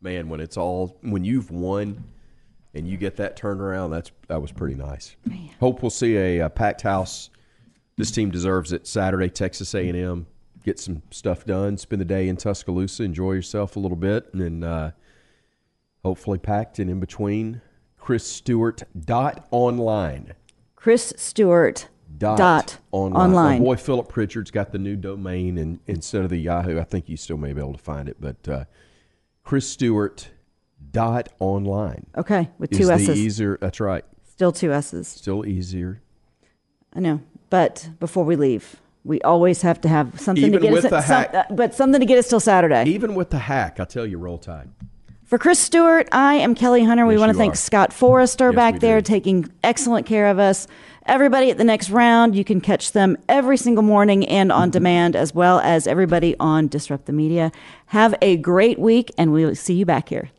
man, 0.00 0.28
when 0.28 0.40
it's 0.40 0.56
all 0.56 0.96
when 1.02 1.24
you've 1.24 1.52
won 1.52 2.02
and 2.74 2.88
you 2.88 2.96
get 2.96 3.16
that 3.16 3.38
turnaround, 3.38 3.90
that's 3.92 4.10
that 4.26 4.42
was 4.42 4.50
pretty 4.50 4.74
nice. 4.74 5.14
Hope 5.60 5.82
we'll 5.82 5.90
see 5.90 6.16
a, 6.16 6.40
uh 6.42 6.48
packed 6.48 6.82
house. 6.82 7.30
This 7.96 8.10
team 8.10 8.30
deserves 8.32 8.72
it. 8.72 8.86
Saturday, 8.88 9.28
Texas 9.28 9.72
A 9.74 9.88
and 9.88 9.96
M. 9.96 10.26
Get 10.66 10.80
some 10.80 11.02
stuff 11.12 11.44
done. 11.44 11.78
Spend 11.78 12.00
the 12.00 12.04
day 12.04 12.26
in 12.28 12.36
Tuscaloosa. 12.36 13.04
Enjoy 13.04 13.32
yourself 13.32 13.76
a 13.76 13.78
little 13.78 13.96
bit, 13.96 14.28
and 14.32 14.42
then 14.42 14.64
uh, 14.64 14.90
hopefully 16.04 16.38
packed 16.38 16.80
and 16.80 16.90
in 16.90 16.98
between. 16.98 17.62
Chris 17.96 18.26
Stewart 18.26 18.82
dot 18.98 19.46
online 19.52 20.34
Chris 20.74 21.12
Stewart 21.16 21.88
dot, 22.18 22.38
dot 22.38 22.78
online. 22.90 23.30
online. 23.30 23.58
My 23.60 23.64
boy 23.64 23.76
Philip 23.76 24.08
Pritchard's 24.08 24.50
got 24.50 24.72
the 24.72 24.78
new 24.78 24.96
domain, 24.96 25.56
and 25.56 25.78
instead 25.86 26.22
of 26.22 26.30
the 26.30 26.36
Yahoo, 26.36 26.80
I 26.80 26.84
think 26.84 27.08
you 27.08 27.16
still 27.16 27.36
may 27.36 27.52
be 27.52 27.60
able 27.60 27.72
to 27.74 27.78
find 27.78 28.08
it. 28.08 28.16
But 28.20 28.48
uh, 28.48 28.64
Chris 29.44 29.68
Stewart 29.68 30.30
dot 30.90 31.28
online 31.38 32.06
Okay, 32.16 32.50
with 32.58 32.72
is 32.72 32.78
two 32.78 32.86
the 32.86 32.94
S's. 32.94 33.18
easier. 33.20 33.56
That's 33.60 33.78
right. 33.78 34.04
Still 34.24 34.50
two 34.50 34.72
S's. 34.72 35.06
Still 35.06 35.46
easier. 35.46 36.02
I 36.92 36.98
know. 36.98 37.20
But 37.50 37.90
before 38.00 38.24
we 38.24 38.34
leave, 38.34 38.80
we 39.06 39.20
always 39.22 39.62
have 39.62 39.80
to 39.82 39.88
have 39.88 40.20
something 40.20 40.44
Even 40.44 40.60
to 40.60 40.66
get 40.66 40.72
with 40.72 40.84
us. 40.86 40.90
the 40.90 41.00
some- 41.02 41.26
uh, 41.32 41.44
but 41.50 41.74
something 41.74 42.00
to 42.00 42.06
get 42.06 42.18
us 42.18 42.28
till 42.28 42.40
Saturday. 42.40 42.84
Even 42.90 43.14
with 43.14 43.30
the 43.30 43.38
hack, 43.38 43.78
I 43.80 43.84
tell 43.84 44.04
you, 44.06 44.18
roll 44.18 44.38
tide. 44.38 44.68
For 45.24 45.38
Chris 45.38 45.58
Stewart, 45.58 46.08
I 46.12 46.34
am 46.34 46.54
Kelly 46.54 46.84
Hunter. 46.84 47.04
We 47.06 47.16
want 47.18 47.32
to 47.32 47.38
thank 47.38 47.54
are. 47.54 47.56
Scott 47.56 47.92
Forrester 47.92 48.50
Yes, 48.50 48.54
back 48.56 48.80
there 48.80 49.00
do. 49.00 49.04
taking 49.06 49.50
excellent 49.64 50.06
care 50.06 50.28
of 50.28 50.38
us. 50.38 50.68
Everybody 51.04 51.50
at 51.50 51.58
the 51.58 51.64
next 51.64 51.90
round, 51.90 52.36
you 52.36 52.44
can 52.44 52.60
catch 52.60 52.92
them 52.92 53.16
every 53.28 53.56
single 53.56 53.82
morning 53.82 54.26
and 54.26 54.52
on 54.52 54.70
demand, 54.70 55.14
as 55.16 55.34
well 55.34 55.58
as 55.60 55.86
everybody 55.86 56.36
on 56.38 56.68
Disrupt 56.68 57.06
the 57.06 57.12
Media. 57.12 57.50
Have 57.86 58.14
a 58.22 58.36
great 58.36 58.78
week, 58.78 59.12
and 59.18 59.32
we'll 59.32 59.54
see 59.54 59.74
you 59.74 59.84
back 59.86 60.08
here. 60.08 60.30